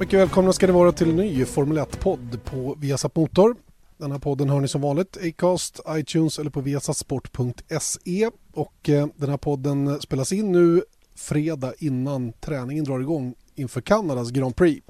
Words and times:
Mycket 0.00 0.20
välkomna 0.20 0.52
ska 0.52 0.66
ni 0.66 0.72
vara 0.72 0.92
till 0.92 1.10
en 1.10 1.16
ny 1.16 1.44
Formel 1.44 1.78
1-podd 1.78 2.44
på 2.44 2.74
Viasat 2.78 3.16
Motor. 3.16 3.56
Den 3.98 4.12
här 4.12 4.18
podden 4.18 4.50
hör 4.50 4.60
ni 4.60 4.68
som 4.68 4.80
vanligt 4.80 5.16
Acast, 5.22 5.80
iTunes 5.88 6.38
eller 6.38 6.50
på 6.50 6.60
viasatsport.se. 6.60 8.30
Och 8.52 8.88
eh, 8.88 9.06
den 9.16 9.30
här 9.30 9.36
podden 9.36 10.00
spelas 10.00 10.32
in 10.32 10.52
nu 10.52 10.82
fredag 11.14 11.72
innan 11.78 12.32
träningen 12.32 12.84
drar 12.84 13.00
igång 13.00 13.34
inför 13.54 13.80
Kanadas 13.80 14.30
Grand 14.30 14.56
Prix. 14.56 14.86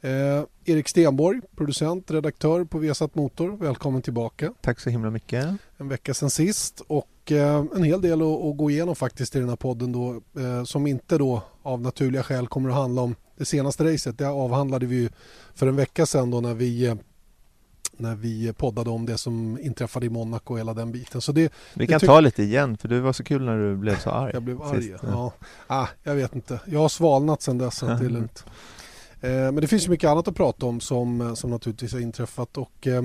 Eh, 0.00 0.42
Erik 0.64 0.88
Stenborg, 0.88 1.40
producent, 1.56 2.10
redaktör 2.10 2.64
på 2.64 2.78
Viasat 2.78 3.14
Motor. 3.14 3.56
Välkommen 3.56 4.02
tillbaka. 4.02 4.52
Tack 4.60 4.80
så 4.80 4.90
himla 4.90 5.10
mycket. 5.10 5.46
En 5.76 5.88
vecka 5.88 6.14
sedan 6.14 6.30
sist 6.30 6.80
och 6.86 7.32
eh, 7.32 7.64
en 7.76 7.82
hel 7.82 8.00
del 8.00 8.22
att, 8.22 8.44
att 8.44 8.56
gå 8.56 8.70
igenom 8.70 8.96
faktiskt 8.96 9.36
i 9.36 9.38
den 9.38 9.48
här 9.48 9.56
podden 9.56 9.92
då 9.92 10.20
eh, 10.40 10.64
som 10.64 10.86
inte 10.86 11.18
då 11.18 11.42
av 11.62 11.80
naturliga 11.80 12.22
skäl 12.22 12.46
kommer 12.46 12.70
att 12.70 12.76
handla 12.76 13.02
om 13.02 13.14
det 13.36 13.44
senaste 13.44 13.92
racet. 13.92 14.18
Det 14.18 14.28
avhandlade 14.28 14.86
vi 14.86 14.96
ju 14.96 15.08
för 15.54 15.66
en 15.66 15.76
vecka 15.76 16.06
sedan 16.06 16.30
då 16.30 16.40
när 16.40 16.54
vi 16.54 16.94
när 17.96 18.14
vi 18.14 18.52
poddade 18.52 18.90
om 18.90 19.06
det 19.06 19.18
som 19.18 19.58
inträffade 19.62 20.06
i 20.06 20.08
Monaco 20.08 20.52
och 20.52 20.58
hela 20.58 20.74
den 20.74 20.92
biten. 20.92 21.20
Så 21.20 21.32
det, 21.32 21.42
Vi 21.42 21.50
det 21.74 21.86
kan 21.86 22.00
tyck- 22.00 22.06
ta 22.06 22.20
lite 22.20 22.42
igen 22.42 22.76
för 22.76 22.88
du 22.88 23.00
var 23.00 23.12
så 23.12 23.24
kul 23.24 23.44
när 23.44 23.58
du 23.58 23.76
blev 23.76 23.98
så 23.98 24.10
arg. 24.10 24.30
Jag 24.34 24.42
blev 24.42 24.62
arg. 24.62 24.82
sist. 24.82 24.94
Ja. 25.02 25.32
Ah, 25.66 25.86
jag 26.02 26.14
vet 26.14 26.34
inte. 26.34 26.60
Jag 26.66 26.80
har 26.80 26.88
svalnat 26.88 27.42
sedan 27.42 27.58
dess 27.58 27.76
så 27.78 27.86
det 27.86 27.92
är 27.92 27.98
lugnt. 28.10 28.44
Eh, 29.20 29.30
men 29.30 29.56
det 29.56 29.66
finns 29.66 29.88
mycket 29.88 30.10
annat 30.10 30.28
att 30.28 30.34
prata 30.36 30.66
om 30.66 30.80
som, 30.80 31.36
som 31.36 31.50
naturligtvis 31.50 31.92
har 31.92 32.00
inträffat 32.00 32.56
och 32.58 32.86
eh, 32.86 33.04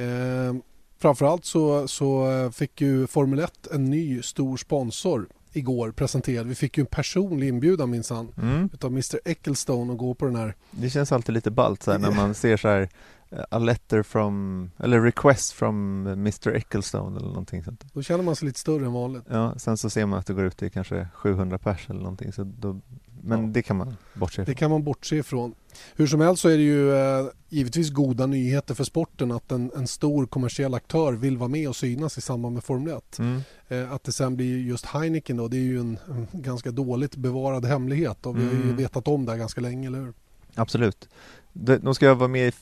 eh, 0.00 0.54
framförallt 0.98 1.44
så, 1.44 1.88
så 1.88 2.26
fick 2.54 2.80
ju 2.80 3.06
Formel 3.06 3.38
1 3.38 3.66
en 3.72 3.84
ny 3.84 4.22
stor 4.22 4.56
sponsor 4.56 5.28
igår 5.52 5.90
presenterad. 5.92 6.46
Vi 6.46 6.54
fick 6.54 6.78
ju 6.78 6.80
en 6.80 6.86
personlig 6.86 7.48
inbjudan 7.48 7.90
minsann 7.90 8.32
Mm. 8.36 8.70
utav 8.72 8.90
Mr 8.90 9.20
Ecclestone 9.24 9.92
att 9.92 9.98
gå 9.98 10.14
på 10.14 10.24
den 10.26 10.36
här. 10.36 10.54
Det 10.70 10.90
känns 10.90 11.12
alltid 11.12 11.32
lite 11.34 11.50
ballt 11.50 11.82
så 11.82 11.92
här, 11.92 11.98
när 11.98 12.10
man 12.16 12.34
ser 12.34 12.56
så 12.56 12.68
här 12.68 12.88
eh, 13.30 13.38
A 13.50 13.58
letter 13.58 14.02
from, 14.02 14.70
eller 14.78 15.00
request 15.00 15.52
from 15.52 16.06
Mr 16.06 16.48
Ecclestone 16.56 17.16
eller 17.16 17.28
någonting 17.28 17.64
sånt. 17.64 17.84
Då 17.92 18.02
känner 18.02 18.24
man 18.24 18.36
sig 18.36 18.46
lite 18.46 18.60
större 18.60 18.86
än 18.86 18.92
vanligt. 18.92 19.22
Ja, 19.30 19.54
sen 19.58 19.76
så 19.76 19.90
ser 19.90 20.06
man 20.06 20.18
att 20.18 20.26
det 20.26 20.34
går 20.34 20.44
ut 20.44 20.56
till 20.56 20.70
kanske 20.70 21.08
700 21.14 21.58
pers 21.58 21.90
eller 21.90 22.00
någonting 22.00 22.32
så 22.32 22.44
då, 22.44 22.80
men 23.22 23.40
Ja. 23.40 23.46
det 23.46 23.62
kan 23.62 23.76
man 23.76 23.96
bortse 24.14 24.42
Det 24.42 24.42
ifrån. 24.42 24.54
kan 24.54 24.70
man 24.70 24.82
bortse 24.84 25.16
ifrån. 25.16 25.54
Hur 25.96 26.06
som 26.06 26.20
helst 26.20 26.42
så 26.42 26.48
är 26.48 26.56
det 26.56 26.62
ju 26.62 26.94
eh, 26.94 27.26
givetvis 27.48 27.90
goda 27.90 28.26
nyheter 28.26 28.74
för 28.74 28.84
sporten 28.84 29.32
att 29.32 29.52
en, 29.52 29.70
en 29.76 29.86
stor 29.86 30.26
kommersiell 30.26 30.74
aktör 30.74 31.12
vill 31.12 31.36
vara 31.38 31.48
med 31.48 31.68
och 31.68 31.76
synas 31.76 32.18
i 32.18 32.20
samband 32.20 32.54
med 32.54 32.64
Formel 32.64 32.96
1. 32.96 33.18
Mm. 33.18 33.40
Eh, 33.68 33.92
att 33.92 34.04
det 34.04 34.12
sen 34.12 34.36
blir 34.36 34.58
just 34.58 34.86
Heineken 34.86 35.36
då, 35.36 35.48
det 35.48 35.56
är 35.56 35.60
ju 35.60 35.80
en, 35.80 35.98
en 36.08 36.26
ganska 36.32 36.70
dåligt 36.70 37.16
bevarad 37.16 37.64
hemlighet 37.64 38.26
och 38.26 38.38
vi 38.38 38.44
har 38.44 38.52
ju 38.52 38.62
Mm. 38.62 38.76
vetat 38.76 39.08
om 39.08 39.26
det 39.26 39.32
här 39.32 39.38
ganska 39.38 39.60
länge, 39.60 39.88
eller 39.88 39.98
hur? 39.98 40.12
Absolut. 40.54 41.08
De, 41.52 41.76
de 41.76 41.94
ska 41.94 42.14
vara 42.14 42.28
med 42.28 42.48
i, 42.48 42.52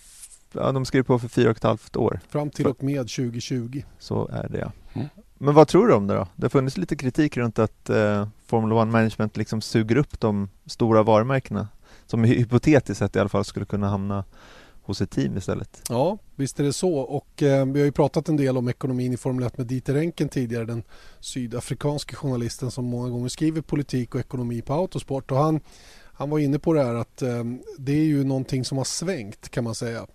ja, 0.53 0.73
de 0.73 0.85
skriver 0.85 1.05
på 1.05 1.19
för 1.19 1.29
fyra 1.29 1.51
och 1.51 1.57
ett 1.57 1.63
halvt 1.63 1.97
år. 1.97 2.21
Fram 2.29 2.51
till 2.51 2.67
och 2.67 2.83
med 2.83 2.99
2020. 3.09 3.83
Så 3.99 4.29
är 4.29 4.49
det 4.49 4.59
ja. 4.59 4.73
Mm. 4.95 5.09
Men 5.39 5.55
vad 5.55 5.69
tror 5.69 5.87
du 5.89 5.95
om 5.95 6.07
det 6.07 6.15
då? 6.15 6.29
Det 6.37 6.45
har 6.45 6.51
funnits 6.51 6.77
lite 6.77 6.97
kritik 6.97 7.37
runt 7.37 7.59
att 7.59 7.91
eh, 7.91 8.29
Formula 8.49 8.75
One 8.75 8.93
Management 8.93 9.37
liksom 9.37 9.61
suger 9.61 9.97
upp 9.97 10.21
de 10.21 10.49
stora 10.67 11.03
varumärkena 11.03 11.69
som 12.07 12.25
hypotetiskt 12.25 12.99
sett 12.99 13.17
i 13.17 13.19
alla 13.19 13.29
fall 13.29 13.45
skulle 13.45 13.67
kunna 13.67 13.89
hamna 13.89 14.25
hos 14.83 15.01
ett 15.01 15.11
team 15.11 15.37
istället. 15.37 15.83
Ja, 15.89 16.19
visst 16.37 16.61
är 16.61 16.65
det 16.65 16.73
så. 16.73 16.99
Och 16.99 17.43
eh, 17.43 17.67
vi 17.67 17.81
har 17.81 17.87
ju 17.87 17.93
pratat 17.93 18.29
en 18.29 18.37
del 18.37 18.57
om 18.57 18.69
ekonomin 18.69 19.13
i 19.13 19.17
Formel 19.17 19.47
1 19.47 19.59
med 19.59 19.67
Dieter 19.67 19.95
Enken 19.95 20.29
tidigare, 20.29 20.65
den 20.65 20.83
sydafrikanske 21.21 22.17
journalisten 22.17 22.71
som 22.71 22.85
många 22.85 23.09
gånger 23.09 23.29
skriver 23.29 23.61
politik 23.61 24.15
och 24.15 24.21
ekonomi 24.21 24.63
på 24.63 24.75
Autosport. 24.75 25.31
Och 25.31 25.39
han, 25.39 25.61
han 26.13 26.31
var 26.31 26.39
inne 26.39 26.59
på 26.59 26.73
det 26.73 26.85
här 26.85 26.95
att 26.95 27.23
eh, 27.23 27.45
det 27.79 27.93
är 27.93 28.05
ju 28.05 28.25
någonting 28.25 28.65
som 28.65 28.79
har 28.79 28.85
svängt 28.85 29.49
kan 29.49 29.65
man 29.65 29.75
säga. 29.75 30.07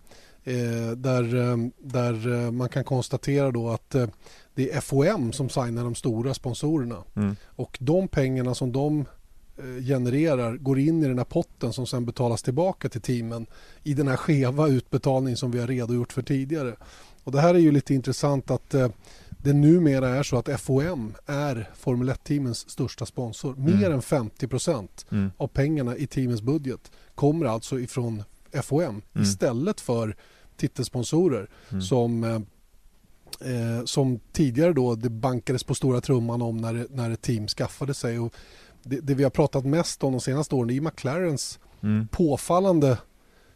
Eh, 0.44 0.92
där, 0.96 1.36
eh, 1.36 1.58
där 1.78 2.46
eh, 2.46 2.52
man 2.52 2.70
kan 2.70 2.84
konstatera 2.84 3.52
då 3.52 3.70
att 3.70 3.96
eh, 3.96 4.08
det 4.56 4.72
är 4.72 4.81
FOM 4.81 5.34
som 5.34 5.50
signar 5.50 5.84
de 5.84 5.96
stora 5.96 6.34
sponsorerna. 6.34 7.03
Mm. 7.16 7.36
Och 7.46 7.78
de 7.81 8.08
pengarna 8.08 8.56
som 8.56 8.72
de 8.72 9.00
eh, 9.58 9.84
genererar 9.86 10.58
går 10.58 10.80
in 10.80 11.03
i 11.03 11.08
den 11.08 11.18
här 11.18 11.25
potten 11.25 11.74
som 11.74 11.88
sen 11.88 12.06
betalas 12.06 12.44
tillbaka 12.44 12.90
till 12.90 13.02
teamen 13.02 13.46
i 13.84 13.94
den 13.94 14.08
här 14.08 14.16
skeva 14.18 14.68
utbetalning 14.68 15.38
som 15.38 15.52
vi 15.52 15.59
har 15.59 15.68
redogjort 15.68 16.14
för 16.14 16.22
tidigare. 16.22 16.75
Och 17.24 17.31
det 17.31 17.41
här 17.41 17.56
är 17.56 17.59
ju 17.59 17.72
lite 17.72 17.94
intressant 17.94 18.52
att 18.52 18.74
eh, 18.74 18.90
det 19.30 19.53
numera 19.53 20.09
är 20.09 20.24
så 20.24 20.38
att 20.38 20.62
FOM 20.62 21.14
är 21.25 21.70
Formel 21.75 22.09
1-teamens 22.09 22.70
största 22.70 23.06
sponsor. 23.06 23.56
Mer 23.56 23.74
Mm. 23.74 23.91
än 23.94 24.02
50 24.02 24.47
procent 24.47 25.06
Mm. 25.12 25.31
av 25.38 25.47
pengarna 25.47 25.97
i 25.97 26.08
teamens 26.08 26.41
budget 26.41 26.91
kommer 27.16 27.46
alltså 27.46 27.80
ifrån 27.80 28.24
FOM 28.64 29.02
istället 29.20 29.81
för 29.81 30.16
titelsponsorer 30.58 31.50
Mm. 31.70 31.81
som 31.81 32.46
eh, 33.42 33.86
som 33.86 34.20
tidigare 34.32 34.74
då 34.74 34.96
det 34.96 35.10
bankades 35.10 35.64
på 35.64 35.76
stora 35.76 36.02
trumman 36.02 36.42
om 36.42 36.58
när, 36.58 36.88
när 36.90 37.12
ett 37.12 37.22
team 37.22 37.48
skaffade 37.48 37.94
sig. 37.94 38.20
Och 38.20 38.34
det, 38.84 39.00
det 39.00 39.14
vi 39.14 39.24
har 39.24 39.30
pratat 39.32 39.66
mest 39.66 40.04
om 40.04 40.12
de 40.12 40.22
senaste 40.22 40.56
åren 40.56 40.70
är 40.70 40.82
McLarens 40.82 41.60
Mm. 41.84 42.08
påfallande, 42.08 42.98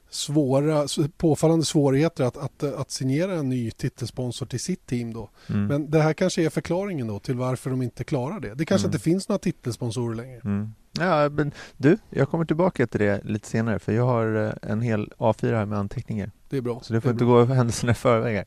svåra, 0.10 0.88
påfallande 1.18 1.66
svårigheter 1.66 2.24
att, 2.24 2.38
att, 2.38 2.64
att 2.64 2.92
signera 2.92 3.34
en 3.34 3.50
ny 3.50 3.72
titelsponsor 3.72 4.46
till 4.46 4.60
sitt 4.60 4.86
team. 4.86 5.14
Då. 5.14 5.30
Mm. 5.50 5.66
Men 5.68 5.92
det 5.92 6.02
här 6.02 6.14
kanske 6.14 6.44
är 6.46 6.50
förklaringen 6.50 7.08
då 7.08 7.20
till 7.20 7.36
varför 7.36 7.70
de 7.70 7.82
inte 7.82 8.04
klarar 8.04 8.40
det. 8.40 8.54
Det 8.54 8.66
kanske 8.66 8.86
Mm. 8.88 8.94
inte 8.96 9.04
finns 9.04 9.30
några 9.30 9.40
titelsponsorer 9.40 10.16
längre. 10.16 10.42
Mm. 10.44 10.74
Ja, 11.00 11.30
men 11.30 11.52
du, 11.78 11.98
jag 12.09 12.30
kommer 12.30 12.46
tillbaka 12.46 12.88
till 12.88 13.00
det 13.00 13.22
lite 13.24 13.48
senare 13.48 13.80
för 13.80 13.92
jag 13.92 14.06
har 14.06 14.46
eh, 14.64 14.72
en 14.72 14.82
hel 14.82 15.12
A4 15.18 15.56
här 15.56 15.66
med 15.66 15.80
anteckningar. 15.80 16.32
Det 16.50 16.58
är 16.58 16.62
bra. 16.62 16.80
Så 16.84 16.94
du 16.94 17.02
får 17.02 17.12
inte 17.12 17.26
bra. 17.26 17.46
gå 17.46 17.54
händelserna 17.54 17.92
i 17.92 17.96
förväg 17.96 18.36
här. 18.36 18.46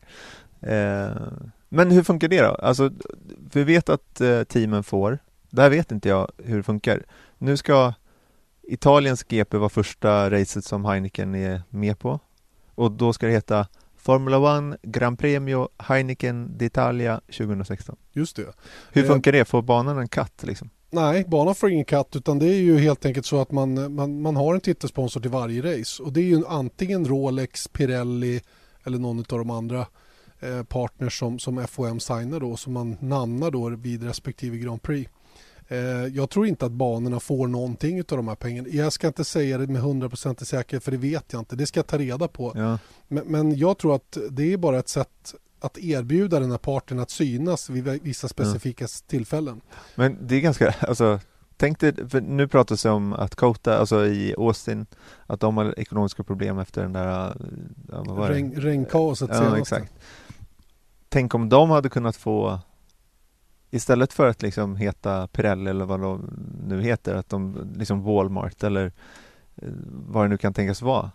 Eh, 0.60 1.10
men 1.68 1.90
hur 1.90 2.02
funkar 2.02 2.28
det 2.28 2.40
då? 2.40 2.54
Alltså, 2.54 2.90
vi 3.52 3.64
vet 3.64 3.88
att 3.88 4.20
eh, 4.20 4.42
teamen 4.42 4.82
får, 4.84 5.18
där 5.50 5.70
vet 5.70 5.92
inte 5.92 6.08
jag 6.08 6.30
hur 6.44 6.56
det 6.56 6.62
funkar. 6.62 7.02
Nu 7.38 7.56
ska 7.56 7.92
Italiens 8.62 9.24
GP 9.24 9.56
vara 9.56 9.68
första 9.68 10.30
racet 10.30 10.64
som 10.64 10.84
Heineken 10.84 11.34
är 11.34 11.62
med 11.70 11.98
på 11.98 12.20
och 12.74 12.92
då 12.92 13.12
ska 13.12 13.26
det 13.26 13.32
heta 13.32 13.66
Formula 13.96 14.72
1 14.74 14.82
Gran 14.82 15.16
Premio 15.16 15.68
Heineken 15.78 16.48
d'Italia 16.58 17.20
2016. 17.20 17.96
Just 18.12 18.36
det. 18.36 18.46
Hur 18.92 19.02
Eh, 19.02 19.08
funkar 19.08 19.32
det? 19.32 19.44
Får 19.44 19.62
banan 19.62 19.98
en 19.98 20.08
katt 20.08 20.42
liksom? 20.46 20.70
Nej, 20.90 21.24
banan 21.28 21.54
får 21.54 21.70
ingen 21.70 21.84
katt 21.84 22.16
utan 22.16 22.38
det 22.38 22.46
är 22.46 22.58
ju 22.58 22.78
helt 22.78 23.06
enkelt 23.06 23.26
så 23.26 23.40
att 23.40 23.52
man, 23.52 23.94
man, 23.94 24.22
man 24.22 24.36
har 24.36 24.54
en 24.54 24.60
titelsponsor 24.60 25.20
till 25.20 25.30
varje 25.30 25.78
race 25.78 26.02
och 26.02 26.12
det 26.12 26.20
är 26.20 26.24
ju 26.24 26.46
antingen 26.46 27.08
Rolex, 27.08 27.68
Pirelli 27.68 28.40
eller 28.84 28.98
någon 28.98 29.18
av 29.18 29.38
de 29.38 29.50
andra 29.50 29.86
eh, 30.40 30.62
partners 30.62 31.18
som, 31.18 31.38
som 31.38 31.66
FOM 31.66 32.00
signar 32.00 32.40
då 32.40 32.56
som 32.56 32.72
man 32.72 32.96
namnar 33.00 33.50
då 33.50 33.68
vid 33.68 34.02
respektive 34.02 34.58
Grand 34.58 34.82
Prix. 34.82 35.10
Eh, 35.68 35.78
jag 36.06 36.30
tror 36.30 36.46
inte 36.46 36.66
att 36.66 36.72
banorna 36.72 37.20
får 37.20 37.48
någonting 37.48 37.98
av 37.98 38.04
de 38.16 38.28
här 38.28 38.34
pengarna. 38.34 38.68
Jag 38.68 38.92
ska 38.92 39.06
inte 39.06 39.24
säga 39.24 39.58
det 39.58 39.66
med 39.66 39.82
100% 39.82 40.44
säkerhet 40.44 40.84
för 40.84 40.90
det 40.90 40.96
vet 40.96 41.32
jag 41.32 41.40
inte. 41.40 41.56
Det 41.56 41.66
ska 41.66 41.78
jag 41.78 41.86
ta 41.86 41.98
reda 41.98 42.28
på. 42.28 42.52
Ja, 42.54 42.78
Men, 43.08 43.24
men 43.26 43.56
jag 43.56 43.78
tror 43.78 43.94
att 43.94 44.18
det 44.30 44.52
är 44.52 44.56
bara 44.56 44.78
ett 44.78 44.88
sätt 44.88 45.34
att 45.60 45.78
erbjuda 45.78 46.40
den 46.40 46.50
här 46.50 46.58
parten 46.58 46.98
att 46.98 47.10
synas 47.10 47.70
vid 47.70 47.84
vissa 48.02 48.28
specifika 48.28 48.86
tillfällen. 49.06 49.60
men 49.94 50.18
det 50.20 50.36
är 50.36 50.40
ganska, 50.40 50.74
alltså 50.80 51.20
Tänk 51.60 51.80
dig, 51.80 52.08
för 52.08 52.20
nu 52.20 52.48
pratas 52.48 52.82
det 52.82 52.90
om 52.90 53.12
att 53.12 53.34
Kota, 53.34 53.78
alltså 53.78 54.06
i 54.06 54.34
Austin, 54.38 54.86
att 55.26 55.40
de 55.40 55.56
har 55.56 55.78
ekonomiska 55.78 56.22
problem 56.22 56.58
efter 56.58 56.82
den 56.82 56.92
där, 56.92 57.06
ja, 57.06 57.34
vad 58.06 58.16
var 58.16 58.28
det? 58.28 58.34
Regn, 58.34 58.60
regnkaoset 58.60 59.28
Ja, 59.32 59.36
senaste. 59.38 59.58
exakt. 59.60 59.92
Tänk 61.12 61.34
om 61.34 61.48
de 61.48 61.70
hade 61.70 61.88
kunnat 61.88 62.16
få 62.16 62.58
Istället 63.72 64.12
för 64.12 64.28
att 64.28 64.42
liksom 64.42 64.76
heta 64.76 65.26
Pirelli 65.26 65.70
eller 65.70 65.84
vad 65.84 66.00
de 66.00 66.30
nu 66.66 66.82
heter, 66.82 67.14
att 67.14 67.28
de 67.28 67.68
liksom 67.76 68.02
Walmart 68.02 68.62
eller 68.62 68.92
eh, 69.56 69.68
vad 70.08 70.24
det 70.24 70.28
nu 70.28 70.36
kan 70.38 70.54
tänkas 70.54 70.82
vara. 70.82 71.10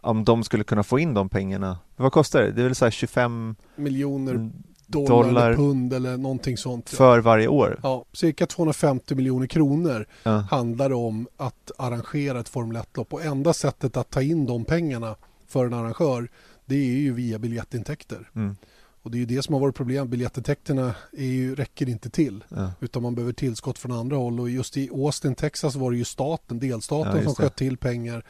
Om 0.00 0.24
de 0.24 0.44
skulle 0.44 0.64
kunna 0.64 0.82
få 0.82 0.98
in 0.98 1.14
de 1.14 1.28
pengarna. 1.28 1.78
Vad 1.96 2.12
kostar 2.12 2.42
det? 2.42 2.52
Det 2.52 2.60
är 2.60 2.64
väl 2.64 2.74
så 2.74 2.84
här 2.84 2.90
25 2.90 3.56
Miljoner 3.76 4.50
dollar, 4.86 5.08
Dollar. 5.08 5.46
eller 5.46 5.56
pund 5.56 5.92
eller 5.92 6.16
någonting 6.16 6.56
sånt. 6.56 6.90
för 6.90 7.18
varje 7.18 7.48
år. 7.48 7.80
Ja, 7.82 8.04
cirka 8.12 8.46
250 8.46 9.14
miljoner 9.14 9.46
kronor 9.46 10.06
Ja. 10.22 10.30
handlar 10.50 10.88
det 10.88 10.94
om 10.94 11.28
att 11.36 11.70
arrangera 11.78 12.40
ett 12.40 12.48
Formel 12.48 12.76
1-lopp 12.76 13.12
och 13.12 13.24
enda 13.24 13.52
sättet 13.52 13.96
att 13.96 14.10
ta 14.10 14.22
in 14.22 14.46
de 14.46 14.64
pengarna 14.64 15.16
för 15.46 15.66
en 15.66 15.74
arrangör 15.74 16.28
det 16.66 16.74
är 16.74 16.96
ju 16.98 17.12
via 17.12 17.38
biljettintäkter. 17.38 18.30
Mm. 18.34 18.56
Och 19.04 19.10
det 19.10 19.16
är 19.16 19.20
ju 19.20 19.26
det 19.26 19.42
som 19.42 19.52
har 19.54 19.60
varit 19.60 19.74
problemet. 19.74 20.08
Biljettintäkterna 20.08 20.94
är 21.12 21.24
ju, 21.26 21.54
räcker 21.54 21.88
inte 21.88 22.10
till 22.10 22.44
Ja. 22.48 22.70
utan 22.80 23.02
man 23.02 23.14
behöver 23.14 23.32
tillskott 23.32 23.78
från 23.78 23.92
andra 23.92 24.16
håll 24.16 24.40
och 24.40 24.50
just 24.50 24.76
i 24.76 24.90
Austin, 24.92 25.34
Texas 25.34 25.74
var 25.74 25.90
det 25.90 25.96
ju 25.96 26.04
staten, 26.04 26.58
Ja, 26.62 26.66
delstaten 26.66 27.12
just 27.12 27.24
som 27.24 27.34
det. 27.38 27.42
sköt 27.42 27.56
till 27.56 27.76
pengar 27.76 28.24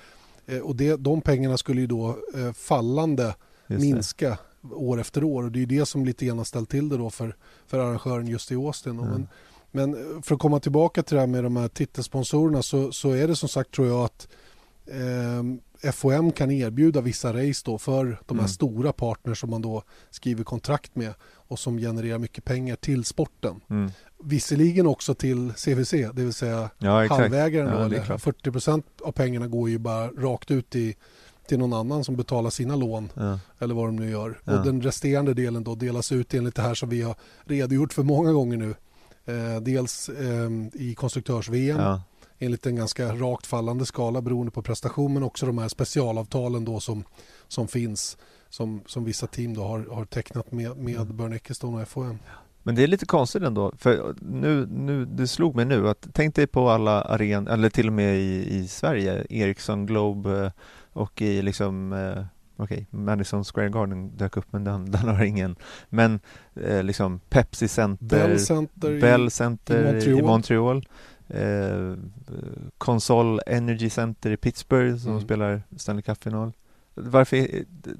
Eh, 0.46 0.58
och 0.58 0.76
det, 0.76 0.96
de 0.96 1.20
pengarna 1.20 1.56
skulle 1.56 1.80
ju 1.80 1.86
då 1.86 2.08
eh, 2.34 2.52
fallande 2.52 3.22
Just 3.24 3.36
det. 3.66 3.78
minska 3.78 4.38
år 4.70 5.00
efter 5.00 5.24
år 5.24 5.42
och 5.42 5.52
det 5.52 5.58
är 5.58 5.60
ju 5.60 5.66
det 5.78 5.86
som 5.86 6.04
lite 6.04 6.26
grann 6.26 6.38
har 6.38 6.44
ställt 6.44 6.70
till 6.70 6.88
det 6.88 6.96
då 6.96 7.10
för, 7.10 7.36
för 7.66 7.78
arrangören 7.78 8.26
just 8.26 8.52
i 8.52 8.54
Austin. 8.54 8.98
Ja. 8.98 9.04
Men, 9.04 9.26
men 9.70 10.22
för 10.22 10.34
att 10.34 10.40
komma 10.40 10.60
tillbaka 10.60 11.02
till 11.02 11.14
det 11.14 11.20
här 11.20 11.26
med 11.26 11.44
de 11.44 11.56
här 11.56 11.68
titelsponsorerna 11.68 12.62
så, 12.62 12.92
så 12.92 13.10
är 13.10 13.28
det 13.28 13.36
som 13.36 13.48
sagt 13.48 13.70
tror 13.74 13.88
jag 13.88 14.04
att 14.04 14.28
eh, 14.86 15.42
FOM 15.92 16.32
kan 16.32 16.50
erbjuda 16.50 17.00
vissa 17.00 17.32
race 17.32 17.62
då 17.64 17.78
för 17.78 18.04
de 18.04 18.34
här 18.38 18.44
Mm. 18.44 18.48
stora 18.48 18.92
partners 18.92 19.40
som 19.40 19.50
man 19.50 19.62
då 19.62 19.82
skriver 20.10 20.44
kontrakt 20.44 20.96
med 20.96 21.14
och 21.34 21.58
som 21.58 21.78
genererar 21.78 22.18
mycket 22.18 22.44
pengar 22.44 22.76
till 22.76 23.04
sporten. 23.04 23.60
Mm. 23.70 23.90
Visserligen 24.24 24.86
också 24.86 25.14
till 25.14 25.52
CVC, 25.56 25.90
det 25.92 26.22
vill 26.22 26.32
säga 26.32 26.70
Ja, 26.78 27.06
halvägaren. 27.08 27.68
Ja, 27.68 27.72
då, 27.82 27.88
det 27.88 27.96
är 27.96 28.00
eller 28.04 28.04
klart. 28.18 28.20
40% 28.22 28.82
av 29.02 29.12
pengarna 29.12 29.46
går 29.46 29.70
ju 29.70 29.78
bara 29.78 30.08
rakt 30.08 30.50
ut 30.50 30.76
i, 30.76 30.94
till 31.48 31.58
någon 31.58 31.72
annan 31.72 32.04
som 32.04 32.16
betalar 32.16 32.50
sina 32.50 32.76
lån 32.76 33.08
Ja. 33.14 33.38
eller 33.58 33.74
vad 33.74 33.88
de 33.88 33.96
nu 33.96 34.10
gör. 34.10 34.40
Ja. 34.44 34.58
Och 34.58 34.64
den 34.64 34.82
resterande 34.82 35.34
delen 35.34 35.64
då 35.64 35.74
delas 35.74 36.12
ut 36.12 36.34
enligt 36.34 36.54
det 36.54 36.62
här 36.62 36.74
som 36.74 36.88
vi 36.88 37.02
har 37.02 37.14
redogjort 37.44 37.92
för 37.92 38.02
många 38.02 38.32
gånger 38.32 38.56
nu. 38.56 38.74
Eh, 39.26 39.60
dels 39.60 40.08
eh, 40.08 40.50
i 40.74 40.94
konstruktörs-VM 40.94 41.80
Ja. 41.80 42.02
Enligt 42.44 42.66
en 42.66 42.76
ganska 42.76 43.14
rakt 43.14 43.46
fallande 43.46 43.86
skala 43.86 44.22
beroende 44.22 44.52
på 44.52 44.62
prestation 44.62 45.14
men 45.14 45.22
också 45.22 45.46
de 45.46 45.58
här 45.58 45.68
specialavtalen 45.68 46.64
då 46.64 46.80
som, 46.80 47.04
som 47.48 47.68
finns 47.68 48.16
som, 48.54 48.82
som 48.86 49.04
vissa 49.04 49.26
team 49.26 49.54
då 49.54 49.62
har, 49.62 49.86
har 49.90 50.04
tecknat 50.04 50.52
med, 50.52 50.76
med 50.76 50.94
Mm. 50.94 51.16
Björn 51.16 51.32
Eckestone 51.32 51.82
och 51.82 51.88
FOM. 51.88 52.18
Men 52.62 52.74
det 52.74 52.82
är 52.82 52.86
lite 52.86 53.06
konstigt 53.06 53.42
ändå, 53.42 53.72
för 53.78 54.14
nu, 54.20 54.66
nu, 54.66 55.04
det 55.04 55.28
slog 55.28 55.54
mig 55.56 55.64
nu 55.64 55.88
att 55.88 56.08
tänk 56.12 56.34
dig 56.34 56.46
på 56.46 56.70
alla 56.70 57.02
arenor, 57.02 57.50
eller 57.50 57.70
till 57.70 57.86
och 57.86 57.92
med 57.92 58.16
i, 58.16 58.56
i 58.56 58.68
Sverige, 58.68 59.26
Ericsson 59.30 59.86
Globe 59.86 60.44
eh, 60.44 60.50
och 60.92 61.22
i 61.22 61.42
liksom, 61.42 61.92
eh, 61.92 62.24
okej, 62.56 62.86
Madison 62.90 63.44
Square 63.44 63.68
Garden 63.68 64.16
dök 64.16 64.36
upp 64.36 64.46
men 64.50 64.64
den, 64.64 64.90
den 64.90 65.08
har 65.08 65.24
ingen, 65.24 65.56
men 65.88 66.20
eh, 66.54 66.82
liksom 66.82 67.20
Pepsi 67.28 67.68
Center, 67.68 68.06
Bell 68.06 68.40
Center 68.40 69.00
Bell 69.00 69.26
i, 69.26 69.30
Center 69.30 69.74
i 69.74 69.88
i 69.88 69.92
Montreal. 69.92 70.24
Montreal, 70.24 70.88
eh, 71.28 71.94
Consol 72.78 73.40
Energy 73.46 73.90
Center 73.90 74.30
i 74.30 74.36
Pittsburgh 74.36 74.96
som 74.96 75.10
Mm. 75.10 75.22
spelar 75.24 75.62
Stanley 75.76 76.02
Cup-final. 76.02 76.52
Varför, 76.94 77.48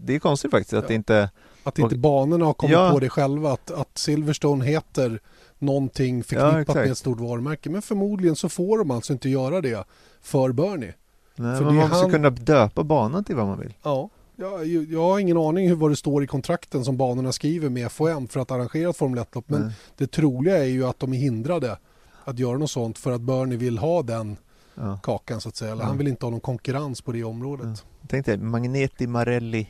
det 0.05 0.15
är 0.15 0.19
konstigt 0.19 0.51
faktiskt 0.51 0.73
att 0.75 0.85
Ja. 0.85 0.89
det 0.89 0.95
inte, 0.95 1.31
Att 1.67 1.79
inte 1.79 1.95
Och- 1.95 2.01
banorna 2.01 2.45
har 2.45 2.53
kommit 2.55 2.73
Ja. 2.73 2.91
på 2.93 3.01
det 3.01 3.09
själva. 3.09 3.53
Att, 3.53 3.71
att 3.71 3.99
Silverstone 3.99 4.65
heter 4.65 5.21
någonting 5.59 6.17
Ja, 6.19 6.23
förknippat 6.25 6.61
exakt. 6.61 6.75
med 6.77 6.91
ett 6.91 6.99
stort 6.99 7.21
varumärke. 7.21 7.71
Men 7.71 7.83
förmodligen 7.83 8.37
så 8.37 8.49
får 8.49 8.79
de 8.79 8.91
alltså 8.91 9.13
inte 9.13 9.29
göra 9.29 9.61
det 9.61 9.85
för 10.23 10.53
Bernie. 10.53 10.95
nej, 11.37 11.57
För 11.59 11.65
man 11.65 11.75
måste 11.75 11.97
han- 11.97 12.11
kunna 12.11 12.31
döpa 12.31 12.83
banan 12.85 13.25
till 13.25 13.37
vad 13.37 13.47
man 13.47 13.59
vill. 13.61 13.75
Ja. 13.83 14.09
Jag, 14.37 14.67
jag 14.67 15.01
har 15.03 15.19
ingen 15.19 15.37
aning 15.37 15.69
hur 15.69 15.75
vad 15.77 15.91
det 15.91 15.97
står 15.97 16.25
i 16.25 16.27
kontrakten 16.27 16.85
som 16.85 16.97
banorna 16.97 17.33
skriver 17.33 17.69
med 17.69 17.93
FOM 17.93 18.29
för 18.29 18.41
att 18.41 18.51
arrangera 18.51 18.91
ett 18.91 18.97
Formel 18.97 19.19
1-lopp. 19.19 19.45
Men 19.49 19.61
Nej. 19.63 19.73
det 19.97 20.07
troliga 20.07 20.59
är 20.59 20.65
ju 20.69 20.85
att 20.87 20.99
de 20.99 21.13
är 21.13 21.19
hindrade 21.19 21.79
att 22.25 22.39
göra 22.39 22.59
något 22.59 22.71
sånt 22.71 22.99
för 22.99 23.13
att 23.13 23.21
Bernie 23.21 23.57
vill 23.57 23.79
ha 23.79 24.03
den 24.03 24.37
Ja. 24.75 24.99
kakan 25.03 25.41
så 25.41 25.49
att 25.49 25.57
säga. 25.57 25.73
Eller 25.73 25.83
Ja. 25.83 25.87
han 25.89 25.99
vill 25.99 26.09
inte 26.09 26.27
ha 26.27 26.31
någon 26.31 26.41
konkurrens 26.41 27.01
på 27.03 27.13
det 27.13 27.25
området. 27.25 27.85
Tänk 28.09 28.27
dig 28.27 28.39
Magneti 28.39 29.07
Marelli 29.07 29.69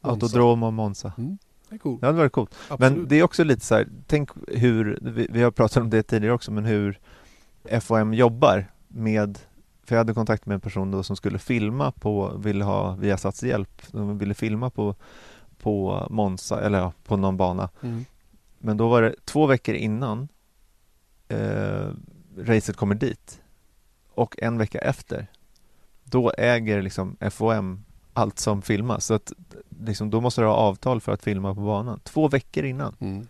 Monza. 0.00 0.24
Autodromo 0.24 0.70
Monza. 0.70 1.12
Mm. 1.18 1.38
Det 1.68 1.74
är 1.74 1.78
coolt. 1.78 2.00
Det 2.00 2.06
hade 2.06 2.18
varit 2.18 2.32
coolt. 2.32 2.54
Absolut. 2.68 2.96
Men 2.96 3.08
det 3.08 3.16
är 3.18 3.22
också 3.22 3.44
lite 3.44 3.66
så 3.66 3.74
här, 3.74 3.88
tänk 4.06 4.30
hur, 4.48 4.98
vi, 5.02 5.26
vi 5.30 5.42
har 5.42 5.50
pratat 5.50 5.76
om 5.82 5.90
det 5.90 6.02
tidigare 6.02 6.34
också, 6.34 6.52
men 6.52 6.64
hur 6.64 7.00
FOM 7.80 8.14
jobbar 8.14 8.66
med, 8.88 9.38
för 9.84 9.94
jag 9.94 10.00
hade 10.00 10.14
kontakt 10.14 10.46
med 10.46 10.54
en 10.54 10.60
person 10.60 10.90
då 10.90 11.02
som 11.02 11.16
skulle 11.16 11.38
filma 11.38 11.92
på, 11.92 12.36
ville 12.36 12.64
ha 12.64 12.94
Viasats 12.94 13.42
hjälp, 13.42 13.82
de 13.92 14.18
ville 14.18 14.34
filma 14.34 14.70
på, 14.70 14.94
på 15.62 16.06
Monza, 16.10 16.60
eller 16.60 16.78
ja, 16.78 16.92
på 17.04 17.16
någon 17.16 17.36
bana. 17.36 17.68
Mm. 17.82 18.04
Men 18.58 18.76
då 18.76 18.88
var 18.88 19.02
det 19.02 19.14
två 19.24 19.46
veckor 19.46 19.74
innan 19.74 20.28
eh, 21.32 21.90
racet 22.38 22.76
kommer 22.76 22.94
dit 22.94 23.40
och 24.14 24.42
en 24.42 24.58
vecka 24.58 24.78
efter 24.78 25.26
då 26.04 26.32
äger 26.38 26.82
liksom 26.82 27.16
FOM 27.30 27.84
allt 28.12 28.38
som 28.38 28.62
filmas. 28.62 29.06
Så 29.06 29.14
att 29.14 29.32
liksom, 29.80 30.10
då 30.10 30.20
måste 30.20 30.40
du 30.40 30.46
ha 30.46 30.54
avtal 30.54 31.00
för 31.00 31.12
att 31.12 31.22
filma 31.22 31.54
på 31.54 31.60
banan. 31.60 32.00
Två 32.04 32.28
veckor 32.28 32.64
innan. 32.64 32.96
Mm. 33.00 33.26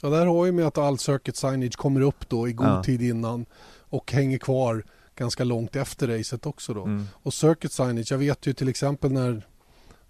Ja, 0.00 0.08
där 0.08 0.26
har 0.26 0.46
ju 0.46 0.52
med 0.52 0.66
att 0.66 0.78
all 0.78 0.98
circuit 0.98 1.36
signage 1.36 1.76
kommer 1.76 2.00
upp 2.00 2.28
då 2.28 2.48
i 2.48 2.52
god 2.52 2.66
Ja. 2.66 2.82
tid 2.82 3.02
innan 3.02 3.46
och 3.78 4.12
hänger 4.12 4.38
kvar 4.38 4.84
ganska 5.16 5.44
långt 5.44 5.76
efter 5.76 6.18
racet 6.18 6.46
också 6.46 6.74
då. 6.74 6.84
Mm. 6.84 7.06
Och 7.12 7.34
circuit 7.34 7.72
signage, 7.72 8.12
jag 8.12 8.18
vet 8.18 8.46
ju 8.46 8.52
till 8.52 8.68
exempel 8.68 9.12
när, 9.12 9.46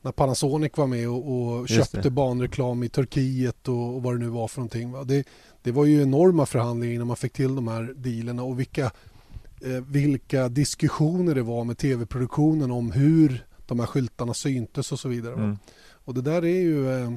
när 0.02 0.12
Panasonic 0.12 0.72
var 0.76 0.87
med 0.87 1.08
och, 1.08 1.58
och 1.58 1.69
köpte 1.69 2.10
banreklam 2.10 2.82
i 2.82 2.88
Turkiet 2.88 3.69
och, 3.69 3.94
och 3.94 4.02
vad 4.02 4.14
det 4.14 4.19
nu 4.19 4.28
var 4.28 4.49
för 4.49 4.60
någonting. 4.60 4.93
Va? 4.93 5.04
Det, 5.04 5.26
det 5.62 5.72
var 5.72 5.84
ju 5.84 6.02
enorma 6.02 6.46
förhandlingar 6.46 6.94
innan 6.94 7.06
man 7.06 7.16
fick 7.16 7.32
till 7.32 7.54
de 7.54 7.69
här 7.69 7.94
dealerna 7.96 8.43
och 8.43 8.60
vilka, 8.60 8.84
eh, 9.60 9.81
vilka 9.87 10.49
diskussioner 10.49 11.34
det 11.34 11.43
var 11.43 11.64
med 11.64 11.78
tv-produktionen 11.78 12.70
om 12.70 12.93
hur 12.93 13.46
de 13.66 13.81
här 13.81 13.87
skyltarna 13.87 14.34
syntes 14.34 14.93
och 14.93 15.00
så 15.00 15.08
vidare. 15.08 15.34
Mm. 15.34 15.58
Och 16.05 16.14
det 16.14 16.22
där 16.22 16.44
är 16.44 16.60
ju... 16.60 17.02
Eh, 17.02 17.10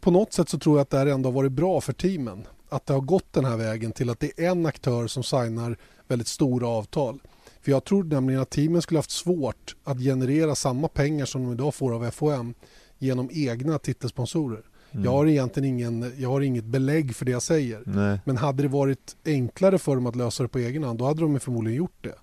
på 0.00 0.10
något 0.10 0.32
sätt 0.32 0.48
så 0.48 0.58
tror 0.58 0.76
jag 0.76 0.82
att 0.82 0.90
det 0.90 0.98
här 0.98 1.06
ändå 1.06 1.28
har 1.28 1.34
varit 1.34 1.52
bra 1.52 1.80
för 1.80 1.92
teamen. 1.92 2.46
Att 2.68 2.86
det 2.86 2.94
har 2.94 3.00
gått 3.00 3.32
den 3.32 3.44
här 3.44 3.56
vägen 3.56 3.92
till 3.92 4.10
att 4.10 4.20
det 4.20 4.40
är 4.40 4.50
en 4.50 4.66
aktör 4.66 5.06
som 5.06 5.22
signar 5.22 5.76
väldigt 6.08 6.28
stora 6.28 6.68
avtal. 6.68 7.18
För 7.64 7.70
jag 7.70 7.84
tror 7.84 8.04
nämligen 8.04 8.40
att 8.40 8.50
teamen 8.50 8.82
skulle 8.82 8.98
haft 8.98 9.10
svårt 9.10 9.76
att 9.84 9.98
generera 9.98 10.54
samma 10.54 10.88
pengar 10.88 11.24
som 11.24 11.44
de 11.44 11.52
idag 11.52 11.74
får 11.74 11.94
av 11.94 12.10
FOM 12.10 12.54
genom 12.98 13.28
egna 13.32 13.78
titelsponsorer. 13.78 14.62
Mm. 14.90 15.04
Jag, 15.04 15.12
har 15.12 15.26
egentligen 15.26 15.68
ingen, 15.68 16.12
jag 16.16 16.28
har 16.28 16.40
inget 16.40 16.64
belägg 16.64 17.16
för 17.16 17.24
det 17.24 17.32
jag 17.32 17.42
säger. 17.42 17.82
Nej. 17.86 18.20
Men 18.24 18.36
hade 18.36 18.62
det 18.62 18.68
varit 18.68 19.16
enklare 19.24 19.78
för 19.78 19.94
dem 19.94 20.06
att 20.06 20.16
lösa 20.16 20.42
det 20.42 20.48
på 20.48 20.58
egen 20.58 20.84
hand 20.84 20.98
då 20.98 21.04
hade 21.04 21.20
de 21.20 21.40
förmodligen 21.40 21.78
gjort 21.78 21.98
det. 22.04 22.14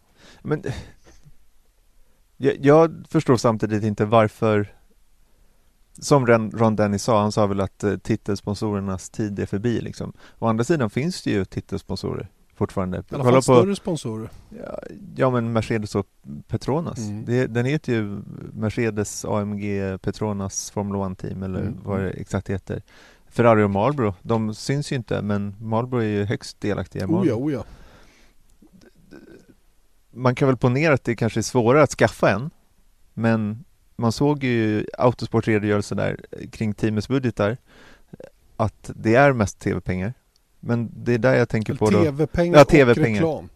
Men 0.41 0.63
jag, 2.38 2.55
jag 2.60 3.05
förstår 3.10 3.38
samtidigt 3.38 3.83
inte 3.83 4.05
varför 4.05 4.75
som 6.00 6.27
Ron 6.27 6.51
Ron 6.51 6.75
Dennis 6.75 7.03
sa, 7.03 7.21
han 7.21 7.31
sa 7.31 7.48
väl 7.48 7.62
att 7.62 7.83
eh, 7.83 7.98
titelsponsorernas 7.98 9.10
tid 9.10 9.39
är 9.39 9.45
förbi 9.45 9.81
liksom. 9.81 10.13
Å 10.39 10.48
andra 10.48 10.63
sidan 10.63 10.89
finns 10.89 11.21
det 11.21 11.31
ju 11.31 11.45
titelsponsorer 11.45 12.29
fortfarande. 12.62 12.98
I 12.98 13.01
alla 13.15 13.24
Kolla 13.24 13.41
fall 13.41 13.56
på, 13.56 13.62
större 13.62 13.75
sponsorer. 13.75 14.30
ja, 14.65 14.80
ja 15.15 15.30
men 15.30 15.53
Mercedes 15.53 15.96
och 15.96 16.08
Petronas. 16.48 16.98
Mm. 16.98 17.25
Det, 17.25 17.48
den 17.48 17.65
heter 17.65 17.94
ju 17.94 18.22
Mercedes 18.53 19.25
AMG 19.25 19.63
Petronas 20.01 20.72
Formula 20.72 21.12
1 21.12 21.18
Team 21.18 21.44
eller 21.44 21.60
Mm. 21.62 21.77
vad 21.84 22.00
det 22.00 22.10
exakt 22.10 22.50
heter. 22.50 22.82
Ferrari 23.30 23.63
och 23.63 23.70
Marlboro, 23.70 24.13
de 24.22 24.53
syns 24.53 24.91
ju 24.91 24.96
inte 24.96 25.22
men 25.22 25.56
Marlboro 25.62 26.00
är 26.01 26.06
ju 26.08 26.25
högst 26.25 26.62
delaktiga 26.62 27.03
i 27.03 27.06
Oh 27.06 27.10
ja, 27.10 27.15
Marlboro. 27.15 27.46
oh 27.48 27.53
ja. 27.53 27.63
man 30.12 30.36
kan 30.36 30.48
väl 30.48 30.58
ponera 30.58 30.94
att 30.94 31.03
det 31.03 31.15
kanske 31.15 31.39
är 31.39 31.41
svårare 31.41 31.84
att 31.84 31.91
skaffa 31.91 32.30
en 32.32 32.50
men 33.13 33.63
man 33.96 34.12
såg 34.12 34.44
ju 34.44 34.86
Autosport 34.98 35.48
redogörelse 35.48 35.96
där 35.96 36.18
eh, 36.32 36.50
kring 36.50 36.74
teamets 36.74 37.08
budgetar 37.08 37.58
att 38.58 38.91
det 38.96 39.15
är 39.15 39.34
mest 39.34 39.60
tv-pengar 39.60 40.13
men 40.62 40.89
det 40.94 41.13
är 41.13 41.18
där 41.18 41.34
jag 41.36 41.50
tänker 41.50 41.74
på 41.74 41.89
då 41.89 42.03
TV-pengar 42.03 42.56
Ja, 42.58 42.62
och 42.62 42.68
TV-pengar. 42.68 43.22
reklam. 43.22 43.50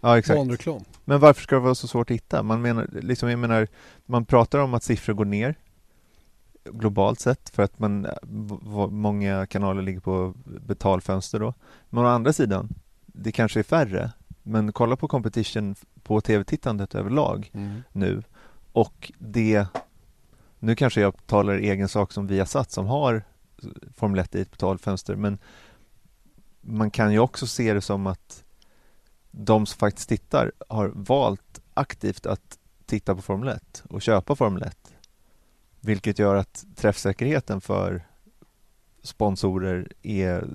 Ja 0.00 0.18
exakt 0.18 0.38
Banreklam. 0.38 0.84
Men 1.04 1.20
varför 1.20 1.42
ska 1.42 1.54
det 1.54 1.60
vara 1.60 1.74
så 1.74 1.88
svårt 1.88 2.10
att 2.10 2.14
hitta? 2.14 2.42
Man 2.42 2.62
menar, 2.62 2.88
liksom, 2.92 3.30
jag 3.30 3.38
menar, 3.38 3.68
man 4.06 4.24
pratar 4.24 4.58
om 4.58 4.74
att 4.74 4.82
siffror 4.82 5.14
går 5.14 5.24
ner 5.24 5.54
globalt 6.64 7.20
sett 7.20 7.50
för 7.50 7.62
att 7.62 7.78
man, 7.78 8.06
många 8.90 9.46
kanaler 9.46 9.82
ligger 9.82 10.00
på 10.00 10.34
betalfönster 10.66 11.40
då. 11.40 11.54
Men 11.90 12.04
å 12.04 12.06
andra 12.06 12.32
sidan, 12.32 12.68
det 13.06 13.32
kanske 13.32 13.58
är 13.58 13.64
färre. 13.64 14.12
Men 14.42 14.72
kolla 14.72 14.96
på 14.96 15.08
competition 15.08 15.74
på 16.02 16.20
tv-tittandet 16.20 16.94
överlag 16.94 17.50
Mm. 17.54 17.82
nu 17.92 18.22
och 18.72 19.12
det 19.18 19.66
nu 20.58 20.74
kanske 20.76 21.00
jag 21.00 21.26
talar 21.26 21.58
i 21.58 21.70
egen 21.70 21.88
sak 21.88 22.12
som 22.12 22.26
Viasat 22.26 22.70
som 22.70 22.86
har 22.86 23.22
Formel 23.94 24.18
1 24.18 24.34
i 24.34 24.40
ett 24.40 24.50
betalfönster 24.50 25.16
men 25.16 25.38
man 26.62 26.90
kan 26.90 27.12
ju 27.12 27.18
också 27.18 27.46
se 27.46 27.74
det 27.74 27.80
som 27.80 28.06
att 28.06 28.44
de 29.30 29.66
som 29.66 29.78
faktiskt 29.78 30.08
tittar 30.08 30.52
har 30.68 30.88
valt 30.94 31.60
aktivt 31.74 32.26
att 32.26 32.58
titta 32.86 33.14
på 33.14 33.22
Formel 33.22 33.48
1 33.48 33.82
och 33.88 34.02
köpa 34.02 34.36
Formel 34.36 34.62
1 34.62 34.92
vilket 35.84 36.18
gör 36.18 36.34
att 36.34 36.64
träffsäkerheten 36.76 37.60
för 37.60 38.06
sponsorer 39.02 39.92
är 40.02 40.48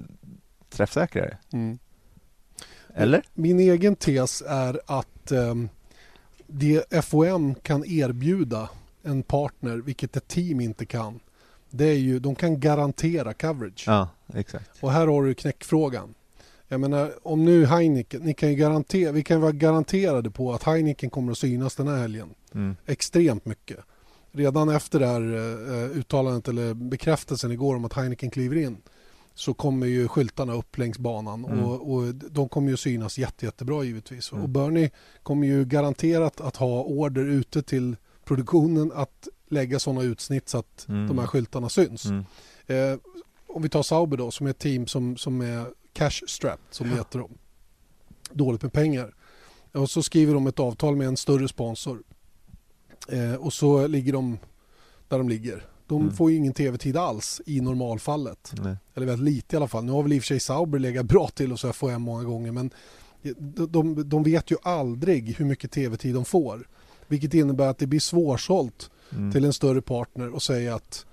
träffsäkrare. 0.69 1.37
Mm. 1.53 1.79
Eller? 2.93 3.23
Min 3.33 3.59
egen 3.59 3.95
tes 3.95 4.43
är 4.47 4.81
att 4.85 5.31
ehm, 5.31 5.69
det 6.47 7.05
FOM 7.05 7.55
kan 7.55 7.85
erbjuda 7.85 8.69
en 9.03 9.23
partner, 9.23 9.77
vilket 9.77 10.17
ett 10.17 10.27
team 10.27 10.61
inte 10.61 10.85
kan, 10.85 11.19
det 11.69 11.85
är 11.85 11.97
ju, 11.97 12.19
de 12.19 12.35
kan 12.35 12.59
garantera 12.59 13.33
coverage. 13.33 13.83
Ja, 13.87 14.09
exakt. 14.33 14.69
Och 14.79 14.91
här 14.91 15.07
har 15.07 15.23
du 15.23 15.33
knäckfrågan. 15.33 16.13
Jag 16.67 16.79
menar, 16.79 17.13
om 17.23 17.45
nu 17.45 17.65
Heineken, 17.65 18.21
ni 18.21 18.33
kan 18.33 18.49
ju 18.49 18.55
garantera, 18.55 19.11
vi 19.11 19.23
kan 19.23 19.41
vara 19.41 19.51
garanterade 19.51 20.31
på 20.31 20.53
att 20.53 20.63
Heineken 20.63 21.09
kommer 21.09 21.31
att 21.31 21.37
synas 21.37 21.75
den 21.75 21.87
här 21.87 21.97
helgen. 21.97 22.29
Mm. 22.53 22.75
Extremt 22.85 23.45
mycket. 23.45 23.77
Redan 24.31 24.69
efter 24.69 24.99
det 24.99 25.07
här 25.07 25.21
eh, 25.21 25.97
uttalandet 25.97 26.47
eller 26.47 26.73
bekräftelsen 26.73 27.51
igår 27.51 27.75
om 27.75 27.85
att 27.85 27.93
Heineken 27.93 28.29
kliver 28.29 28.55
in 28.55 28.77
så 29.35 29.53
kommer 29.53 29.87
ju 29.87 30.07
skyltarna 30.07 30.53
upp 30.53 30.77
längs 30.77 30.97
banan 30.97 31.45
Mm. 31.45 31.65
och, 31.65 31.93
och 31.93 32.15
de 32.15 32.49
kommer 32.49 32.69
ju 32.69 32.77
synas 32.77 33.17
jätte, 33.17 33.45
jättebra 33.45 33.83
givetvis. 33.83 34.31
Mm. 34.31 34.43
Och 34.43 34.49
Bernie 34.49 34.89
kommer 35.23 35.47
ju 35.47 35.65
garanterat 35.65 36.41
att 36.41 36.55
ha 36.55 36.83
order 36.83 37.25
ute 37.25 37.61
till 37.61 37.95
produktionen 38.25 38.91
att 38.95 39.27
lägga 39.49 39.79
sådana 39.79 40.01
utsnitt 40.01 40.49
så 40.49 40.57
att 40.57 40.85
Mm. 40.89 41.07
de 41.07 41.17
här 41.19 41.27
skyltarna 41.27 41.69
syns. 41.69 42.05
Mm. 42.05 42.23
Eh, 42.67 42.97
om 43.47 43.61
vi 43.61 43.69
tar 43.69 43.83
Sauber 43.83 44.17
då 44.17 44.31
som 44.31 44.45
är 44.47 44.51
ett 44.51 44.59
team 44.59 44.87
som, 44.87 45.17
som 45.17 45.41
är 45.41 45.65
cash 45.93 46.21
strapped 46.27 46.65
som 46.73 46.87
det 46.89 46.93
Ja. 46.95 46.97
heter. 47.01 47.19
Dem. 47.19 47.31
Dåligt 48.31 48.61
med 48.61 48.73
pengar. 48.73 49.13
Och 49.71 49.89
så 49.89 50.03
skriver 50.03 50.33
de 50.33 50.47
ett 50.47 50.59
avtal 50.59 50.95
med 50.95 51.07
en 51.07 51.17
större 51.17 51.47
sponsor. 51.47 52.03
Eh, 53.09 53.33
och 53.35 53.53
så 53.53 53.87
ligger 53.87 54.13
de 54.13 54.37
där 55.07 55.17
de 55.17 55.29
ligger. 55.29 55.65
De 55.87 56.01
Mm. 56.01 56.13
får 56.13 56.31
ju 56.31 56.37
ingen 56.37 56.53
tv-tid 56.53 56.97
alls 56.97 57.41
i 57.45 57.61
normalfallet. 57.61 58.51
Nej. 58.61 58.75
Eller 58.95 59.05
väldigt 59.05 59.33
lite 59.35 59.55
i 59.55 59.57
alla 59.57 59.67
fall. 59.67 59.83
Nu 59.83 59.91
har 59.91 60.03
väl 60.03 60.13
i 60.13 60.19
och 60.19 60.23
för 60.23 60.27
sig 60.27 60.39
Sauber 60.39 60.79
legat 60.79 61.05
bra 61.05 61.27
till 61.27 61.51
och 61.51 61.59
så 61.59 61.73
FOM 61.73 62.01
många 62.01 62.23
gånger 62.23 62.51
men 62.51 62.69
de, 63.37 63.65
de, 63.71 64.09
de 64.09 64.23
vet 64.23 64.51
ju 64.51 64.55
aldrig 64.63 65.35
hur 65.37 65.45
mycket 65.45 65.71
tv-tid 65.71 66.15
de 66.15 66.25
får. 66.25 66.67
Vilket 67.07 67.33
innebär 67.33 67.67
att 67.67 67.77
det 67.77 67.87
blir 67.87 67.99
svårsålt 67.99 68.89
Mm. 69.11 69.31
till 69.31 69.45
en 69.45 69.53
större 69.53 69.81
partner 69.81 70.33
och 70.35 70.41
säga 70.43 70.75
att 70.75 71.05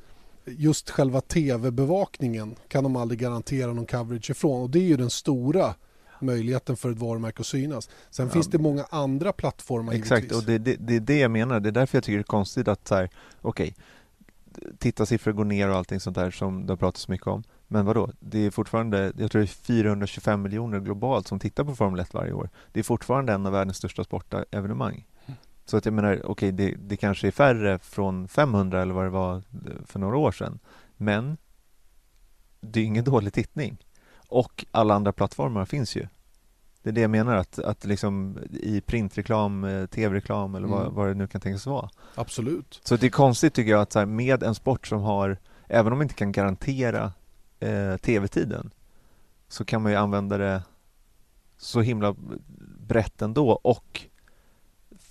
just 0.46 0.90
själva 0.90 1.20
tv-bevakningen 1.20 2.54
kan 2.68 2.84
de 2.84 2.96
aldrig 2.96 3.20
garantera 3.20 3.72
någon 3.72 3.86
coverage 3.86 4.30
ifrån 4.30 4.62
och 4.62 4.70
det 4.70 4.78
är 4.78 4.82
ju 4.82 4.96
den 4.96 5.10
stora 5.10 5.74
möjligheten 6.20 6.76
för 6.76 6.90
ett 6.90 6.98
varumärke 6.98 7.40
att 7.40 7.46
synas. 7.46 7.90
Sen 8.10 8.26
Ja. 8.26 8.32
finns 8.32 8.46
det 8.46 8.58
många 8.58 8.84
andra 8.90 9.32
plattformar 9.32 9.92
Exakt, 9.92 10.22
givetvis. 10.22 10.38
och 10.38 10.44
det, 10.46 10.58
det, 10.58 10.76
det 10.76 10.96
är 10.96 11.00
det 11.00 11.18
jag 11.18 11.30
menar. 11.30 11.60
Det 11.60 11.68
är 11.68 11.72
därför 11.72 11.96
jag 11.98 12.04
tycker 12.04 12.16
det 12.18 12.20
är 12.22 12.22
konstigt 12.22 12.68
att 12.68 12.88
så 12.88 12.94
här, 12.94 13.10
okej, 13.42 13.74
tittarsiffror 14.78 15.32
går 15.32 15.44
ner 15.44 15.68
och 15.68 15.76
allting 15.76 16.00
sånt 16.00 16.16
där 16.16 16.30
som 16.30 16.66
det 16.66 16.72
har 16.72 16.76
pratats 16.76 17.00
så 17.02 17.10
mycket 17.12 17.26
om. 17.26 17.42
Men 17.68 17.86
vadå, 17.86 18.10
det 18.20 18.38
är 18.38 18.50
fortfarande, 18.50 19.12
jag 19.18 19.30
tror 19.30 19.40
det 19.42 19.44
är 19.44 19.46
425 19.46 20.42
miljoner 20.42 20.80
globalt 20.80 21.28
som 21.28 21.38
tittar 21.38 21.64
på 21.64 21.74
Formel 21.74 22.00
1 22.00 22.14
varje 22.14 22.32
år. 22.32 22.50
Det 22.72 22.80
är 22.80 22.84
fortfarande 22.84 23.32
en 23.32 23.46
av 23.46 23.52
världens 23.52 23.76
största 23.76 24.04
sportevenemang. 24.04 25.04
Så 25.64 25.76
att 25.76 25.84
jag 25.84 25.94
menar, 25.94 26.22
okej, 26.24 26.52
det, 26.52 26.74
det 26.78 26.96
kanske 26.96 27.26
är 27.26 27.30
färre 27.30 27.78
från 27.78 28.28
500 28.28 28.82
eller 28.82 28.94
vad 28.94 29.04
det 29.04 29.10
var 29.10 29.42
för 29.86 29.98
några 29.98 30.16
år 30.16 30.32
sedan. 30.32 30.58
Men 30.96 31.36
det 32.60 32.80
är 32.80 32.84
ingen 32.84 33.04
dålig 33.04 33.32
tittning. 33.32 33.76
Och 34.28 34.64
alla 34.70 34.94
andra 34.94 35.12
plattformar 35.12 35.64
finns 35.64 35.96
ju. 35.96 36.06
Det 36.82 36.90
är 36.90 36.92
det 36.92 37.00
jag 37.00 37.10
menar, 37.10 37.36
att, 37.36 37.58
att 37.58 37.84
liksom 37.84 38.38
i 38.50 38.80
printreklam, 38.80 39.64
eh, 39.64 39.86
tv-reklam 39.86 40.54
eller 40.54 40.68
vad, 40.68 40.82
Mm. 40.82 40.94
vad 40.94 41.08
det 41.08 41.14
nu 41.14 41.26
kan 41.26 41.40
tänkas 41.40 41.66
vara. 41.66 41.90
Absolut. 42.14 42.80
Så 42.84 42.96
det 42.96 43.06
är 43.06 43.10
konstigt 43.10 43.54
tycker 43.54 43.70
jag 43.70 43.80
att 43.80 43.92
så 43.92 43.98
här, 43.98 44.06
med 44.06 44.42
en 44.42 44.54
sport 44.54 44.86
som 44.86 45.00
har, 45.02 45.38
även 45.68 45.92
om 45.92 45.98
man 45.98 46.02
inte 46.04 46.14
kan 46.14 46.32
garantera 46.32 47.12
eh, 47.60 47.96
tv-tiden, 47.96 48.70
så 49.48 49.64
kan 49.64 49.82
man 49.82 49.92
ju 49.92 49.98
använda 49.98 50.38
det 50.38 50.62
så 51.56 51.80
himla 51.80 52.14
brett 52.78 53.22
ändå 53.22 53.50
och 53.50 54.00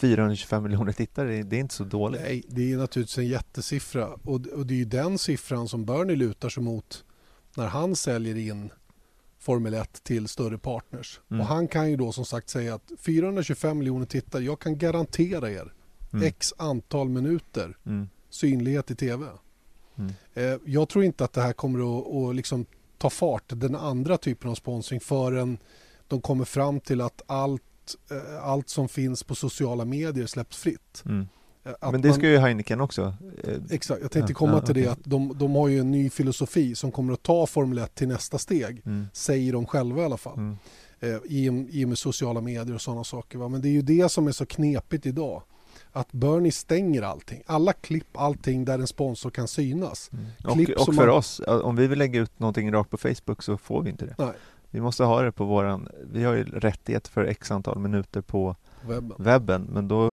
425 0.08 0.64
miljoner 0.64 0.92
tittare, 0.92 1.44
det 1.44 1.56
är 1.56 1.60
inte 1.60 1.74
så 1.76 1.84
dåligt. 1.84 2.22
Nej, 2.22 2.44
det 2.48 2.74
är 2.74 2.78
naturligtvis 2.78 3.18
en 3.18 3.28
jättesiffra 3.28 4.08
och, 4.08 4.48
och 4.48 4.66
det 4.66 4.74
är 4.74 4.78
ju 4.78 4.86
den 4.86 5.18
siffran 5.18 5.68
som 5.68 5.86
Bernie 5.86 6.16
lutar 6.16 6.50
sig 6.50 6.64
mot 6.64 7.06
när 7.58 7.68
han 7.68 7.96
säljer 7.96 8.36
in 8.36 8.70
Formel 9.40 9.74
1 9.74 10.04
till 10.04 10.28
större 10.28 10.58
partners. 10.58 11.20
Mm. 11.32 11.42
Och 11.42 11.48
han 11.48 11.68
kan 11.68 11.90
ju 11.90 11.98
då 11.98 12.12
som 12.12 12.26
sagt 12.26 12.50
säga 12.50 12.76
att 12.76 12.92
425 13.00 13.78
miljoner 13.78 14.06
tittare, 14.06 14.44
jag 14.44 14.60
kan 14.60 14.78
garantera 14.78 15.52
er 15.52 15.74
Mm. 16.14 16.28
x 16.28 16.54
antal 16.58 17.10
minuter 17.10 17.78
Mm. 17.86 18.10
synlighet 18.30 18.92
i 18.92 18.96
tv. 18.96 19.26
Mm. 19.98 20.12
Eh, 20.34 20.60
jag 20.66 20.90
tror 20.90 21.04
inte 21.04 21.24
att 21.24 21.34
det 21.34 21.42
här 21.42 21.54
kommer 21.54 22.00
att, 22.00 22.30
att 22.30 22.36
liksom 22.36 22.66
ta 22.98 23.10
fart, 23.10 23.44
den 23.48 23.76
andra 23.76 24.18
typen 24.18 24.50
av 24.50 24.56
sponsring, 24.56 25.00
förrän 25.00 25.58
de 26.08 26.22
kommer 26.22 26.46
fram 26.46 26.80
till 26.80 27.02
att 27.02 27.22
allt, 27.26 27.64
eh, 28.12 28.44
allt 28.46 28.70
som 28.70 28.90
finns 28.90 29.24
på 29.24 29.36
sociala 29.36 29.86
medier 29.86 30.26
släpps 30.26 30.58
fritt. 30.58 31.04
Mm. 31.06 31.28
Eh, 31.66 31.92
Men 31.92 32.02
det 32.02 32.08
man- 32.08 32.18
ska 32.18 32.30
ju 32.30 32.38
Heineken 32.38 32.82
också. 32.82 33.14
Eh, 33.44 33.56
Exakt, 33.70 34.02
jag 34.02 34.12
tänkte 34.12 34.32
Ja, 34.32 34.38
komma 34.38 34.54
ja, 34.54 34.62
till 34.62 34.76
det 34.76 34.82
okej. 34.82 34.92
att 34.92 35.00
de, 35.04 35.38
de 35.38 35.56
har 35.56 35.68
ju 35.68 35.80
en 35.80 35.92
ny 35.92 36.10
filosofi 36.10 36.76
som 36.76 36.92
kommer 36.92 37.14
att 37.14 37.24
ta 37.24 37.46
Formel 37.48 37.78
1 37.78 37.96
till 37.96 38.08
nästa 38.08 38.38
steg. 38.38 38.82
Mm. 38.86 39.06
Säger 39.14 39.54
de 39.54 39.66
själva 39.66 40.02
i 40.02 40.06
alla 40.06 40.18
fall. 40.18 40.38
Mm. 40.38 40.56
Eh, 41.00 41.10
i, 41.26 41.68
I 41.72 41.86
och 41.86 41.90
med 41.90 41.98
sociala 41.98 42.42
medier 42.42 42.76
och 42.76 42.82
sådana 42.82 43.04
saker. 43.04 43.38
Va? 43.38 43.48
Men 43.48 43.62
det 43.62 43.68
är 43.68 43.72
ju 43.72 43.82
det 43.82 44.10
som 44.12 44.28
är 44.28 44.32
så 44.32 44.46
knepigt 44.46 45.06
idag. 45.06 45.44
Att 45.92 46.12
Bernie 46.12 46.52
stänger 46.52 47.02
allting. 47.02 47.44
Alla 47.46 47.74
klipp, 47.74 48.18
allting 48.18 48.66
där 48.66 48.80
en 48.80 48.88
sponsor 48.88 49.30
kan 49.30 49.48
synas. 49.48 50.12
Klipp 50.54 50.70
Och, 50.70 50.76
och 50.80 50.86
som 50.86 50.96
för 50.96 51.08
man- 51.08 51.16
oss, 51.16 51.42
om 51.48 51.76
vi 51.76 51.88
vill 51.88 52.00
lägga 52.00 52.20
ut 52.22 52.40
någonting 52.40 52.72
rakt 52.74 52.90
på 52.90 52.98
Facebook 52.98 53.44
så 53.44 53.58
får 53.58 53.82
vi 53.82 53.90
inte 53.90 54.06
det. 54.06 54.16
Nej, 54.18 54.32
Vi 54.74 54.82
måste 54.82 55.04
ha 55.04 55.22
det 55.22 55.32
på 55.32 55.46
våran, 55.46 55.88
vi 56.12 56.24
har 56.24 56.34
ju 56.34 56.44
rättighet 56.44 57.08
för 57.08 57.26
x 57.26 57.52
antal 57.52 57.80
minuter 57.80 58.22
på 58.22 58.56
webben. 58.88 59.16
webben, 59.20 59.68
men 59.70 59.88
då 59.88 60.10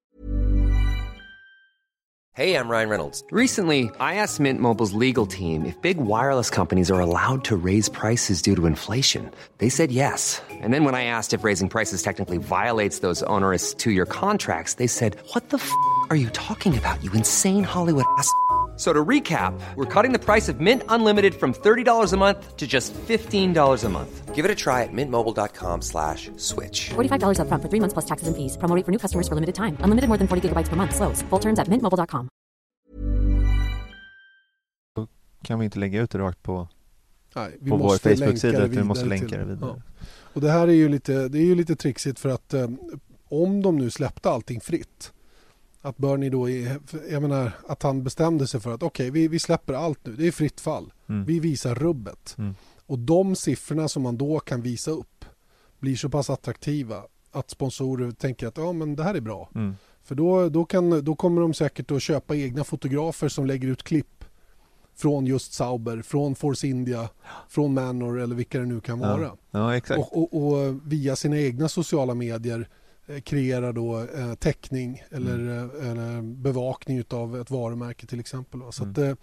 Hey, 2.37 2.55
I'm 2.55 2.69
Ryan 2.71 2.89
Reynolds. 2.89 3.25
Recently, 3.33 3.91
I 4.01 4.15
asked 4.15 4.41
Mint 4.41 4.61
Mobile's 4.61 4.93
legal 5.09 5.27
team 5.27 5.67
if 5.67 5.83
big 5.83 5.97
wireless 5.97 6.51
companies 6.51 6.91
are 6.91 7.01
allowed 7.01 7.45
to 7.45 7.57
raise 7.57 7.91
prices 7.91 8.43
due 8.43 8.57
to 8.57 8.67
inflation. 8.67 9.31
They 9.59 9.69
said 9.69 9.91
yes. 9.91 10.43
And 10.63 10.73
then 10.73 10.85
when 10.85 10.95
I 10.95 11.05
asked 11.05 11.35
if 11.35 11.45
raising 11.45 11.69
prices 11.69 12.03
technically 12.03 12.39
violates 12.39 13.01
those 13.01 13.23
onerous 13.27 13.75
two 13.75 13.91
year 13.91 14.07
contracts, 14.07 14.75
they 14.75 14.87
said, 14.87 15.17
What 15.35 15.51
the 15.51 15.57
f 15.57 15.71
are 16.11 16.17
you 16.17 16.31
talking 16.31 16.79
about, 16.79 17.03
you 17.05 17.13
insane 17.13 17.65
Hollywood 17.65 18.05
ass? 18.19 18.33
So 18.81 18.95
to 18.95 19.05
recap, 19.05 19.53
we're 19.77 19.85
cutting 19.85 20.13
the 20.13 20.19
price 20.19 20.49
of 20.49 20.59
Mint 20.59 20.83
Unlimited 20.89 21.35
from 21.35 21.53
$30 21.53 22.13
a 22.13 22.17
month 22.17 22.57
to 22.57 22.67
just 22.67 22.95
$15 22.95 23.85
a 23.85 23.89
month. 23.91 24.35
Give 24.35 24.47
it 24.47 24.51
a 24.51 24.55
try 24.55 24.85
at 24.85 24.89
mintmobile.com 24.91 25.83
slash 25.83 26.31
switch. 26.39 26.89
$45 26.97 27.41
upfront 27.41 27.61
for 27.61 27.69
three 27.69 27.81
months 27.81 27.93
plus 27.93 28.07
taxes 28.07 28.29
and 28.29 28.37
fees. 28.37 28.57
Promo 28.57 28.75
rate 28.75 28.87
for 28.87 28.93
new 28.93 28.99
customers 28.99 29.29
for 29.29 29.35
limited 29.35 29.55
time. 29.55 29.77
Unlimited 29.85 30.09
more 30.09 30.17
than 30.17 30.29
40 30.29 30.49
gigabytes 30.49 30.71
per 30.71 30.77
month. 30.77 30.95
Slows. 30.97 31.21
Full 31.29 31.41
terms 31.41 31.59
at 31.59 31.69
mintmobile.com. 31.69 32.29
kan 35.43 35.59
vi 35.59 35.65
inte 35.65 35.79
lägga 35.79 36.01
ut 36.01 36.11
det 36.11 36.19
rakt 36.19 36.43
på, 36.43 36.69
Nej, 37.35 37.59
vi 37.61 37.71
på 37.71 37.77
vår 37.77 37.99
Facebook-sida, 37.99 38.67
vi 38.67 38.83
måste 38.83 39.05
länka 39.05 39.39
det 39.39 39.45
vidare. 39.45 39.75
Ja. 39.77 40.05
Och 40.35 40.41
det 40.41 40.51
här 40.51 40.69
är 40.69 40.73
ju 40.73 40.89
lite, 40.89 41.29
det 41.29 41.39
är 41.39 41.45
ju 41.45 41.55
lite 41.55 41.77
trixigt 41.77 42.19
för 42.19 42.29
att 42.29 42.55
eh, 42.55 42.69
om 43.29 43.63
de 43.63 43.79
nu 43.79 43.91
släppte 43.91 44.31
allting 44.31 44.61
fritt 44.61 45.13
att 45.83 45.97
Bernie 45.99 46.31
då, 46.31 46.51
är, 46.51 46.81
jag 47.11 47.23
menar 47.23 47.53
att 47.69 47.83
han 47.83 48.03
bestämde 48.03 48.47
sig 48.47 48.61
för 48.61 48.75
att 48.75 48.83
okej 48.83 49.11
vi, 49.11 49.29
vi 49.29 49.39
släpper 49.39 49.75
allt 49.75 50.07
nu, 50.07 50.17
det 50.17 50.27
är 50.27 50.33
fritt 50.33 50.61
fall. 50.61 50.93
Mm. 51.09 51.25
Vi 51.25 51.41
visar 51.41 51.75
rubbet. 51.75 52.35
Mm. 52.39 52.55
Och 52.87 52.99
de 52.99 53.37
siffrorna 53.37 53.89
som 53.89 54.03
man 54.03 54.17
då 54.17 54.41
kan 54.41 54.63
visa 54.63 54.91
upp 54.91 55.25
blir 55.79 55.97
så 55.97 56.09
pass 56.09 56.31
attraktiva 56.31 57.03
att 57.33 57.51
sponsorer 57.51 58.11
tänker 58.11 58.47
att 58.47 58.57
ja 58.57 58.73
men 58.73 58.97
det 58.97 59.03
här 59.03 59.15
är 59.15 59.21
bra. 59.21 59.51
Mm. 59.55 59.75
För 60.03 60.15
då, 60.15 60.49
då, 60.49 60.65
kan, 60.65 61.05
då 61.05 61.15
kommer 61.15 61.41
de 61.41 61.55
säkert 61.55 61.91
att 61.91 62.03
köpa 62.03 62.37
egna 62.37 62.65
fotografer 62.65 63.29
som 63.29 63.47
lägger 63.47 63.69
ut 63.69 63.83
klipp 63.83 64.25
från 64.95 65.27
just 65.27 65.53
Sauber, 65.53 66.03
från 66.03 66.35
Force 66.35 66.67
India, 66.67 67.09
från 67.49 67.75
Manor 67.75 68.21
eller 68.21 68.35
vilka 68.35 68.59
det 68.59 68.67
nu 68.67 68.81
kan 68.81 68.99
vara. 68.99 69.31
Ja. 69.51 69.77
ja. 69.77 69.97
Och, 69.97 70.19
och, 70.19 70.53
och 70.53 70.81
via 70.85 71.17
sina 71.17 71.39
egna 71.39 71.69
sociala 71.69 72.15
medier 72.15 72.69
kreera 73.25 73.73
då 73.73 73.99
eh, 74.03 74.35
täckning 74.35 75.03
eller, 75.11 75.35
Mm. 75.39 75.71
eh, 75.81 75.91
eller 75.91 76.23
bevakning 76.23 77.05
av 77.11 77.41
ett 77.41 77.51
varumärke 77.51 78.07
till 78.07 78.21
exempel. 78.21 78.61
va. 78.61 78.73
Så 78.73 78.83
Mm. 78.83 78.93
att, 78.93 78.99
eh, 78.99 79.15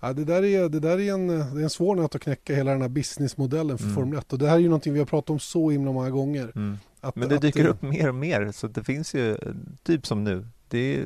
ja, 0.00 0.12
det 0.12 0.24
där, 0.24 0.44
är, 0.44 0.68
det 0.68 0.80
där 0.80 1.00
är, 1.00 1.12
en, 1.12 1.26
det 1.28 1.34
är 1.60 1.62
en 1.62 1.70
svår 1.70 1.96
nöt 1.96 2.14
att 2.14 2.20
knäcka 2.22 2.54
hela 2.54 2.70
den 2.70 2.82
här 2.82 2.88
businessmodellen 2.88 3.78
för 3.78 3.84
Mm. 3.84 3.94
Formel 3.94 4.18
1 4.18 4.32
och 4.32 4.38
det 4.38 4.48
här 4.48 4.54
är 4.56 4.60
ju 4.60 4.68
någonting 4.68 4.92
vi 4.92 4.98
har 4.98 5.06
pratat 5.06 5.30
om 5.30 5.38
så 5.38 5.70
himla 5.70 5.92
många 5.92 6.10
gånger. 6.10 6.52
Mm. 6.54 6.78
Att, 7.00 7.16
Men 7.16 7.28
det 7.28 7.34
att, 7.34 7.42
dyker 7.42 7.64
eh, 7.64 7.70
upp 7.70 7.82
mer 7.82 8.08
och 8.08 8.14
mer, 8.14 8.52
så 8.52 8.66
det 8.66 8.84
finns 8.84 9.14
ju, 9.14 9.32
eh, 9.32 9.38
typ 9.82 10.06
som 10.06 10.24
nu, 10.24 10.46
det, 10.68 11.04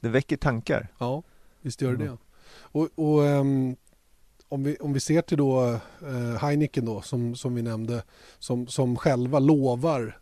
det 0.00 0.08
väcker 0.08 0.36
tankar. 0.36 0.88
Ja, 0.98 1.22
visst 1.62 1.82
gör 1.82 1.90
det 1.96 2.04
Mm. 2.04 2.06
det. 2.16 2.18
Och, 2.60 2.88
och 2.94 3.26
ehm, 3.26 3.76
om, 4.48 4.62
vi, 4.64 4.76
om 4.76 4.92
vi 4.92 5.00
ser 5.00 5.22
till 5.22 5.38
då 5.38 5.64
eh, 6.06 6.40
Heineken 6.40 6.84
då 6.84 7.02
som, 7.02 7.34
som 7.36 7.54
vi 7.54 7.62
nämnde 7.62 8.02
som, 8.38 8.66
som 8.66 8.96
själva 8.96 9.38
lovar 9.38 10.18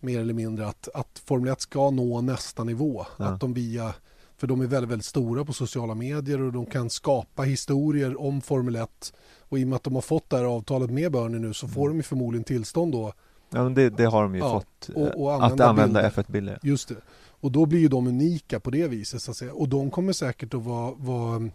mer 0.00 0.20
eller 0.20 0.34
mindre 0.34 0.66
att, 0.66 0.88
att 0.94 1.22
Formel 1.24 1.52
1 1.52 1.60
ska 1.60 1.90
nå 1.90 2.20
nästa 2.20 2.64
nivå. 2.64 3.06
Ja. 3.16 3.24
Att 3.24 3.40
de 3.40 3.52
via 3.54 3.94
För 4.36 4.46
de 4.46 4.60
är 4.60 4.66
väldigt, 4.66 4.90
väldigt 4.90 5.06
stora 5.06 5.44
på 5.44 5.52
sociala 5.52 5.94
medier 5.94 6.40
och 6.42 6.52
de 6.52 6.66
kan 6.66 6.90
skapa 6.90 7.42
historier 7.42 8.20
om 8.20 8.40
Formel 8.40 8.76
1. 8.76 9.12
Och 9.40 9.58
i 9.58 9.64
och 9.64 9.68
med 9.68 9.76
att 9.76 9.82
de 9.82 9.94
har 9.94 10.02
fått 10.02 10.30
det 10.30 10.36
här 10.36 10.44
avtalet 10.44 10.90
med 10.90 11.12
Bernie 11.12 11.38
nu 11.38 11.54
så 11.54 11.68
får 11.68 11.88
de 11.88 11.96
ju 11.96 12.02
förmodligen 12.02 12.44
tillstånd 12.44 12.92
då 12.92 13.12
Ja, 13.50 13.62
men 13.64 13.74
det, 13.74 13.90
det 13.90 14.04
har 14.04 14.22
de 14.22 14.34
ju 14.34 14.40
Ja, 14.40 14.52
fått. 14.60 14.88
och- 14.96 15.02
eh, 15.06 15.08
och 15.12 15.34
att 15.34 15.42
använda 15.42 15.66
använda 15.68 16.02
bilder. 16.02 16.22
F1-bilder. 16.22 16.58
Just 16.62 16.88
det. 16.88 16.94
Och 17.40 17.52
då 17.52 17.66
blir 17.66 17.80
ju 17.80 17.88
de 17.88 18.06
unika 18.06 18.60
på 18.60 18.70
det 18.70 18.88
viset 18.88 19.22
så 19.22 19.30
att 19.30 19.36
säga. 19.36 19.52
Och 19.52 19.68
de 19.68 19.90
kommer 19.90 20.12
säkert 20.12 20.54
att 20.54 20.62
vara, 20.62 20.94
vara 20.96 21.50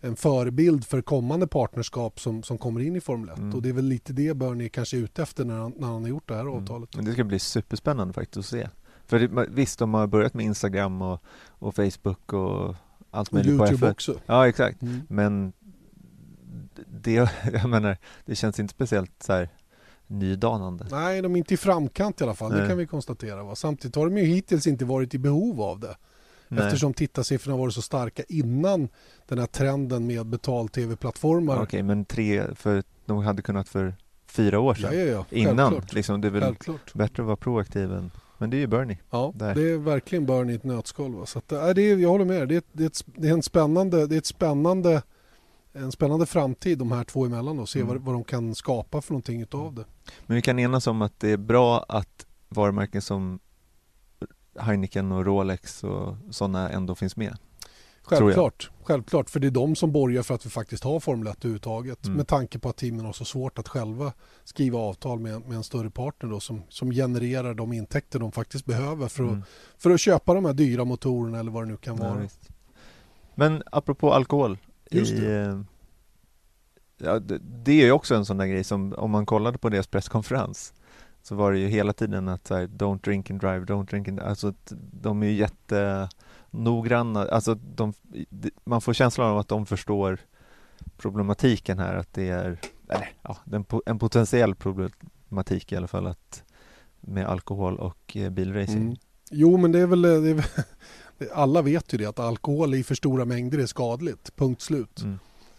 en 0.00 0.16
förebild 0.16 0.84
för 0.84 1.02
kommande 1.02 1.46
partnerskap 1.46 2.20
som, 2.20 2.42
som 2.42 2.58
kommer 2.58 2.80
in 2.80 2.96
i 2.96 3.00
Formel 3.00 3.28
1. 3.28 3.38
Mm. 3.38 3.54
Och 3.54 3.62
det 3.62 3.68
är 3.68 3.72
väl 3.72 3.84
lite 3.84 4.12
det 4.12 4.34
Bernie 4.34 4.68
kanske 4.68 4.96
är 4.96 5.00
ute 5.00 5.22
efter 5.22 5.44
när 5.44 5.58
han, 5.58 5.72
när 5.76 5.86
han 5.88 6.02
har 6.02 6.08
gjort 6.08 6.28
det 6.28 6.34
här 6.34 6.40
Mm. 6.40 6.54
avtalet. 6.54 6.96
Men 6.96 7.04
det 7.04 7.12
ska 7.12 7.24
bli 7.24 7.38
superspännande 7.38 8.14
faktiskt 8.14 8.36
att 8.38 8.46
se. 8.46 8.68
För 9.06 9.18
det, 9.18 9.46
visst, 9.50 9.78
de 9.78 9.94
har 9.94 10.06
börjat 10.06 10.34
med 10.34 10.46
Instagram 10.46 11.02
och, 11.02 11.22
och 11.48 11.74
Facebook 11.74 12.32
och 12.32 12.74
allt 13.10 13.32
möjligt 13.32 13.58
på 13.58 13.64
Youtube 13.66 13.86
F1. 13.86 13.90
också. 13.92 14.20
Ja, 14.26 14.48
exakt. 14.48 14.82
Mm. 14.82 15.00
Men 15.08 15.52
det, 17.00 17.12
jag 17.52 17.68
menar, 17.70 17.96
det 18.24 18.34
känns 18.34 18.60
inte 18.60 18.74
speciellt 18.74 19.22
så 19.22 19.32
här 19.32 19.48
nydanande. 20.06 20.86
Nej, 20.90 21.22
de 21.22 21.34
är 21.34 21.38
inte 21.38 21.54
i 21.54 21.56
framkant 21.56 22.20
i 22.20 22.24
alla 22.24 22.34
fall. 22.34 22.50
Det 22.52 22.58
Nej. 22.58 22.68
kan 22.68 22.78
vi 22.78 22.86
konstatera. 22.86 23.42
Va? 23.44 23.54
Samtidigt 23.54 23.96
har 23.96 24.06
de 24.06 24.18
ju 24.18 24.24
hittills 24.24 24.66
inte 24.66 24.84
varit 24.84 25.14
i 25.14 25.18
behov 25.18 25.60
av 25.62 25.80
det. 25.80 25.96
Nej. 26.52 26.64
Eftersom 26.66 26.94
tittarsiffrorna 26.94 27.56
varit 27.56 27.74
så 27.74 27.82
starka 27.82 28.22
innan 28.28 28.88
den 29.28 29.38
här 29.38 29.46
trenden 29.46 30.06
med 30.06 30.26
betal-tv-plattformar. 30.26 31.62
Okej, 31.62 31.82
men 31.82 32.04
tre, 32.04 32.54
för 32.54 32.82
de 33.06 33.18
hade 33.18 33.42
kunnat 33.42 33.68
för 33.68 33.94
fyra 34.26 34.58
år 34.60 34.76
Ja, 34.80 34.88
sedan. 34.88 34.98
ja, 34.98 35.04
ja. 35.04 35.24
Innan, 35.30 35.56
Självklart. 35.70 35.92
liksom, 35.92 36.20
det 36.20 36.28
är 36.28 36.32
väl 36.32 36.42
Självklart. 36.42 36.94
bättre 36.94 37.22
att 37.22 37.26
vara 37.26 37.36
proaktiv 37.36 37.92
än, 37.92 38.10
men 38.38 38.50
det 38.50 38.56
är 38.56 38.58
ju 38.58 38.66
Bernie. 38.66 38.98
Ja, 39.10 39.32
Där. 39.34 39.54
det 39.54 39.70
är 39.70 39.76
verkligen 39.78 40.26
Bernie 40.26 40.52
i 40.52 40.56
ett 40.56 40.64
nötskal. 40.64 41.14
Va? 41.14 41.26
Så 41.26 41.38
att, 41.38 41.52
äh, 41.52 41.68
det 41.68 41.82
är, 41.82 41.96
jag 41.96 42.08
håller 42.08 42.24
med. 42.24 42.48
Det 42.48 42.56
är, 42.56 42.62
det, 42.72 42.82
är 42.82 42.86
ett, 42.86 43.04
det 43.06 43.28
är 43.28 43.32
en 43.32 43.42
spännande, 43.42 44.06
det 44.06 44.14
är 44.14 44.18
ett 44.18 44.26
spännande, 44.26 45.02
en 45.72 45.92
spännande 45.92 46.26
framtid 46.26 46.78
de 46.78 46.92
här 46.92 47.04
två 47.04 47.24
emellan 47.26 47.58
och 47.58 47.68
se 47.68 47.80
Mm. 47.80 47.88
vad, 47.88 48.02
vad 48.02 48.14
de 48.14 48.24
kan 48.24 48.54
skapa 48.54 49.00
för 49.00 49.12
någonting 49.12 49.40
utav 49.42 49.74
det. 49.74 49.84
Men 50.26 50.34
vi 50.34 50.42
kan 50.42 50.58
enas 50.58 50.86
om 50.86 51.02
att 51.02 51.20
det 51.20 51.30
är 51.30 51.36
bra 51.36 51.84
att 51.88 52.26
varumärken 52.48 53.02
som 53.02 53.38
Heineken 54.58 55.12
och 55.12 55.26
Rolex 55.26 55.84
och 55.84 56.16
sådana 56.30 56.70
ändå 56.70 56.94
finns 56.94 57.16
med. 57.16 57.36
Självklart, 58.02 58.70
självklart, 58.82 59.30
för 59.30 59.40
det 59.40 59.46
är 59.46 59.50
de 59.50 59.76
som 59.76 59.92
borgar 59.92 60.22
för 60.22 60.34
att 60.34 60.46
vi 60.46 60.50
faktiskt 60.50 60.84
har 60.84 61.00
Formel 61.00 61.26
1 61.28 61.36
överhuvudtaget. 61.38 62.04
Mm. 62.04 62.16
Med 62.16 62.28
tanke 62.28 62.58
på 62.58 62.68
att 62.68 62.76
teamen 62.76 63.04
har 63.06 63.12
så 63.12 63.24
svårt 63.24 63.58
att 63.58 63.68
själva 63.68 64.12
skriva 64.44 64.78
avtal 64.78 65.20
med, 65.20 65.40
med 65.48 65.56
en 65.56 65.62
större 65.64 65.90
partner 65.90 66.30
då, 66.30 66.40
som, 66.40 66.62
som 66.68 66.90
genererar 66.90 67.54
de 67.54 67.72
intäkter 67.72 68.18
de 68.18 68.32
faktiskt 68.32 68.64
behöver 68.66 69.08
för 69.08 69.24
att, 69.24 69.30
Mm. 69.30 69.42
för 69.78 69.90
att 69.90 70.00
köpa 70.00 70.34
de 70.34 70.44
här 70.44 70.52
dyra 70.52 70.84
motorerna 70.84 71.38
eller 71.40 71.50
vad 71.50 71.62
det 71.62 71.68
nu 71.68 71.76
kan 71.76 71.96
Ja, 71.96 72.02
vara. 72.08 72.18
visst. 72.20 72.48
Men 73.34 73.62
apropå 73.72 74.12
alkohol. 74.12 74.58
Just 74.90 75.12
i, 75.12 75.20
det. 75.20 75.40
eh, 75.40 75.60
Ja, 77.02 77.18
det, 77.18 77.38
det 77.38 77.72
är 77.72 77.84
ju 77.84 77.92
också 77.92 78.14
en 78.14 78.24
sån 78.24 78.36
där 78.36 78.46
grej 78.46 78.64
som 78.64 78.92
om 78.98 79.10
man 79.10 79.26
kollade 79.26 79.58
på 79.58 79.68
deras 79.68 79.86
presskonferens 79.86 80.72
så 81.22 81.34
var 81.34 81.52
det 81.52 81.58
ju 81.58 81.68
hela 81.68 81.92
tiden 81.92 82.28
att 82.28 82.46
så 82.46 82.54
här, 82.54 82.66
don't 82.66 83.04
drink 83.04 83.30
and 83.30 83.40
drive, 83.40 83.64
don't 83.64 83.86
drink 83.90 84.08
and. 84.08 84.20
Alltså 84.20 84.54
de 84.92 85.22
är 85.22 85.26
ju 85.26 85.32
jättenoggranna. 85.32 87.24
Alltså 87.24 87.54
de, 87.54 87.92
man 88.64 88.80
får 88.80 88.92
känslan 88.92 89.30
av 89.30 89.38
att 89.38 89.48
de 89.48 89.66
förstår 89.66 90.18
problematiken 90.96 91.78
här 91.78 91.94
att 91.94 92.14
det 92.14 92.28
är 92.28 92.60
eller, 92.88 93.12
ja, 93.22 93.36
en 93.86 93.98
potentiell 93.98 94.54
problematik 94.54 95.72
i 95.72 95.76
alla 95.76 95.88
fall 95.88 96.06
att 96.06 96.42
med 97.00 97.26
alkohol 97.26 97.78
och 97.78 98.16
eh, 98.16 98.30
bilracing. 98.30 98.82
Mm. 98.82 98.96
Jo, 99.30 99.56
men 99.56 99.72
det 99.72 99.78
är 99.78 99.86
väl... 99.86 100.02
Det 100.02 100.30
är 100.30 100.34
väl 100.34 100.44
alla 101.34 101.62
vet 101.62 101.94
ju 101.94 101.98
det 101.98 102.06
att 102.06 102.18
alkohol 102.18 102.74
i 102.74 102.82
för 102.82 102.94
stora 102.94 103.24
mängder 103.24 103.58
är 103.58 103.66
skadligt. 103.66 104.36
Punkt 104.36 104.60
slut. 104.60 105.00
Mm. 105.02 105.18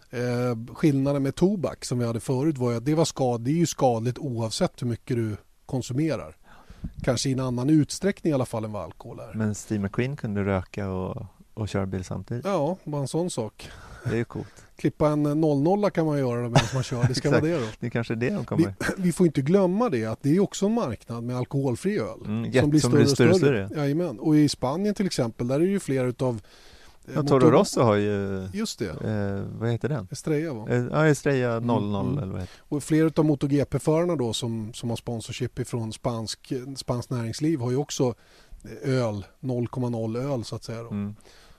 Eh, 0.10 0.75
skillnaden 0.75 1.24
med 1.24 1.36
tobak 1.36 1.86
som 1.86 2.00
vi 2.00 2.06
hade 2.06 2.20
förut 2.20 2.58
var 2.58 2.72
ju 2.72 2.77
att 2.77 2.86
det, 2.86 2.96
var 2.96 3.06
skad, 3.06 3.41
det 3.41 3.51
är 3.51 3.56
ju 3.56 3.65
skadligt 3.65 4.18
oavsett 4.18 4.82
hur 4.82 4.88
mycket 4.88 5.18
du 5.18 5.38
konsumerar. 5.72 6.36
Kanske 7.04 7.30
i 7.30 7.32
en 7.32 7.40
annan 7.40 7.70
utsträckning 7.70 8.32
i 8.32 8.34
alla 8.34 8.46
fall 8.46 8.66
än 8.66 8.72
vad 8.72 8.84
alkohol 8.84 9.20
är. 9.20 9.34
Men 9.34 9.56
Steve 9.56 9.84
McQueen 9.84 10.16
kunde 10.16 10.44
röka 10.44 10.90
och, 10.90 11.25
och 11.54 11.70
köra 11.70 11.86
bil 11.86 12.04
samtidigt. 12.04 12.46
Ja, 12.46 12.78
bara 12.84 13.01
en 13.01 13.07
sån 13.07 13.29
sak. 13.29 13.70
Det 14.03 14.12
är 14.12 14.16
ju 14.16 14.25
coolt. 14.25 14.66
Klippa 14.75 15.07
en 15.10 15.24
00 15.24 15.92
kan 15.92 16.05
man 16.05 16.20
göra 16.20 16.42
medan 16.42 16.64
man 16.74 16.84
kör. 16.84 17.03
Det 17.07 17.16
ska 17.16 17.29
vara 17.29 17.42
det 17.50 17.60
då. 17.60 17.66
Det 17.79 17.86
är 17.86 17.90
kanske 17.90 18.14
är 18.14 18.16
det 18.16 18.29
de 18.29 18.38
Vi, 18.40 18.46
kommer... 18.46 18.74
vi 18.98 19.12
får 19.12 19.25
inte 19.25 19.42
glömma 19.42 19.90
det 19.90 20.05
att 20.05 20.20
det 20.22 20.36
är 20.36 20.40
också 20.40 20.66
en 20.66 20.74
marknad 20.74 21.24
med 21.24 21.38
alkoholfri 21.38 22.00
öl. 22.00 22.20
Mm, 22.25 22.51
jätte- 22.51 22.79
som 22.79 22.92
blir 22.92 23.05
större 23.05 23.29
och 23.29 23.38
större. 23.38 23.70
Jajamän. 23.75 24.20
Och 24.20 24.36
i 24.38 24.50
Spanien 24.50 24.96
till 24.96 25.05
exempel, 25.05 25.48
där 25.48 25.55
är 25.55 25.60
det 25.60 25.66
ju 25.66 25.79
flera 25.79 26.07
utav... 26.07 26.42
eh, 27.07 27.14
Ja, 27.16 27.24
Toro 27.24 27.40
motor- 27.46 27.51
Rosso 27.51 27.81
har 27.81 27.96
ju... 27.96 28.48
Just 28.53 28.79
det, 28.79 28.90
Eh, 28.90 29.44
vad 29.59 29.72
heter 29.72 29.90
den? 29.90 30.07
Estrella 30.11 30.53
va? 30.53 30.70
Eh, 30.70 30.85
Ja, 30.92 31.07
Estrella 31.07 31.59
00 31.59 31.96
mm. 31.96 32.18
eller 32.24 32.31
vad 32.31 32.42
heter 32.42 32.55
Och 32.70 32.83
flera 32.83 33.11
av 33.16 33.25
MotoGP-förarna 33.25 34.16
då 34.16 34.33
som, 34.33 34.74
som 34.74 34.90
har 34.90 34.98
sponsorship 34.98 35.59
ifrån 35.59 35.94
spansk, 35.94 36.53
spansk 36.75 37.09
näringsliv 37.09 37.59
har 37.59 37.72
ju 37.72 37.77
också 37.77 38.14
öl, 38.83 39.25
0,0 39.40 40.33
öl 40.33 40.44
så 40.44 40.55
att 40.55 40.64
säga. 40.64 40.79
Mm. 40.79 41.16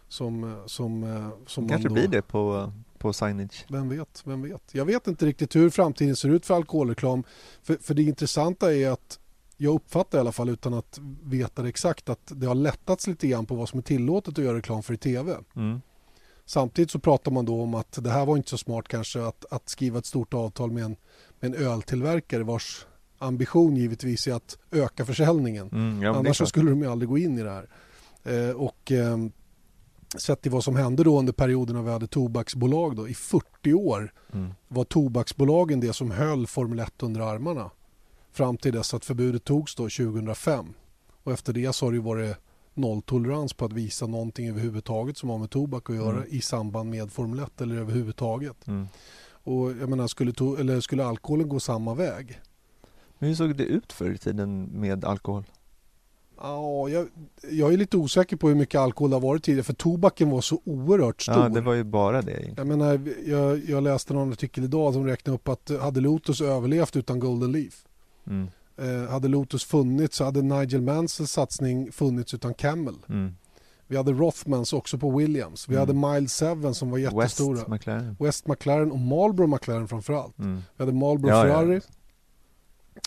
Som, 0.09 0.63
som, 0.67 1.05
eh, 1.05 1.29
som 1.47 1.69
Kanske 1.69 1.89
man 1.89 1.95
då, 1.97 2.01
blir 2.01 2.09
det 2.09 2.23
på, 2.23 2.73
på 2.99 3.13
signage. 3.13 3.67
Vem 3.69 3.89
vet, 3.89 4.23
vem 4.25 4.43
vet. 4.43 4.63
Jag 4.73 4.85
vet 4.85 5.07
inte 5.07 5.27
riktigt 5.27 5.57
hur 5.57 5.71
framtiden 5.71 6.17
ser 6.17 6.29
ut 6.29 6.47
för 6.47 6.55
alkoholreklam. 6.55 7.25
För, 7.63 7.77
för 7.77 7.95
det 7.95 8.03
intressanta 8.03 8.75
är 8.75 8.91
att 8.91 9.19
jag 9.57 9.75
uppfattar 9.75 10.19
i 10.19 10.21
alla 10.21 10.33
fall 10.33 10.49
utan 10.49 10.75
att 10.75 11.01
veta 11.23 11.63
det 11.63 11.69
exakt 11.69 12.09
att 12.09 12.21
det 12.27 12.47
har 12.47 12.55
lättats 12.55 13.07
lite 13.07 13.29
grann 13.29 13.47
på 13.47 13.55
vad 13.55 13.69
som 13.69 13.79
är 13.79 13.83
tillåtet 13.83 14.39
att 14.39 14.45
göra 14.45 14.57
reklam 14.57 14.83
för 14.83 14.95
i 14.95 14.97
tv. 14.97 15.37
Mm. 15.57 15.81
Samtidigt 16.45 16.91
så 16.91 16.99
pratar 16.99 17.31
man 17.31 17.45
då 17.45 17.63
om 17.63 17.75
att 17.75 17.99
det 18.05 18.11
här 18.11 18.27
var 18.27 18.37
inte 18.37 18.51
så 18.51 18.59
smart 18.59 18.89
kanske 18.89 19.25
att, 19.25 19.45
att 19.51 19.69
skriva 19.69 19.99
ett 19.99 20.07
stort 20.07 20.35
avtal 20.35 20.71
med 20.71 20.85
en, 20.85 20.97
med 21.41 21.55
en 21.55 21.67
öltillverkare 21.67 22.43
vars 22.43 22.87
ambition 23.19 23.77
givetvis 23.77 24.27
är 24.27 24.35
att 24.35 24.59
öka 24.71 25.05
försäljningen. 25.07 25.69
Mm, 25.73 26.03
ja, 26.03 26.15
Annars 26.17 26.37
så 26.37 26.47
skulle 26.47 26.71
de 26.71 26.81
ju 26.83 26.91
aldrig 26.91 27.09
gå 27.09 27.19
in 27.19 27.39
i 27.39 27.43
det 27.43 27.51
här. 27.51 27.69
Eh, 28.25 28.57
och 28.57 28.93
eh, 28.93 29.17
sett 30.19 30.43
till 30.43 30.51
vad 30.51 30.65
som 30.65 30.77
hände 30.77 31.05
då 31.05 31.19
under 31.19 31.33
perioden 31.33 31.77
när 31.77 31.83
vi 31.83 31.91
hade 31.91 32.07
tobaksbolag 32.07 32.97
då, 32.97 33.09
i 33.09 33.15
40 33.15 33.75
år 33.75 34.13
Mm. 34.35 34.55
var 34.69 34.85
tobaksbolagen 34.85 35.81
det 35.81 35.93
som 35.93 36.11
höll 36.11 36.47
Formel 36.47 36.79
1 36.79 37.03
under 37.03 37.21
armarna. 37.21 37.71
Fram 38.33 38.57
till 38.57 38.73
dess 38.73 38.95
att 38.95 39.05
förbudet 39.05 39.45
togs 39.45 39.75
då 39.75 39.83
2005. 39.83 40.75
Och 41.23 41.33
efter 41.33 41.53
det 41.53 41.73
så 41.73 41.87
har 41.87 41.93
det 41.93 42.01
varit 42.01 42.37
nolltolerans 42.75 43.53
på 43.53 43.65
att 43.65 43.73
visa 43.73 44.07
någonting 44.07 44.49
överhuvudtaget 44.49 45.17
som 45.19 45.29
har 45.29 45.39
med 45.39 45.51
tobak 45.51 45.91
att 45.91 45.97
göra 45.97 46.17
Mm. 46.17 46.29
i 46.31 46.41
samband 46.41 46.91
med 46.91 47.13
Formel 47.13 47.39
1 47.39 47.61
eller 47.61 47.77
överhuvudtaget. 47.77 48.67
Mm. 48.67 48.87
Och 49.45 49.71
jag 49.71 49.89
menar, 49.89 50.07
skulle, 50.07 50.31
to- 50.33 50.61
eller 50.61 50.81
skulle 50.81 51.05
alkoholen 51.05 51.49
gå 51.49 51.61
samma 51.61 51.95
väg? 51.95 52.41
Men 53.19 53.29
hur 53.29 53.37
såg 53.37 53.57
det 53.57 53.65
ut 53.65 53.93
förr 53.93 54.11
i 54.11 54.19
tiden 54.19 54.63
med 54.73 55.05
alkohol? 55.05 55.45
Ja, 56.41 56.89
jag, 56.89 57.09
jag 57.51 57.73
är 57.73 57.77
lite 57.77 57.97
osäker 57.97 58.37
på 58.37 58.49
hur 58.49 58.55
mycket 58.55 58.81
alkohol 58.81 59.11
det 59.11 59.17
har 59.17 59.21
varit 59.21 59.45
tidigare 59.45 59.65
för 59.65 59.73
tobaken 59.75 60.31
var 60.31 60.41
så 60.41 60.61
oerhört 60.65 61.23
stor. 61.23 61.35
Ja, 61.35 61.49
det 61.49 61.61
var 61.61 61.75
ju 61.75 61.85
bara 61.85 62.23
det 62.23 62.31
egentligen. 62.33 62.55
Jag 62.57 62.79
menar, 62.79 63.01
jag, 63.27 63.65
jag 63.71 63.83
läste 63.83 64.15
någon 64.15 64.33
artikel 64.33 64.65
idag 64.65 64.93
som 64.93 65.07
räknade 65.07 65.35
upp 65.35 65.49
att 65.49 65.71
hade 65.81 66.01
Lotus 66.01 66.41
överlevt 66.41 66.97
utan 66.97 67.19
Golden 67.21 67.53
Leaf 67.53 67.85
Mm. 68.27 68.49
eh, 68.77 69.11
hade 69.11 69.29
Lotus 69.29 69.65
funnits 69.65 70.17
så 70.17 70.25
hade 70.25 70.43
Nigel 70.43 70.83
Mansells 70.83 71.31
satsning 71.33 71.93
funnits 71.93 72.35
utan 72.35 72.55
Camel. 72.55 72.95
Mm. 73.09 73.35
Vi 73.87 73.97
hade 73.97 74.13
Rothmans 74.13 74.73
också 74.73 74.99
på 74.99 75.11
Williams. 75.19 75.69
Vi 75.69 75.75
Mm. 75.77 75.89
hade 75.89 76.13
Miles 76.15 76.41
7 76.63 76.73
som 76.73 76.91
var 76.91 76.99
West 76.99 77.13
jättestora. 77.17 77.69
McLaren. 77.69 78.17
West 78.21 78.47
McLaren 78.47 78.93
och 78.93 78.99
Marlboro 78.99 79.47
McLaren 79.47 79.89
framförallt. 79.89 80.39
Mm. 80.39 80.57
Vi 80.77 80.83
hade 80.85 80.93
Marlboro 80.99 81.31
Ja, 81.31 81.47
ja. 81.47 81.55
Ferrari 81.55 81.81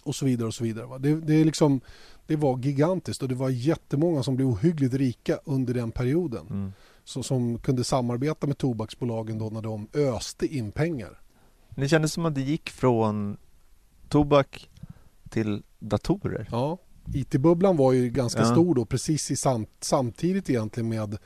och 0.04 0.16
så 0.16 0.26
vidare 0.26 0.48
och 0.48 0.54
så 0.54 0.64
vidare. 0.64 0.98
Det, 1.00 1.16
det, 1.16 1.34
är 1.34 1.46
liksom, 1.46 1.82
det 2.28 2.36
var 2.36 2.58
gigantiskt 2.58 3.22
och 3.24 3.30
det 3.30 3.36
var 3.36 3.50
jättemånga 3.50 4.24
som 4.24 4.36
blev 4.36 4.48
ohyggligt 4.48 4.94
rika 4.94 5.40
under 5.46 5.74
den 5.74 5.92
perioden. 5.92 6.48
Mm. 6.50 6.74
Så, 7.04 7.24
som 7.24 7.60
kunde 7.60 7.84
samarbeta 7.84 8.48
med 8.48 8.58
tobaksbolagen 8.58 9.38
då 9.38 9.50
när 9.50 9.62
de 9.62 9.88
öste 9.94 10.46
in 10.56 10.72
pengar. 10.72 11.20
Det 11.70 11.88
kändes 11.90 12.14
som 12.14 12.26
att 12.26 12.36
det 12.36 12.42
gick 12.42 12.70
från 12.70 13.38
tobak 14.10 14.70
till 15.30 15.64
datorer. 15.80 16.48
Ja, 16.52 16.78
IT-bubblan 17.14 17.78
var 17.78 17.92
ju 17.94 18.10
ganska 18.10 18.40
Ja. 18.42 18.46
stor 18.52 18.76
då 18.76 18.86
precis 18.86 19.32
i 19.32 19.36
sam, 19.36 19.66
samtidigt 19.82 20.50
egentligen 20.50 20.90
med, 20.90 21.18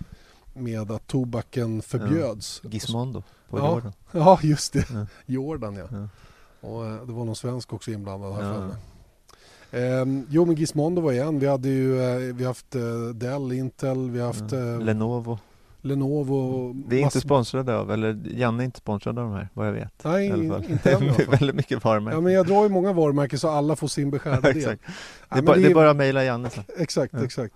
med 0.54 0.92
att 0.92 1.08
tobaken 1.08 1.82
förbjöds. 1.82 2.62
Gizmondo 2.64 3.24
på 3.50 3.58
Ja. 3.58 3.74
Jordan. 3.74 3.94
Ja, 4.12 4.40
just 4.44 4.74
det. 4.74 4.90
Ja. 4.94 5.06
Jordan 5.26 5.76
ja. 5.76 5.86
Ja. 5.92 6.08
Och 6.68 6.86
eh, 6.86 7.06
det 7.06 7.14
var 7.14 7.26
någon 7.26 7.36
svensk 7.36 7.74
också 7.74 7.92
inblandad 7.92 8.34
här 8.34 8.44
Ja. 8.44 8.70
Ehm, 9.72 10.26
jo 10.30 10.46
men 10.46 10.56
Gizmondo 10.56 11.02
var 11.02 11.12
igen. 11.12 11.40
Vi 11.40 11.48
hade 11.48 11.70
ju 11.70 12.02
eh, 12.02 12.36
vi 12.36 12.46
haft 12.46 12.76
eh, 12.76 12.82
Dell, 13.16 13.52
Intel, 13.52 14.10
vi 14.10 14.20
har 14.20 14.28
haft 14.28 14.52
Lenovo. 14.86 15.40
Lenovo. 15.82 16.36
och 16.36 16.76
Vi 16.76 16.96
är 16.96 17.00
inte 17.02 17.06
massor- 17.06 17.20
sponsrade 17.20 17.76
av, 17.78 17.92
eller 17.92 18.22
Janne 18.34 18.64
är 18.64 18.66
inte 18.66 18.78
sponsrad 18.80 19.20
av 19.20 19.26
de 19.26 19.34
här, 19.34 19.50
vad 19.54 19.68
jag 19.68 19.74
vet. 19.74 20.04
Nej, 20.04 20.28
i 20.28 20.32
alla 20.32 20.54
fall. 20.54 20.66
inte 20.72 20.92
än 20.92 21.04
i 21.04 21.10
alla 21.10 21.14
fall. 21.26 21.26
Väldigt 21.26 21.56
mycket 21.56 21.84
varumärken. 21.84 22.18
Ja, 22.18 22.22
men 22.22 22.34
jag 22.34 22.46
drar 22.48 22.64
ju 22.64 22.70
många 22.70 22.94
varumärken 22.94 23.40
så 23.40 23.50
alla 23.50 23.76
får 23.76 23.88
sin 23.88 24.12
beskärda 24.12 24.42
del. 24.42 24.58
exakt. 24.58 24.82
Ja, 24.86 25.36
Det 25.36 25.38
är, 25.38 25.42
bara, 25.42 25.56
det 25.58 25.66
är 25.66 25.74
bara 25.74 25.90
att 25.90 25.98
mejla 25.98 26.24
Janne 26.24 26.50
sen. 26.50 26.64
Exakt, 26.78 27.14
Ja. 27.14 27.24
exakt. 27.24 27.54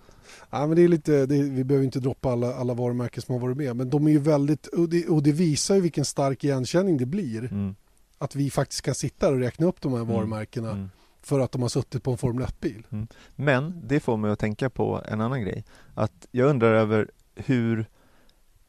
Ja, 0.50 0.68
men 0.68 0.76
det 0.76 0.82
är 0.84 0.88
lite, 0.88 1.26
det, 1.26 1.44
vi 1.44 1.64
behöver 1.64 1.86
inte 1.86 2.00
droppa 2.00 2.32
alla, 2.32 2.56
alla 2.56 2.74
varumärken 2.74 3.22
som 3.22 3.34
har 3.34 3.40
varit 3.42 3.58
med 3.58 3.76
men 3.76 3.90
de 3.90 4.08
är 4.08 4.12
ju 4.12 4.20
väldigt, 4.20 4.68
och 4.68 4.90
det, 4.90 5.08
och 5.08 5.24
det 5.24 5.32
visar 5.32 5.76
ju 5.76 5.82
vilken 5.82 6.06
stark 6.06 6.44
igenkänning 6.44 6.98
det 6.98 7.06
blir 7.06 7.40
Mm. 7.52 7.76
att 8.18 8.36
vi 8.36 8.50
faktiskt 8.52 8.82
kan 8.82 8.96
sitta 8.96 9.30
och 9.30 9.40
räkna 9.40 9.66
upp 9.68 9.82
de 9.82 9.94
här 9.94 10.04
varumärkena 10.04 10.72
Mm. 10.72 10.90
för 11.22 11.40
att 11.40 11.52
de 11.52 11.62
har 11.62 11.70
suttit 11.70 12.04
på 12.04 12.12
en 12.12 12.18
Formel 12.18 12.46
1-bil. 12.46 12.84
Men 13.36 13.82
det 13.88 14.00
får 14.00 14.18
mig 14.18 14.32
att 14.32 14.40
tänka 14.40 14.70
på 14.70 15.02
en 15.08 15.22
annan 15.22 15.42
grej. 15.42 15.64
Att 15.94 16.28
jag 16.32 16.50
undrar 16.50 16.74
över 16.74 17.12
hur 17.36 17.86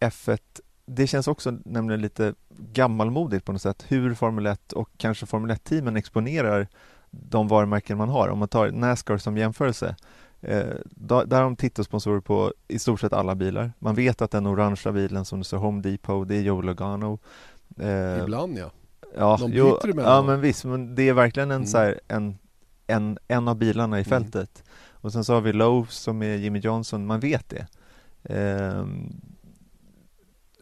F1, 0.08 0.38
det 0.86 1.06
känns 1.06 1.28
också 1.28 1.58
nämligen 1.64 2.00
lite 2.00 2.34
gammalmodigt 2.72 3.44
på 3.44 3.52
något 3.52 3.62
sätt, 3.62 3.84
hur 3.88 4.14
Formel 4.14 4.46
1 4.46 4.72
och 4.72 4.88
kanske 4.96 5.26
Formel 5.26 5.50
1-teamen 5.56 5.96
exponerar 5.96 6.68
de 7.10 7.48
varumärken 7.48 7.98
man 7.98 8.08
har. 8.08 8.28
Om 8.28 8.38
man 8.38 8.48
tar 8.48 8.70
Nascar 8.70 9.16
som 9.18 9.36
jämförelse. 9.36 9.96
Eh, 10.40 10.74
där 10.94 11.36
har 11.36 11.42
de 11.42 11.56
titelsponsorer 11.56 12.20
på 12.20 12.52
i 12.68 12.78
stort 12.78 13.00
sett 13.00 13.12
alla 13.12 13.34
bilar. 13.34 13.72
Man 13.78 13.94
vet 13.94 14.22
att 14.22 14.30
den 14.30 14.46
orangea 14.46 14.92
bilen 14.92 15.24
som 15.24 15.38
det 15.38 15.44
står 15.44 15.58
Home 15.58 15.82
Depot, 15.82 16.28
det 16.28 16.34
är 16.36 16.40
Joe 16.42 16.60
Logano. 16.62 17.18
Eh, 17.80 18.18
Ibland 18.22 18.58
ja. 18.58 18.70
Ja, 19.16 19.36
De 19.40 19.52
jo, 19.52 19.78
ja 19.96 20.22
men 20.22 20.40
visst, 20.40 20.64
men 20.64 20.94
det 20.94 21.08
är 21.08 21.12
verkligen 21.12 21.50
en, 21.50 21.56
Mm. 21.56 21.66
så 21.66 21.78
här, 21.78 22.00
en, 22.08 22.38
en, 22.86 23.18
en 23.28 23.48
av 23.48 23.56
bilarna 23.56 23.98
i 24.00 24.02
Mm. 24.02 24.08
fältet. 24.10 24.64
Och 24.92 25.12
sen 25.12 25.24
så 25.24 25.34
har 25.34 25.40
vi 25.40 25.52
Lowe 25.52 25.86
som 25.90 26.22
är 26.22 26.36
Jimmy 26.36 26.58
Johnson, 26.58 27.06
man 27.06 27.20
vet 27.20 27.48
det. 27.48 27.66
Ehm, 28.34 29.12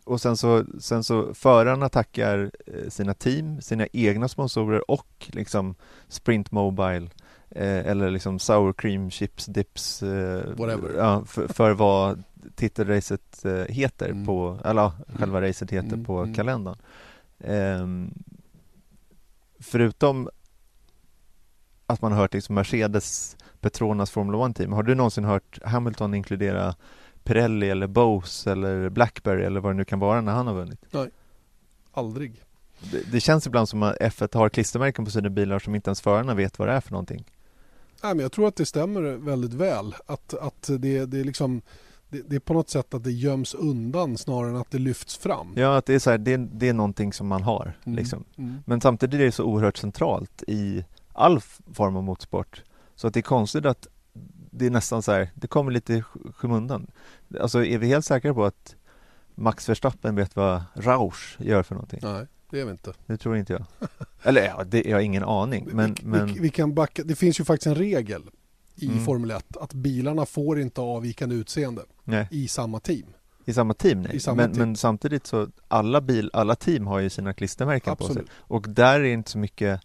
och 0.05 0.21
sen 0.21 0.37
så, 0.37 0.65
sen 0.81 1.05
så 1.05 1.35
förarna 1.35 1.89
tackar 1.89 2.51
eh, 2.67 2.89
sina 2.89 3.15
team, 3.15 3.61
sina 3.61 3.87
egna 3.93 4.29
sponsorer 4.29 4.91
och 4.91 5.31
liksom 5.33 5.75
Sprint 6.09 6.51
Mobile 6.51 7.11
eh, 7.51 7.87
eller 7.87 8.11
liksom 8.11 8.39
Sour 8.39 8.73
Cream 8.73 9.11
Chips 9.11 9.47
Dips 9.47 10.03
eh, 10.03 10.45
Whatever. 10.57 10.95
Ja, 10.99 11.25
för, 11.25 11.49
för 11.49 11.71
vad 11.73 12.23
titelracet 12.55 13.45
eh, 13.45 13.53
heter 13.75 14.09
Mm. 14.09 14.27
på, 14.27 14.59
eller 14.65 14.83
ja, 14.83 14.93
själva 15.19 15.41
racet 15.43 15.71
heter 15.71 15.93
Mm, 15.93 16.05
på 16.05 16.19
mm. 16.19 16.35
kalendern. 16.35 16.77
Ehm, 17.45 18.11
förutom 19.61 20.29
att 21.87 22.03
man 22.03 22.13
har 22.13 22.19
hört 22.19 22.35
liksom 22.35 22.55
Mercedes 22.55 23.37
Petronas 23.61 24.11
Formula 24.11 24.39
One-team, 24.39 24.73
har 24.73 24.83
du 24.83 24.95
någonsin 24.95 25.25
hört 25.25 25.59
Hamilton 25.65 26.15
inkludera 26.15 26.75
Pirelli 27.25 27.71
eller 27.71 27.87
Bose 27.87 28.53
eller 28.53 28.89
Blackberry 28.89 29.45
eller 29.45 29.61
vad 29.61 29.73
det 29.73 29.77
nu 29.77 29.85
kan 29.85 29.99
vara 29.99 30.21
när 30.21 30.33
han 30.33 30.47
har 30.47 30.55
vunnit? 30.55 30.81
Aldrig. 31.93 32.43
Det, 32.91 33.13
det 33.13 33.21
känns 33.21 33.47
ibland 33.47 33.69
som 33.69 33.83
att 33.83 33.97
F1 33.97 34.37
har 34.37 34.49
klistermärken 34.49 35.05
på 35.05 35.11
sina 35.11 35.31
bilar 35.31 35.59
som 35.59 35.75
inte 35.75 35.89
ens 35.89 36.01
förarna 36.01 36.35
vet 36.35 36.59
vad 36.59 36.69
det 36.69 36.75
är 36.75 36.81
för 36.81 36.91
någonting. 36.91 37.25
Nej, 38.03 38.15
men 38.15 38.23
jag 38.23 38.33
tror 38.33 38.49
att 38.49 38.57
det 38.57 38.67
stämmer 38.67 39.03
väldigt 39.03 39.55
väl. 39.55 39.95
Att, 40.07 40.35
att 40.35 40.71
det, 40.79 41.07
det, 41.07 41.21
är 41.21 41.25
liksom, 41.25 41.63
det, 42.09 42.23
det 42.29 42.37
är 42.37 42.41
på 42.41 42.55
något 42.55 42.71
sätt 42.71 42.95
att 42.95 43.05
det 43.05 43.13
göms 43.13 43.55
undan 43.55 44.17
snarare 44.19 44.51
än 44.51 44.57
att 44.57 44.71
det 44.71 44.79
lyfts 44.79 45.17
fram. 45.17 45.53
Ja, 45.57 45.77
att 45.77 45.87
det 45.87 45.95
är 45.95 45.99
så 45.99 46.11
här, 46.11 46.19
det, 46.19 46.37
det 46.37 46.69
är 46.69 46.73
någonting 46.73 47.13
som 47.13 47.27
man 47.27 47.43
har 47.43 47.73
Mm. 47.85 47.97
liksom. 47.97 48.25
Mm. 48.37 48.63
Men 48.67 48.81
samtidigt 48.81 49.21
är 49.21 49.25
det 49.25 49.33
så 49.33 49.45
oerhört 49.45 49.77
centralt 49.77 50.43
i 50.47 50.85
all 51.13 51.41
form 51.73 51.97
av 51.97 52.03
motorsport. 52.03 52.63
Så 52.95 53.07
att 53.07 53.15
det 53.15 53.21
är 53.21 53.23
konstigt 53.23 53.67
att 53.67 53.87
det 54.63 54.67
är 54.67 54.71
nästan 54.71 55.03
så 55.03 55.13
här, 55.13 55.31
det 55.35 55.47
kommer 55.47 55.73
lite 55.73 55.95
i 55.95 56.01
sk- 56.01 56.33
skymundan. 56.33 56.87
Alltså 57.41 57.65
är 57.65 57.79
vi 57.79 57.87
helt 57.87 58.05
säkra 58.05 58.35
på 58.35 58.45
att 58.45 58.75
Max 59.35 59.69
Verstappen 59.69 60.15
vet 60.15 60.37
vad 60.37 60.63
Roush 60.75 61.37
gör 61.43 61.63
för 61.63 61.75
någonting? 61.75 62.01
Nej, 62.03 62.27
det 62.51 62.61
är 62.61 62.65
vi 62.65 62.71
inte. 62.71 62.93
Det 63.07 63.17
tror 63.17 63.37
inte 63.37 63.53
jag. 63.53 63.65
Eller 64.23 64.45
ja, 64.45 64.65
det, 64.65 64.85
jag 64.85 64.97
har 64.97 65.03
ingen 65.03 65.25
aning. 65.25 65.69
Men, 65.73 65.95
vi, 65.95 66.07
men 66.07 66.27
vi, 66.27 66.41
vi 66.41 66.51
kan 66.51 66.75
backa. 66.75 67.03
Det 67.05 67.15
finns 67.15 67.41
ju 67.41 67.45
faktiskt 67.45 67.67
en 67.67 67.75
regel 67.75 68.23
i 68.75 68.87
Mm. 68.89 69.05
Formel 69.05 69.31
1 69.31 69.57
att 69.57 69.73
bilarna 69.75 70.27
får 70.27 70.61
inte 70.61 70.81
ha 70.81 70.89
avvikande 70.97 71.35
utseende 71.35 71.83
nej, 72.05 72.29
i 72.31 72.49
samma 72.49 72.81
team. 72.81 73.07
i 73.45 73.53
samma 73.53 73.75
team 73.75 74.03
nej. 74.03 74.21
Samma 74.21 74.37
men, 74.37 74.53
team. 74.53 74.59
men 74.69 74.77
samtidigt 74.77 75.27
så 75.27 75.49
alla 75.69 76.01
bil, 76.01 76.31
alla 76.33 76.55
team 76.55 76.87
har 76.87 76.99
ju 76.99 77.11
sina 77.11 77.35
klistermärken 77.35 77.97
på 77.97 78.05
sig. 78.05 78.11
Absolut. 78.11 78.31
Och 78.35 78.67
där 78.69 79.01
är 79.01 79.05
inte 79.05 79.31
så 79.31 79.39
mycket 79.39 79.81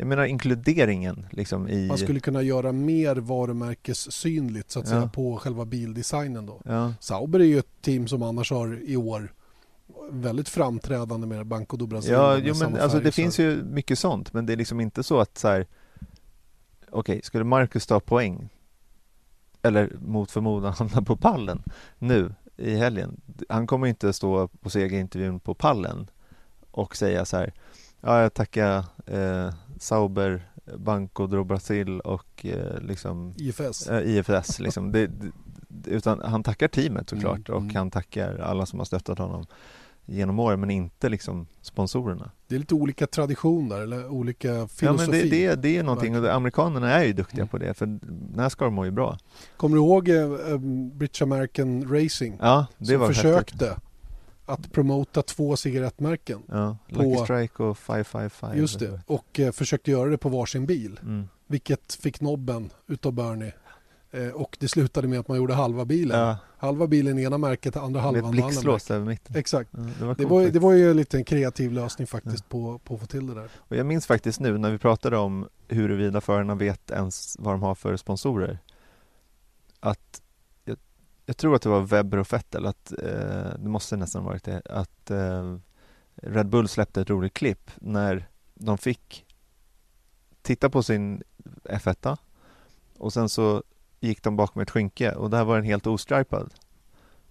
jag 0.00 0.06
menar 0.06 0.24
inkluderingen 0.24 1.26
liksom 1.30 1.68
i 1.68 1.88
Man 1.88 1.98
skulle 1.98 2.20
kunna 2.20 2.42
göra 2.42 2.72
mer 2.72 3.16
varumärkessynligt 3.16 4.70
så 4.70 4.78
att 4.80 4.84
Ja. 4.86 4.90
säga 4.90 5.08
på 5.08 5.36
själva 5.36 5.64
bildesignen 5.64 6.46
då. 6.46 6.60
Ja, 6.64 6.94
Sauber 7.00 7.40
är 7.40 7.44
ju 7.44 7.58
ett 7.58 7.82
team 7.82 8.08
som 8.08 8.22
annars 8.22 8.50
har 8.50 8.78
i 8.82 8.96
år 8.96 9.32
väldigt 10.10 10.48
framträdande 10.48 11.26
med 11.26 11.46
Banco 11.46 11.76
do 11.76 11.86
Brasil. 11.86 12.12
Ja, 12.12 12.36
jo, 12.38 12.54
men 12.60 12.76
alltså 12.76 13.00
det 13.00 13.12
finns 13.12 13.38
ju 13.38 13.62
mycket 13.62 13.98
sånt, 13.98 14.32
men 14.32 14.46
det 14.46 14.52
är 14.52 14.56
liksom 14.56 14.80
inte 14.80 15.02
så 15.02 15.20
att 15.20 15.38
så 15.38 15.48
här. 15.48 15.66
Okej, 16.90 17.20
skulle 17.22 17.44
Marcus 17.44 17.86
ta 17.86 18.00
poäng 18.00 18.48
eller 19.62 19.92
mot 20.00 20.30
förmodan 20.30 20.72
hamna 20.72 21.02
på 21.02 21.16
pallen 21.16 21.62
nu 21.98 22.34
i 22.56 22.74
helgen. 22.74 23.20
Han 23.48 23.66
kommer 23.66 23.86
inte 23.86 24.12
stå 24.12 24.48
på 24.48 24.70
segerintervjun 24.70 25.40
på 25.40 25.54
pallen 25.54 26.10
och 26.70 26.96
säga 26.96 27.24
så 27.24 27.36
här. 27.36 27.52
Ja, 28.00 28.22
jag 28.22 28.34
tackar 28.34 28.84
eh, 29.06 29.54
Sauber, 29.78 30.48
Banco 30.76 31.26
do 31.26 31.44
Brasil 31.44 32.00
och 32.00 32.46
eh, 32.46 32.80
liksom 32.80 33.34
IFS. 33.38 33.86
eh, 33.88 34.16
IFS 34.16 34.60
liksom. 34.60 34.92
Det, 34.92 35.06
det, 35.06 35.90
utan 35.90 36.20
han 36.20 36.42
tackar 36.42 36.68
teamet 36.68 37.10
såklart 37.10 37.48
Mm, 37.48 37.56
och 37.56 37.62
mm. 37.62 37.76
han 37.76 37.90
tackar 37.90 38.38
alla 38.38 38.66
som 38.66 38.78
har 38.78 38.84
stöttat 38.86 39.18
honom 39.18 39.46
genom 40.10 40.38
åren 40.38 40.60
men 40.60 40.70
inte 40.70 41.08
liksom 41.08 41.46
sponsorerna. 41.62 42.30
Det 42.46 42.54
är 42.54 42.58
lite 42.58 42.74
olika 42.74 43.06
traditioner 43.06 43.80
eller 43.80 44.08
olika 44.08 44.48
Ja 44.48 44.68
filosofi. 44.68 45.10
men 45.10 45.20
det, 45.20 45.30
det, 45.30 45.54
det 45.62 45.76
är 45.76 45.82
någonting 45.82 46.18
och 46.18 46.34
amerikanerna 46.34 46.90
är 46.92 47.04
ju 47.04 47.12
duktiga 47.12 47.40
Mm. 47.40 47.48
på 47.48 47.58
det 47.58 47.74
för 47.74 47.98
Nascar 48.36 48.70
mår 48.70 48.84
ju 48.84 48.90
bra. 48.90 49.18
Kommer 49.56 49.76
du 49.76 49.82
ihåg 49.82 50.08
eh, 50.08 50.16
eh, 50.16 50.58
British 50.94 51.22
American 51.22 51.88
Racing? 51.94 52.38
Ja, 52.40 52.66
det 52.78 52.86
som 52.86 52.98
var 53.00 53.12
häftigt. 53.12 53.62
Att 54.48 54.72
promota 54.72 55.22
två 55.22 55.56
cigarettmärken. 55.56 56.42
Ja, 56.46 56.76
på- 56.94 57.02
Lucky 57.02 57.24
Strike 57.24 57.62
och 57.62 57.78
555. 57.78 58.58
Just 58.58 58.78
det. 58.78 59.00
Och 59.06 59.40
eh, 59.40 59.52
försökte 59.52 59.90
göra 59.90 60.10
det 60.10 60.18
på 60.18 60.28
varsin 60.28 60.66
bil. 60.66 61.00
Mm. 61.02 61.28
Vilket 61.46 61.94
fick 61.94 62.20
nobben 62.20 62.70
utav 62.86 63.12
Bernie. 63.12 63.52
Eh, 64.10 64.28
och 64.28 64.56
det 64.60 64.68
slutade 64.68 65.08
med 65.08 65.20
att 65.20 65.28
man 65.28 65.36
gjorde 65.36 65.54
halva 65.54 65.84
bilen. 65.84 66.20
Ja, 66.20 66.36
Halva 66.58 66.86
bilen 66.86 67.18
i 67.18 67.22
ena 67.22 67.38
märket, 67.38 67.76
andra 67.76 68.00
halvan 68.00 68.34
i 68.38 68.42
andra 68.42 68.62
märket. 68.72 68.90
över 68.90 69.06
mitten. 69.06 69.36
Exakt. 69.36 69.70
Ja, 69.72 69.80
det 69.98 70.04
var, 70.04 70.14
Det 70.14 70.24
var, 70.26 70.42
det 70.46 70.58
var 70.58 70.72
ju 70.72 70.94
lite 70.94 71.16
en 71.16 71.24
kreativ 71.24 71.72
lösning 71.72 72.06
faktiskt 72.06 72.48
på, 72.48 72.78
på 72.78 72.94
att 72.94 73.00
få 73.00 73.06
till 73.06 73.26
det 73.26 73.34
där. 73.34 73.48
Och 73.58 73.76
jag 73.76 73.86
minns 73.86 74.06
faktiskt 74.06 74.40
nu 74.40 74.58
när 74.58 74.70
vi 74.70 74.78
pratade 74.78 75.16
om 75.16 75.48
huruvida 75.68 76.20
förarna 76.20 76.54
vet 76.54 76.90
ens 76.90 77.36
vad 77.38 77.54
de 77.54 77.62
har 77.62 77.74
för 77.74 77.96
sponsorer. 77.96 78.58
Att 79.80 80.22
jag, 81.28 81.36
tror 81.36 81.54
att 81.54 81.62
det 81.62 81.68
var 81.68 81.80
Webber 81.80 82.18
och 82.18 82.32
Vettel, 82.32 82.66
att 82.66 82.92
eh, 82.92 83.58
det 83.58 83.68
måste 83.68 83.96
nästan 83.96 84.24
varit 84.24 84.44
det, 84.44 84.62
att 84.64 85.10
eh, 85.10 85.56
Red 86.14 86.48
Bull 86.48 86.68
släppte 86.68 87.00
ett 87.00 87.10
roligt 87.10 87.34
klipp 87.34 87.70
när 87.76 88.28
de 88.54 88.78
fick 88.78 89.26
titta 90.42 90.70
på 90.70 90.82
sin 90.82 91.22
F1 91.64 92.16
och 92.98 93.12
sen 93.12 93.28
så 93.28 93.62
gick 94.00 94.22
de 94.22 94.36
bakom 94.36 94.62
ett 94.62 94.70
skynke 94.70 95.12
och 95.12 95.30
där 95.30 95.44
var 95.44 95.56
den 95.56 95.64
helt 95.64 95.86
ostripad. 95.86 96.54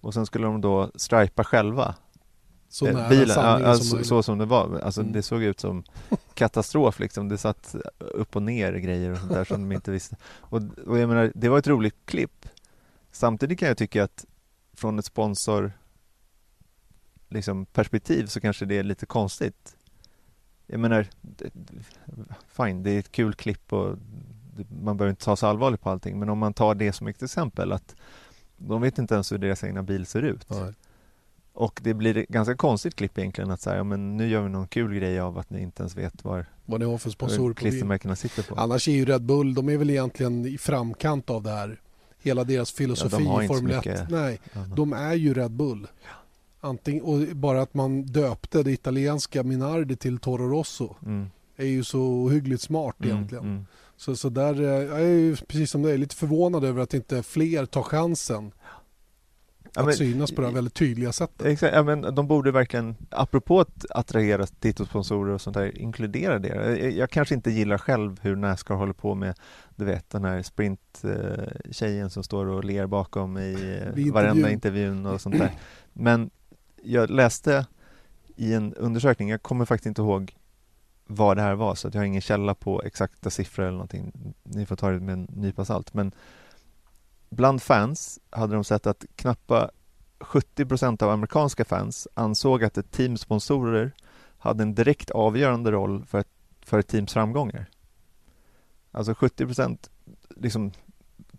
Och 0.00 0.14
sen 0.14 0.26
skulle 0.26 0.46
de 0.46 0.60
då 0.60 0.90
stripa 0.94 1.44
själva 1.44 1.94
Så 2.68 2.86
Eh, 2.86 2.94
nära 2.94 3.08
bilen, 3.08 3.36
ja, 3.36 3.74
som 3.74 3.84
så, 3.84 3.94
möjligt. 3.94 4.08
så 4.08 4.22
som 4.22 4.38
det 4.38 4.44
var. 4.44 4.80
Alltså, 4.82 5.00
Mm. 5.00 5.12
Det 5.12 5.22
såg 5.22 5.42
ut 5.42 5.60
som 5.60 5.84
katastrof 6.34 7.00
liksom. 7.00 7.28
Det 7.28 7.38
satt 7.38 7.74
upp 7.98 8.36
och 8.36 8.42
ner 8.42 8.72
grejer 8.72 9.10
och 9.10 9.18
sånt 9.18 9.32
där 9.32 9.44
som 9.44 9.68
de 9.68 9.74
inte 9.74 9.90
visste. 9.90 10.16
Och, 10.40 10.62
och 10.86 10.98
jag 10.98 11.08
menar, 11.08 11.32
det 11.34 11.48
var 11.48 11.58
ett 11.58 11.66
roligt 11.66 11.96
klipp. 12.04 12.46
Samtidigt 13.10 13.58
kan 13.58 13.68
jag 13.68 13.76
tycka 13.76 14.04
att 14.04 14.24
från 14.72 14.98
ett 14.98 15.04
sponsor 15.04 15.72
liksom, 17.28 17.66
perspektiv 17.66 18.26
så 18.26 18.40
kanske 18.40 18.64
det 18.64 18.78
är 18.78 18.82
lite 18.82 19.06
konstigt. 19.06 19.76
Jag 20.66 20.80
menar, 20.80 21.06
fine, 22.48 22.82
det 22.82 22.90
är 22.90 22.98
ett 22.98 23.12
kul 23.12 23.34
klipp 23.34 23.72
och 23.72 23.96
man 24.82 24.96
behöver 24.96 25.10
inte 25.10 25.24
ta 25.24 25.36
så 25.36 25.46
allvarligt 25.46 25.80
på 25.80 25.90
allting. 25.90 26.18
Men 26.18 26.28
om 26.28 26.38
man 26.38 26.54
tar 26.54 26.74
det 26.74 26.92
som 26.92 27.06
ett 27.06 27.22
exempel 27.22 27.72
att 27.72 27.96
de 28.56 28.80
vet 28.80 28.98
inte 28.98 29.14
ens 29.14 29.32
hur 29.32 29.38
deras 29.38 29.64
egna 29.64 29.82
bil 29.82 30.06
ser 30.06 30.22
ut. 30.22 30.50
Nej. 30.50 30.72
Och 31.52 31.80
det 31.82 31.94
blir 31.94 32.16
ett 32.16 32.28
ganska 32.28 32.56
konstigt 32.56 32.94
klipp 32.94 33.18
egentligen 33.18 33.50
att 33.50 33.60
säga, 33.60 33.76
ja, 33.76 33.84
men 33.84 34.16
nu 34.16 34.28
gör 34.28 34.42
vi 34.42 34.48
någon 34.48 34.68
kul 34.68 34.94
grej 34.94 35.20
av 35.20 35.38
att 35.38 35.50
ni 35.50 35.60
inte 35.60 35.82
ens 35.82 35.96
vet 35.96 36.24
var 36.24 36.46
Vad 36.66 36.80
ni 36.80 36.86
har 36.86 36.98
för 36.98 37.10
sponsor 37.10 37.42
var 37.42 37.48
på 37.48 37.54
klistermärkena 37.54 38.16
sitter 38.16 38.42
på. 38.42 38.54
Annars 38.54 38.88
är 38.88 38.92
ju 38.92 39.04
Red 39.04 39.22
Bull, 39.22 39.54
de 39.54 39.68
är 39.68 39.76
väl 39.76 39.90
egentligen 39.90 40.46
i 40.46 40.58
framkant 40.58 41.30
av 41.30 41.42
det 41.42 41.50
här. 41.50 41.80
Hela 42.22 42.44
deras 42.44 42.72
filosofi 42.72 43.24
har 43.24 43.40
i 43.40 43.44
inte 43.44 43.54
så 43.54 43.60
Formel 43.60 43.72
1. 43.78 43.84
mycket 43.86 44.10
Nej, 44.10 44.40
annat. 44.52 44.76
de 44.76 44.92
är 44.92 45.14
ju 45.14 45.34
Red 45.34 45.50
Bull. 45.50 45.86
Antingen, 46.60 47.04
och 47.04 47.36
bara 47.36 47.62
att 47.62 47.74
man 47.74 48.02
döpte 48.02 48.62
det 48.62 48.72
italienska 48.72 49.42
Minardi 49.42 49.96
till 49.96 50.18
Toro 50.18 50.48
Rosso 50.48 50.94
Mm, 51.06 51.26
är 51.56 51.66
ju 51.66 51.84
så 51.84 52.00
ohyggligt 52.00 52.62
smart 52.62 52.96
mm, 53.00 53.16
egentligen. 53.16 53.44
mm. 53.44 53.66
Så, 53.96 54.16
så 54.16 54.28
där, 54.28 54.60
eh, 54.60 54.66
jag 54.66 55.00
är 55.00 55.04
ju 55.06 55.36
precis 55.36 55.70
som 55.70 55.82
dig 55.82 55.98
lite 55.98 56.14
förvånad 56.16 56.64
över 56.64 56.82
att 56.82 56.94
inte 56.94 57.22
fler 57.22 57.66
tar 57.66 57.82
chansen 57.82 58.52
Ja, 58.57 58.57
att 59.74 59.84
men- 59.84 59.94
synas 59.94 60.32
på 60.32 60.40
det 60.40 60.46
här 60.46 60.54
väldigt 60.54 60.74
tydliga 60.74 61.12
sättet. 61.12 61.46
Exakt, 61.46 61.74
ja, 61.74 61.82
men 61.82 62.14
de 62.14 62.26
borde 62.26 62.50
verkligen, 62.50 62.96
apropå 63.10 63.60
att 63.60 63.86
attrahera 63.90 64.46
titelsponsorer 64.46 65.32
och 65.32 65.40
sånt 65.40 65.56
där, 65.56 65.78
inkludera 65.78 66.38
det. 66.38 66.48
Jag, 66.48 66.90
jag 66.92 67.10
kanske 67.10 67.34
inte 67.34 67.50
gillar 67.50 67.78
själv 67.78 68.20
hur 68.22 68.36
Nascar 68.36 68.74
håller 68.74 68.92
på 68.92 69.14
med, 69.14 69.34
du 69.76 69.84
vet 69.84 70.10
den 70.10 70.24
här 70.24 70.42
sprint-tjejen 70.42 72.10
som 72.10 72.22
står 72.22 72.46
och 72.46 72.64
ler 72.64 72.86
bakom 72.86 73.38
i 73.38 73.80
eh, 73.82 73.94
Vid 73.94 74.12
varenda 74.12 74.50
intervjun. 74.50 74.52
intervjun 74.92 75.06
och 75.06 75.20
sånt 75.20 75.38
där. 75.38 75.52
Men 75.92 76.30
jag 76.82 77.10
läste 77.10 77.66
i 78.36 78.54
en 78.54 78.74
undersökning, 78.74 79.28
jag 79.30 79.42
kommer 79.42 79.64
faktiskt 79.64 79.86
inte 79.86 80.02
ihåg 80.02 80.34
vad 81.06 81.36
det 81.36 81.42
här 81.42 81.54
var 81.54 81.74
så 81.74 81.88
jag 81.92 82.00
har 82.00 82.04
ingen 82.04 82.20
källa 82.20 82.54
på 82.54 82.82
exakta 82.82 83.30
siffror 83.30 83.62
eller 83.64 83.72
någonting. 83.72 84.34
Ni 84.42 84.66
får 84.66 84.76
ta 84.76 84.90
det 84.90 85.00
med 85.00 85.12
en 85.12 85.28
nypa 85.34 85.64
salt. 85.64 85.94
Men 85.94 86.12
bland 87.30 87.62
fans 87.62 88.18
hade 88.30 88.54
de 88.54 88.64
sett 88.64 88.86
att 88.86 89.04
knappt 89.16 89.50
70% 90.20 91.02
av 91.02 91.10
amerikanska 91.10 91.64
fans 91.64 92.08
ansåg 92.14 92.64
att 92.64 92.78
ett 92.78 92.90
teams 92.90 93.20
sponsorer 93.20 93.92
hade 94.38 94.62
en 94.62 94.74
direkt 94.74 95.10
avgörande 95.10 95.70
roll 95.70 96.04
för 96.04 96.18
ett, 96.18 96.28
för 96.60 96.78
ett 96.78 96.88
teams 96.88 97.12
framgångar. 97.12 97.66
Alltså 98.90 99.12
70% 99.12 99.88
liksom 100.36 100.72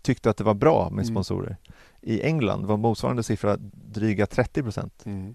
tyckte 0.02 0.30
att 0.30 0.36
det 0.36 0.44
var 0.44 0.54
bra 0.54 0.90
med 0.90 1.02
Mm. 1.04 1.14
sponsorer. 1.14 1.56
I 2.00 2.22
England 2.22 2.66
var 2.66 2.76
motsvarande 2.76 3.22
siffra 3.22 3.56
dryga 3.72 4.26
30 4.26 4.62
Mm. 5.04 5.34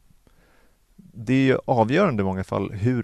det 0.96 1.34
är 1.34 1.46
ju 1.46 1.58
avgörande 1.66 2.22
i 2.22 2.26
många 2.26 2.44
fall 2.44 2.72
hur, 2.72 3.04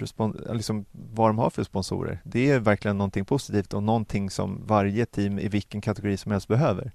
liksom, 0.53 0.85
vad 0.91 1.29
de 1.29 1.37
har 1.37 1.49
för 1.49 1.63
sponsorer. 1.63 2.21
Det 2.23 2.51
är 2.51 2.59
verkligen 2.59 2.97
någonting 2.97 3.25
positivt 3.25 3.73
och 3.73 3.83
någonting 3.83 4.29
som 4.29 4.61
varje 4.65 5.05
team 5.05 5.39
i 5.39 5.47
vilken 5.47 5.81
kategori 5.81 6.17
som 6.17 6.31
helst 6.31 6.47
behöver. 6.47 6.91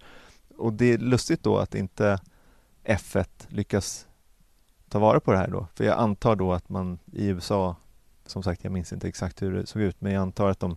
Och 0.59 0.73
det 0.73 0.93
är 0.93 0.99
lustigt 0.99 1.43
då 1.43 1.59
att 1.59 1.75
inte 1.75 2.19
F1 2.85 3.27
lyckas 3.49 4.07
ta 4.89 4.99
vara 4.99 5.21
på 5.21 5.33
det 5.33 5.39
här 5.39 5.49
då. 5.49 5.67
För 5.75 5.85
jag 5.85 5.99
antar 5.99 6.37
då 6.37 6.53
att 6.53 6.69
man 6.69 6.99
i 7.13 7.27
USA, 7.27 7.77
som 8.27 8.43
sagt 8.43 8.65
jag 8.65 8.73
minns 8.73 8.93
inte 8.93 9.09
exakt 9.09 9.43
hur 9.43 9.53
det 9.53 9.67
såg 9.67 9.83
ut, 9.83 10.01
men 10.01 10.13
jag 10.13 10.23
antar 10.23 10.49
att 10.49 10.61
de 10.61 10.77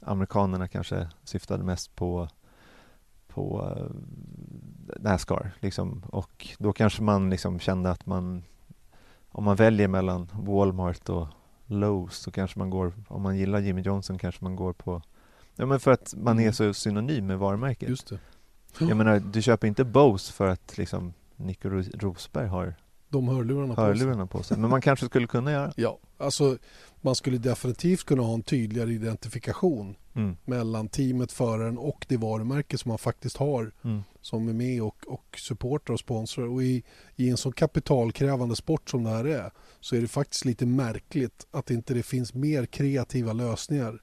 amerikanerna 0.00 0.68
kanske 0.68 1.08
syftade 1.24 1.64
mest 1.64 1.96
på 1.96 2.28
på 3.28 3.74
eh, 3.76 3.86
Nascar 5.00 5.50
liksom. 5.60 6.02
och 6.06 6.48
då 6.58 6.72
kanske 6.72 7.02
man 7.02 7.30
liksom 7.30 7.60
kände 7.60 7.90
att 7.90 8.06
man 8.06 8.42
om 9.28 9.44
man 9.44 9.56
väljer 9.56 9.88
mellan 9.88 10.28
Walmart 10.32 11.08
och 11.08 11.28
Lowe's 11.66 12.10
så 12.10 12.30
kanske 12.30 12.58
man 12.58 12.70
går, 12.70 12.92
om 13.08 13.22
man 13.22 13.36
gillar 13.36 13.60
Jimmy 13.60 13.82
Johnson 13.82 14.18
kanske 14.18 14.44
man 14.44 14.56
går 14.56 14.72
på 14.72 15.02
Ja 15.54 15.66
men 15.66 15.80
för 15.80 15.90
att 15.90 16.14
man 16.16 16.40
är 16.40 16.52
så 16.52 16.74
synonym 16.74 17.26
med 17.26 17.38
varumärket. 17.38 17.88
Just 17.88 18.08
det. 18.08 18.18
Jag 18.78 18.96
menar, 18.96 19.18
du 19.32 19.42
köper 19.42 19.66
inte 19.68 19.84
Bose 19.84 20.32
för 20.32 20.46
att 20.46 20.78
liksom 20.78 21.12
Nico 21.36 21.68
Ros- 21.68 21.98
Rosberg 21.98 22.46
har 22.46 22.74
De 23.08 23.28
hörlurarna 23.28 23.74
på 23.74 23.80
sig. 23.80 23.84
hörlurarna 23.84 24.26
på 24.26 24.42
sig. 24.42 24.58
Men 24.58 24.70
man 24.70 24.80
kanske 24.80 25.06
skulle 25.06 25.26
kunna 25.26 25.52
göra. 25.52 25.72
Ja, 25.76 25.98
alltså 26.18 26.58
man 27.00 27.14
skulle 27.14 27.38
definitivt 27.38 28.04
kunna 28.04 28.22
ha 28.22 28.34
en 28.34 28.42
tydligare 28.42 28.92
identifikation 28.92 29.96
Mm. 30.14 30.36
mellan 30.44 30.88
teamet, 30.88 31.32
föraren 31.32 31.78
och 31.78 32.06
det 32.08 32.16
varumärke 32.16 32.78
som 32.78 32.88
man 32.88 32.98
faktiskt 32.98 33.36
har 33.36 33.72
Mm. 33.84 34.02
som 34.20 34.48
är 34.48 34.52
med 34.52 34.82
och, 34.82 34.96
och 35.06 35.24
supportar 35.38 35.92
och 35.94 36.00
sponsrar. 36.00 36.44
Och 36.46 36.62
i, 36.62 36.82
i 37.16 37.30
en 37.30 37.36
så 37.36 37.52
kapitalkrävande 37.52 38.56
sport 38.56 38.90
som 38.90 39.04
det 39.04 39.10
här 39.10 39.24
är 39.24 39.50
så 39.80 39.96
är 39.96 40.00
det 40.00 40.08
faktiskt 40.08 40.44
lite 40.44 40.66
märkligt 40.66 41.46
att 41.50 41.70
inte 41.70 41.94
det 41.94 42.02
finns 42.02 42.34
mer 42.34 42.66
kreativa 42.66 43.32
lösningar. 43.32 44.02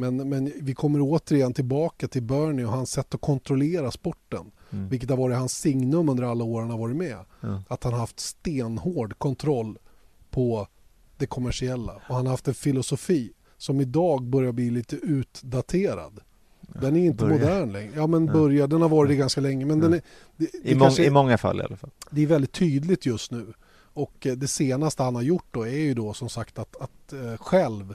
Men, 0.00 0.28
men 0.28 0.52
vi 0.60 0.74
kommer 0.74 0.98
återigen 1.02 1.54
tillbaka 1.54 2.08
till 2.08 2.22
Bernie 2.22 2.64
och 2.64 2.72
hans 2.72 2.90
sätt 2.90 3.14
att 3.14 3.20
kontrollera 3.20 3.90
sporten. 3.90 4.50
Mm. 4.70 4.88
Vilket 4.88 5.10
har 5.10 5.16
varit 5.16 5.36
hans 5.36 5.58
signum 5.58 6.08
under 6.08 6.24
alla 6.24 6.44
år 6.44 6.60
han 6.60 6.70
har 6.70 6.78
varit 6.78 6.96
med. 6.96 7.18
Ja. 7.40 7.62
Att 7.68 7.84
han 7.84 7.92
har 7.92 8.00
haft 8.00 8.20
stenhård 8.20 9.18
kontroll 9.18 9.78
på 10.30 10.66
det 11.16 11.26
kommersiella. 11.26 11.92
Och 12.08 12.14
han 12.14 12.26
har 12.26 12.30
haft 12.30 12.48
en 12.48 12.54
filosofi 12.54 13.32
som 13.56 13.80
idag 13.80 14.22
börjar 14.22 14.52
bli 14.52 14.70
lite 14.70 14.96
utdaterad. 14.96 16.20
Den 16.80 16.96
är 16.96 17.04
inte 17.04 17.24
börjar. 17.24 17.38
modern 17.38 17.72
längre. 17.72 17.92
Ja 17.96 18.06
men 18.06 18.26
Ja. 18.26 18.32
börjar, 18.32 18.66
den 18.66 18.82
har 18.82 18.88
varit 18.88 19.08
det 19.08 19.16
ganska 19.16 19.40
länge. 19.40 19.66
Men 19.66 19.78
Ja. 19.78 19.84
den 19.84 19.92
är, 19.94 20.02
det, 20.36 20.44
I, 20.44 20.60
det, 20.62 20.74
mång, 20.74 20.80
kanske, 20.86 21.04
I 21.04 21.10
många 21.10 21.38
fall 21.38 21.60
i 21.60 21.62
alla 21.64 21.76
fall. 21.76 21.90
det 22.10 22.22
är 22.22 22.26
väldigt 22.26 22.52
tydligt 22.52 23.06
just 23.06 23.30
nu. 23.30 23.52
Och 23.92 24.26
eh, 24.26 24.32
det 24.36 24.48
senaste 24.48 25.02
han 25.02 25.14
har 25.14 25.22
gjort 25.22 25.46
då 25.50 25.62
är 25.66 25.78
ju 25.78 25.94
då 25.94 26.12
som 26.14 26.28
sagt 26.28 26.58
att, 26.58 26.76
att 26.80 27.12
eh, 27.12 27.36
själv 27.36 27.94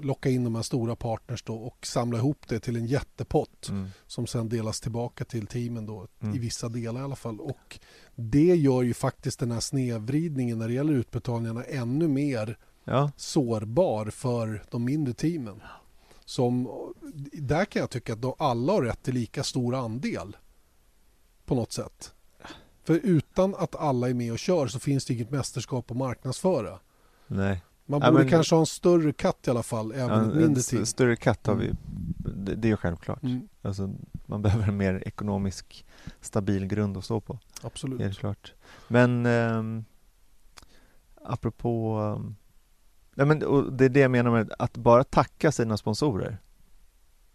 locka 0.00 0.28
in 0.30 0.44
de 0.44 0.54
här 0.54 0.62
stora 0.62 0.96
partners 0.96 1.42
då 1.42 1.54
och 1.54 1.86
samla 1.86 2.18
ihop 2.18 2.48
det 2.48 2.60
till 2.60 2.76
en 2.76 2.86
jättepott 2.86 3.68
Mm. 3.68 3.88
som 4.06 4.26
sen 4.26 4.48
delas 4.48 4.80
tillbaka 4.80 5.24
till 5.24 5.46
teamen 5.46 5.86
då 5.86 6.06
Mm. 6.22 6.34
i 6.34 6.38
vissa 6.38 6.68
delar 6.68 7.00
i 7.00 7.04
alla 7.04 7.16
fall. 7.16 7.40
Och 7.40 7.80
det 8.14 8.54
gör 8.56 8.82
ju 8.82 8.94
faktiskt 8.94 9.38
den 9.38 9.52
här 9.52 9.60
snedvridningen 9.60 10.58
när 10.58 10.68
det 10.68 10.74
gäller 10.74 10.92
utbetalningarna 10.92 11.64
ännu 11.64 12.08
mer 12.08 12.58
Ja, 12.84 13.10
sårbar 13.16 14.06
för 14.10 14.64
de 14.70 14.84
mindre 14.84 15.14
teamen. 15.14 15.62
Som, 16.24 16.68
där 17.32 17.64
kan 17.64 17.80
jag 17.80 17.90
tycka 17.90 18.12
att 18.12 18.22
de 18.22 18.34
alla 18.38 18.72
har 18.72 18.82
rätt 18.82 19.02
till 19.02 19.14
lika 19.14 19.42
stor 19.42 19.74
andel 19.74 20.36
på 21.44 21.54
något 21.54 21.72
sätt. 21.72 22.12
För 22.84 22.94
utan 22.94 23.54
att 23.54 23.76
alla 23.76 24.08
är 24.10 24.14
med 24.14 24.32
och 24.32 24.38
kör 24.38 24.66
så 24.66 24.78
finns 24.78 25.04
det 25.04 25.14
inget 25.14 25.30
mästerskap 25.30 25.90
att 25.90 25.96
marknadsföra. 25.96 26.78
nej. 27.26 27.62
Man 27.90 28.00
Ja, 28.00 28.10
borde 28.10 28.22
men- 28.22 28.30
kanske 28.30 28.54
ha 28.54 28.60
en 28.60 28.66
större 28.66 29.12
katt 29.12 29.46
i 29.46 29.50
alla 29.50 29.62
fall, 29.62 29.92
även 29.92 30.08
Ja, 30.08 30.28
ett 30.30 30.34
mindre 30.36 30.62
team. 30.62 30.82
s- 30.82 30.88
större 30.88 31.16
katt 31.16 31.46
har 31.46 31.54
vi. 31.54 31.72
Det, 32.18 32.54
det 32.54 32.68
är 32.68 32.70
ju 32.70 32.76
självklart. 32.76 33.22
Mm, 33.22 33.48
Alltså, 33.62 33.94
man 34.26 34.42
behöver 34.42 34.68
en 34.68 34.76
mer 34.76 35.02
ekonomisk 35.06 35.86
stabil 36.20 36.66
grund 36.66 36.96
att 36.96 37.04
stå 37.04 37.20
på. 37.20 37.38
absolut. 37.62 38.00
Helt 38.00 38.18
klart. 38.18 38.52
Men 38.88 39.26
ehm, 39.26 39.84
apropå 41.24 42.00
nej 43.14 43.26
men, 43.26 43.38
det 43.76 43.84
är 43.84 43.88
det 43.88 44.00
jag 44.00 44.10
menar 44.10 44.30
med 44.30 44.52
att 44.58 44.76
bara 44.76 45.04
tacka 45.04 45.52
sina 45.52 45.76
sponsorer 45.76 46.38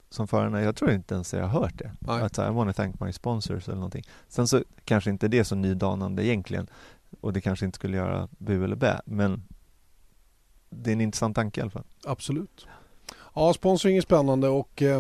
som 0.09 0.27
förarna, 0.27 0.61
jag 0.61 0.75
tror 0.75 0.91
inte 0.91 1.13
ens 1.15 1.33
jag 1.33 1.47
har 1.47 1.61
hört 1.61 1.77
det. 1.79 1.91
Nej. 1.99 2.21
Att 2.21 2.35
så 2.35 2.41
här, 2.41 2.49
I 2.51 2.53
wanna 2.53 2.73
thank 2.73 2.99
my 2.99 3.11
sponsors 3.13 3.67
eller 3.67 3.75
någonting. 3.75 4.03
Sen 4.27 4.47
så 4.47 4.63
kanske 4.85 5.09
inte 5.09 5.27
det 5.27 5.39
är 5.39 5.43
så 5.43 5.55
nydanande 5.55 6.25
egentligen 6.25 6.67
och 7.21 7.33
det 7.33 7.41
kanske 7.41 7.65
inte 7.65 7.75
skulle 7.75 7.97
göra 7.97 8.27
bu 8.37 8.63
eller 8.63 8.75
bä, 8.75 9.01
men 9.05 9.43
det 10.83 10.89
är 10.89 10.93
en 10.93 11.01
intressant 11.01 11.35
tanke 11.35 11.59
i 11.59 11.61
alla 11.61 11.71
fall. 11.71 11.83
Absolut. 12.05 12.65
Ja, 13.35 13.53
sponsring 13.53 13.97
är 13.97 14.01
spännande 14.01 14.47
och 14.47 14.81
eh, 14.81 14.97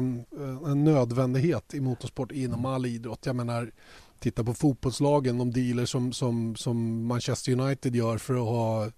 en 0.65 0.83
nödvändighet 0.83 1.73
i 1.73 1.79
motorsport 1.79 2.31
inom 2.31 2.65
all 2.65 2.85
idrott. 2.85 3.25
Jag 3.25 3.35
menar, 3.35 3.71
titta 4.19 4.43
på 4.43 4.53
fotbollslagen, 4.53 5.37
de 5.37 5.51
dealer 5.51 5.85
som, 5.85 6.13
som, 6.13 6.55
som 6.55 7.05
Manchester 7.05 7.51
United 7.59 7.95
gör 7.95 8.17
för 8.17 8.33
att 8.33 8.39
ha 8.39 8.91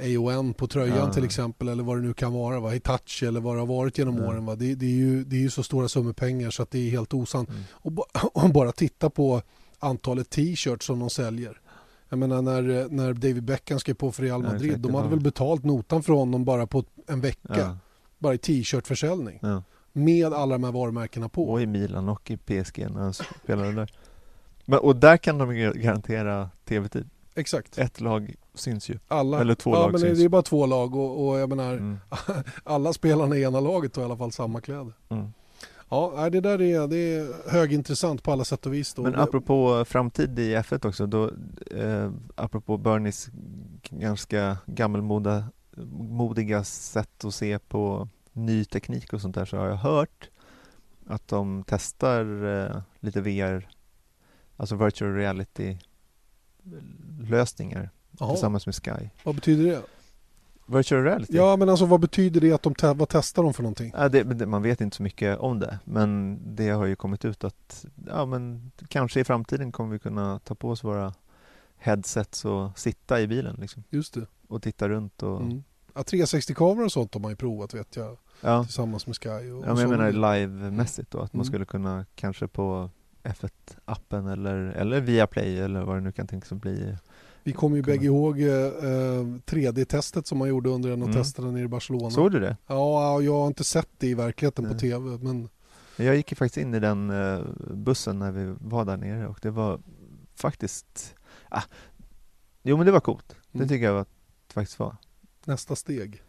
AON 0.00 0.54
på 0.54 0.66
tröjan 0.66 0.96
Ja. 0.96 1.12
till 1.12 1.24
exempel 1.24 1.68
eller 1.68 1.82
vad 1.82 1.96
det 1.96 2.02
nu 2.02 2.14
kan 2.14 2.32
vara, 2.32 2.60
va? 2.60 2.70
Hitachi 2.70 3.26
eller 3.26 3.40
vad 3.40 3.54
det 3.56 3.60
har 3.60 3.66
varit 3.66 3.98
genom 3.98 4.16
Ja. 4.18 4.28
åren. 4.28 4.46
Va? 4.46 4.54
Det, 4.56 4.74
det, 4.74 4.86
är 4.86 4.90
ju, 4.90 5.24
det 5.24 5.36
är 5.36 5.40
ju 5.40 5.50
så 5.50 5.62
stora 5.62 5.88
summor 5.88 6.12
pengar 6.12 6.50
så 6.50 6.62
att 6.62 6.70
det 6.70 6.78
är 6.78 6.90
helt 6.90 7.14
osant. 7.14 7.48
Mm. 7.48 7.62
Och, 7.70 7.92
och 8.44 8.50
bara 8.50 8.72
titta 8.72 9.10
på 9.10 9.42
antalet 9.78 10.30
t-shirts 10.30 10.86
som 10.86 10.98
de 10.98 11.10
säljer. 11.10 11.60
Jag 12.08 12.18
menar 12.18 12.42
när, 12.42 12.88
när 12.90 13.12
David 13.12 13.42
Beckham 13.42 13.78
skrev 13.78 13.94
på 13.94 14.12
för 14.12 14.22
Real 14.22 14.42
Ja, 14.44 14.48
Madrid, 14.52 14.70
exakt, 14.70 14.82
de 14.82 14.94
hade 14.94 15.08
väl 15.08 15.20
betalt 15.20 15.64
notan 15.64 16.02
för 16.02 16.12
honom 16.12 16.44
bara 16.44 16.66
på 16.66 16.84
en 17.06 17.20
vecka. 17.20 17.56
Ja, 17.58 17.76
Bara 18.18 18.34
i 18.34 18.38
t-shirtförsäljning. 18.38 19.38
ja. 19.42 19.62
Med 19.92 20.32
alla 20.32 20.54
de 20.54 20.64
här 20.64 20.72
varumärkena 20.72 21.28
på. 21.28 21.48
Och 21.50 21.62
i 21.62 21.66
Milan 21.66 22.08
och 22.08 22.30
i 22.30 22.36
PSG 22.36 22.86
när 22.90 23.00
han 23.00 23.14
spelade 23.14 23.72
där. 23.72 23.92
Men, 24.64 24.78
och 24.78 24.96
där 24.96 25.16
kan 25.16 25.38
de 25.38 25.54
garantera 25.54 26.50
tv-tid. 26.64 27.08
Exakt. 27.34 27.78
Ett 27.78 28.00
lag 28.00 28.34
syns 28.54 28.88
ju. 28.88 28.98
Alla, 29.08 29.40
eller 29.40 29.54
två 29.54 29.70
ja, 29.70 29.78
lag 29.82 29.92
men 29.92 30.00
syns. 30.00 30.18
det 30.18 30.24
är 30.24 30.28
bara 30.28 30.42
två 30.42 30.66
lag 30.66 30.94
och, 30.96 31.28
och 31.28 31.38
jag 31.38 31.48
menar 31.48 31.72
Mm. 31.72 31.96
alla 32.64 32.92
spelarna 32.92 33.36
i 33.36 33.42
ena 33.42 33.60
laget 33.60 33.96
har 33.96 34.02
i 34.02 34.04
alla 34.06 34.16
fall 34.16 34.32
samma 34.32 34.60
kläder. 34.60 34.92
Mm. 35.08 35.32
Ja, 35.88 36.12
nej, 36.16 36.30
det 36.30 36.40
där 36.40 36.62
är, 36.62 36.88
det 36.88 36.96
är 36.96 37.50
högintressant 37.50 38.22
på 38.22 38.32
alla 38.32 38.44
sätt 38.44 38.66
och 38.66 38.74
vis. 38.74 38.94
Då. 38.94 39.02
Men 39.02 39.14
apropå 39.14 39.84
framtid 39.84 40.38
i 40.38 40.56
F1 40.56 40.86
också, 40.86 41.06
då, 41.06 41.30
eh, 41.70 42.12
apropå 42.34 42.76
Bernies 42.76 43.28
ganska 43.90 44.58
gammelmoda 44.66 45.44
modiga 45.98 46.64
sätt 46.64 47.24
att 47.24 47.34
se 47.34 47.58
på 47.58 48.08
ny 48.32 48.64
teknik 48.64 49.12
och 49.12 49.20
sånt 49.20 49.34
där 49.34 49.44
så 49.44 49.56
har 49.56 49.66
jag 49.66 49.76
hört 49.76 50.30
att 51.06 51.28
de 51.28 51.64
testar 51.66 52.44
eh, 52.44 52.82
lite 53.00 53.20
VR, 53.20 53.68
alltså 54.56 54.76
virtual 54.76 55.14
reality 55.14 55.78
lösningar 57.20 57.90
tillsammans 58.30 58.66
med 58.66 58.74
Sky. 58.74 59.08
Vad 59.24 59.34
betyder 59.34 59.64
det? 59.64 59.82
Virtual 60.66 61.02
reality? 61.02 61.36
Ja, 61.36 61.56
men 61.56 61.68
alltså 61.68 61.86
vad 61.86 62.00
betyder 62.00 62.40
det 62.40 62.52
att 62.52 62.62
de 62.62 62.74
te- 62.74 62.92
vad 62.94 63.08
testar 63.08 63.42
de 63.42 63.54
för 63.54 63.62
någonting? 63.62 63.92
Ja, 63.96 64.08
det, 64.08 64.22
det, 64.22 64.46
man 64.46 64.62
vet 64.62 64.80
inte 64.80 64.96
så 64.96 65.02
mycket 65.02 65.38
om 65.38 65.58
det, 65.60 65.78
men 65.84 66.38
det 66.56 66.68
har 66.68 66.86
ju 66.86 66.96
kommit 66.96 67.24
ut 67.24 67.44
att 67.44 67.86
ja, 68.06 68.26
men 68.26 68.70
kanske 68.88 69.20
i 69.20 69.24
framtiden 69.24 69.72
kommer 69.72 69.92
vi 69.92 69.98
kunna 69.98 70.38
ta 70.38 70.54
på 70.54 70.70
oss 70.70 70.84
våra 70.84 71.14
headsets 71.76 72.44
och 72.44 72.78
sitta 72.78 73.20
i 73.20 73.26
bilen 73.26 73.56
liksom, 73.60 73.82
Just 73.90 74.14
det. 74.14 74.26
och 74.48 74.62
titta 74.62 74.88
runt. 74.88 75.22
Och, 75.22 75.40
Mm. 75.40 75.62
Ja, 75.94 76.02
360-kameror 76.02 76.84
och 76.84 76.92
sånt 76.92 77.14
har 77.14 77.20
man 77.20 77.30
ju 77.32 77.36
provat 77.36 77.74
vet 77.74 77.96
jag 77.96 78.16
ja. 78.40 78.64
tillsammans 78.64 79.06
med 79.06 79.16
Sky. 79.16 79.28
Och, 79.28 79.36
Ja, 79.44 79.50
men 79.52 79.68
jag 79.68 79.78
sådana 79.78 79.96
menar 79.96 80.34
live-mässigt 80.36 81.10
då, 81.10 81.18
att 81.18 81.32
man 81.32 81.40
Mm. 81.40 81.44
skulle 81.44 81.64
kunna 81.64 82.04
kanske 82.14 82.48
på 82.48 82.90
F1-appen 83.22 84.32
eller, 84.32 84.54
eller 84.56 85.00
via 85.00 85.26
Play 85.26 85.60
eller 85.60 85.82
vad 85.82 85.96
det 85.96 86.00
nu 86.00 86.12
kan 86.12 86.26
tänkas 86.26 86.52
bli. 86.52 86.96
Vi 87.46 87.52
kommer 87.52 87.76
ju 87.76 87.82
bägge 87.82 88.04
ihåg 88.04 88.40
eh, 88.40 88.48
eh, 88.48 89.24
3D-testet 89.46 90.26
som 90.26 90.38
man 90.38 90.48
gjorde 90.48 90.70
under 90.70 90.90
en 90.90 91.02
av 91.02 91.08
Mm. 91.08 91.22
testerna 91.22 91.50
nere 91.50 91.62
i 91.64 91.68
Barcelona. 91.68 92.10
Såg 92.10 92.32
du 92.32 92.40
det? 92.40 92.56
Ja, 92.66 93.20
jag 93.20 93.32
har 93.32 93.46
inte 93.46 93.64
sett 93.64 93.88
det 93.98 94.06
i 94.06 94.14
verkligheten 94.14 94.64
på 94.64 94.70
Nej. 94.70 94.80
TV. 94.80 95.18
Men 95.24 95.48
Jag 95.96 96.16
gick 96.16 96.32
ju 96.32 96.36
faktiskt 96.36 96.56
in 96.56 96.74
i 96.74 96.80
den 96.80 97.10
eh, 97.10 97.40
bussen 97.74 98.18
när 98.18 98.32
vi 98.32 98.54
var 98.60 98.84
där 98.84 98.96
nere 98.96 99.26
och 99.28 99.38
det 99.42 99.50
var 99.50 99.80
faktiskt, 100.34 101.14
ah, 101.48 101.62
jo 102.62 102.76
men 102.76 102.86
det 102.86 102.92
var 102.92 103.00
coolt. 103.00 103.36
Det 103.52 103.58
Mm. 103.58 103.68
tycker 103.68 103.84
jag 103.84 103.94
var, 103.94 104.06
faktiskt 104.52 104.78
var. 104.78 104.96
nästa 105.44 105.76
steg. 105.76 106.22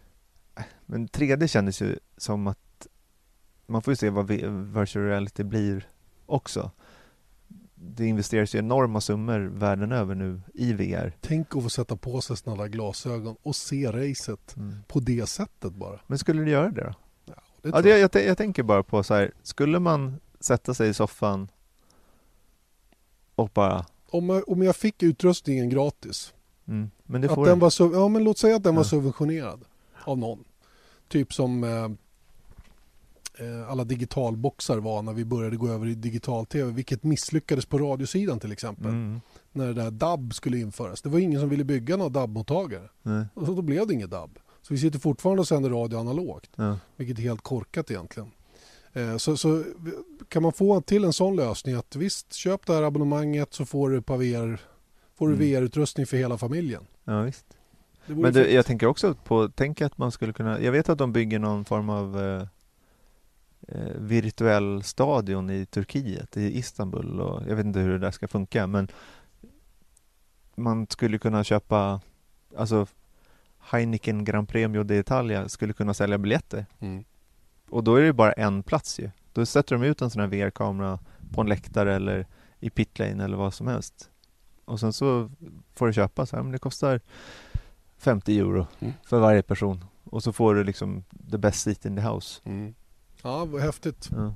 Men 0.85 1.07
3D 1.07 1.47
kändes 1.47 1.81
ju 1.81 1.99
som 2.17 2.47
att 2.47 2.87
man 3.65 3.81
får 3.81 3.91
ju 3.91 3.95
se 3.95 4.09
vad 4.09 4.27
vi- 4.27 4.47
virtual 4.47 5.05
reality 5.05 5.43
blir 5.43 5.87
också. 6.25 6.71
Det 7.95 8.05
investeras 8.05 8.55
ju 8.55 8.59
enorma 8.59 9.01
summor 9.01 9.39
världen 9.39 9.91
över 9.91 10.15
nu 10.15 10.41
i 10.53 10.73
VR. 10.73 11.13
Tänk 11.21 11.55
att 11.55 11.63
få 11.63 11.69
sätta 11.69 11.95
på 11.95 12.21
sig 12.21 12.37
där 12.45 12.67
glasögon 12.67 13.35
och 13.43 13.55
se 13.55 13.91
racet 13.91 14.55
på 14.87 14.99
det 14.99 15.29
sättet 15.29 15.73
bara. 15.73 15.99
Men 16.07 16.17
skulle 16.17 16.41
du 16.43 16.51
göra 16.51 16.69
det 16.71 16.81
då? 16.83 16.93
Det 17.61 17.69
Ja, 17.69 17.81
det, 17.81 17.89
jag. 17.89 17.99
jag, 17.99 18.11
tän- 18.11 18.27
jag 18.27 18.37
tänker 18.37 18.63
bara 18.63 18.83
på 18.83 19.03
så 19.03 19.13
här, 19.13 19.31
skulle 19.43 19.79
man 19.79 20.19
sätta 20.39 20.73
sig 20.73 20.89
i 20.89 20.93
soffan 20.93 21.47
och 23.35 23.49
bara, 23.53 23.85
Om, 24.09 24.29
jag, 24.29 24.49
om 24.49 24.61
jag 24.63 24.75
fick 24.75 25.03
utrustningen 25.03 25.69
gratis. 25.69 26.33
mm, 26.67 26.91
men 27.03 27.21
det 27.21 27.27
Att 27.29 27.35
får 27.35 27.45
den 27.45 27.59
du. 27.59 27.61
var 27.61 27.93
ja, 27.93 28.07
men 28.07 28.23
låt 28.23 28.37
säga 28.37 28.55
att 28.55 28.63
den 28.63 28.75
var 28.75 28.83
Ja. 28.83 28.87
subventionerad 28.89 29.65
av 30.03 30.17
någon. 30.17 30.43
Typ 31.07 31.33
som 31.33 31.63
eh, 31.63 31.89
alla 33.69 33.83
digitalboxar 33.83 34.77
var 34.77 35.01
när 35.01 35.13
vi 35.13 35.25
började 35.25 35.57
gå 35.57 35.69
över 35.69 35.87
i 35.87 35.95
digital-tv. 35.95 36.71
Vilket 36.71 37.03
misslyckades 37.03 37.65
på 37.65 37.77
radiosidan 37.77 38.39
till 38.39 38.51
exempel. 38.51 38.85
Mm, 38.85 39.21
När 39.51 39.67
det 39.67 39.73
där 39.73 39.91
DAB 39.91 40.33
skulle 40.33 40.57
införas. 40.59 41.01
Det 41.01 41.09
var 41.09 41.19
ingen 41.19 41.39
som 41.39 41.49
ville 41.49 41.63
bygga 41.63 41.97
några 41.97 42.09
DAB-mottagare. 42.09 42.89
Och 43.33 43.45
så 43.45 43.53
då 43.53 43.61
blev 43.61 43.87
det 43.87 43.93
inget 43.93 44.09
DAB. 44.09 44.39
Så 44.61 44.73
vi 44.73 44.79
sitter 44.79 44.99
fortfarande 44.99 45.39
och 45.39 45.47
sänder 45.47 45.69
radio 45.69 45.97
analogt. 45.99 46.49
ja. 46.55 46.77
Vilket 46.95 47.17
är 47.17 47.21
helt 47.21 47.41
korkat 47.41 47.91
egentligen. 47.91 48.31
Eh, 48.93 49.17
Så, 49.17 49.37
så 49.37 49.63
kan 50.29 50.43
man 50.43 50.51
få 50.53 50.81
till 50.81 51.03
en 51.03 51.13
sån 51.13 51.35
lösning 51.35 51.75
att 51.75 51.95
visst, 51.95 52.33
köp 52.33 52.65
det 52.65 52.73
här 52.73 52.81
abonnemanget 52.83 53.53
så 53.53 53.65
får 53.65 53.89
du, 53.89 53.97
VR, 53.99 54.59
får 55.17 55.27
du 55.27 55.33
Mm. 55.33 55.39
VR-utrustning 55.47 56.05
för 56.05 56.17
hela 56.17 56.37
familjen. 56.37 56.83
ja 57.03 57.21
visst. 57.21 57.45
Men 58.05 58.33
du, 58.33 58.51
jag 58.51 58.65
tänker 58.65 58.87
också 58.87 59.13
på, 59.13 59.49
tänk 59.55 59.81
att 59.81 59.97
man 59.97 60.11
skulle 60.11 60.33
kunna, 60.33 60.61
jag 60.61 60.71
vet 60.71 60.89
att 60.89 60.97
de 60.97 61.13
bygger 61.13 61.39
någon 61.39 61.65
form 61.65 61.89
av 61.89 62.19
eh, 62.21 62.41
eh, 62.41 62.47
virtuell 63.95 64.83
stadion 64.83 65.49
i 65.49 65.65
Turkiet, 65.65 66.37
i 66.37 66.57
Istanbul 66.57 67.21
och 67.21 67.41
jag 67.47 67.55
vet 67.55 67.65
inte 67.65 67.79
hur 67.79 67.89
det 67.91 67.97
där 67.97 68.11
ska 68.11 68.27
funka 68.27 68.67
men 68.67 68.87
man 70.55 70.87
skulle 70.89 71.17
kunna 71.19 71.43
köpa, 71.43 72.01
alltså 72.57 72.87
Heineken 73.59 74.23
Gran 74.25 74.45
Premio 74.45 74.83
d'Italia 74.83 75.47
skulle 75.47 75.73
kunna 75.73 75.93
sälja 75.93 76.17
biljetter 76.17 76.65
Mm. 76.79 77.03
och 77.69 77.83
då 77.83 77.95
är 77.95 78.01
det 78.01 78.13
bara 78.13 78.31
en 78.33 78.63
plats 78.63 78.99
ju. 78.99 79.09
Då 79.33 79.45
sätter 79.45 79.75
de 79.77 79.83
ut 79.85 80.01
en 80.01 80.09
sån 80.09 80.19
här 80.21 80.27
VR-kamera 80.27 80.99
på 81.33 81.41
en 81.41 81.47
läktare 81.49 81.95
eller 81.95 82.27
i 82.59 82.69
pitlane 82.69 83.23
eller 83.23 83.37
vad 83.37 83.53
som 83.53 83.67
helst. 83.67 84.09
Och 84.65 84.79
sen 84.79 84.93
så 84.93 85.29
får 85.75 85.87
du 85.87 85.93
köpa 85.93 86.25
så 86.25 86.35
här, 86.35 86.43
men 86.43 86.51
det 86.51 86.59
kostar 86.59 87.01
50 87.97 88.39
euro 88.39 88.67
Mm. 88.79 88.93
för 89.05 89.19
varje 89.19 89.41
person. 89.41 89.85
Och 90.03 90.23
så 90.23 90.33
får 90.33 90.55
du 90.55 90.63
liksom 90.63 91.03
the 91.31 91.37
best 91.37 91.61
seat 91.61 91.85
in 91.85 91.95
the 91.95 92.01
house. 92.01 92.41
Mm. 92.45 92.75
Ja, 93.27 93.45
vad 93.45 93.61
häftigt. 93.61 94.09
Ja. 94.11 94.35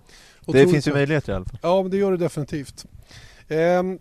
Det 0.53 0.67
finns 0.67 0.87
ju 0.87 0.93
möjligheter 0.93 1.31
i 1.33 1.35
alla 1.35 1.45
fall. 1.45 1.59
Ja, 1.61 1.81
men 1.81 1.91
det 1.91 1.97
gör 1.97 2.11
det 2.11 2.17
definitivt. 2.17 2.85
Ehm, 3.47 3.99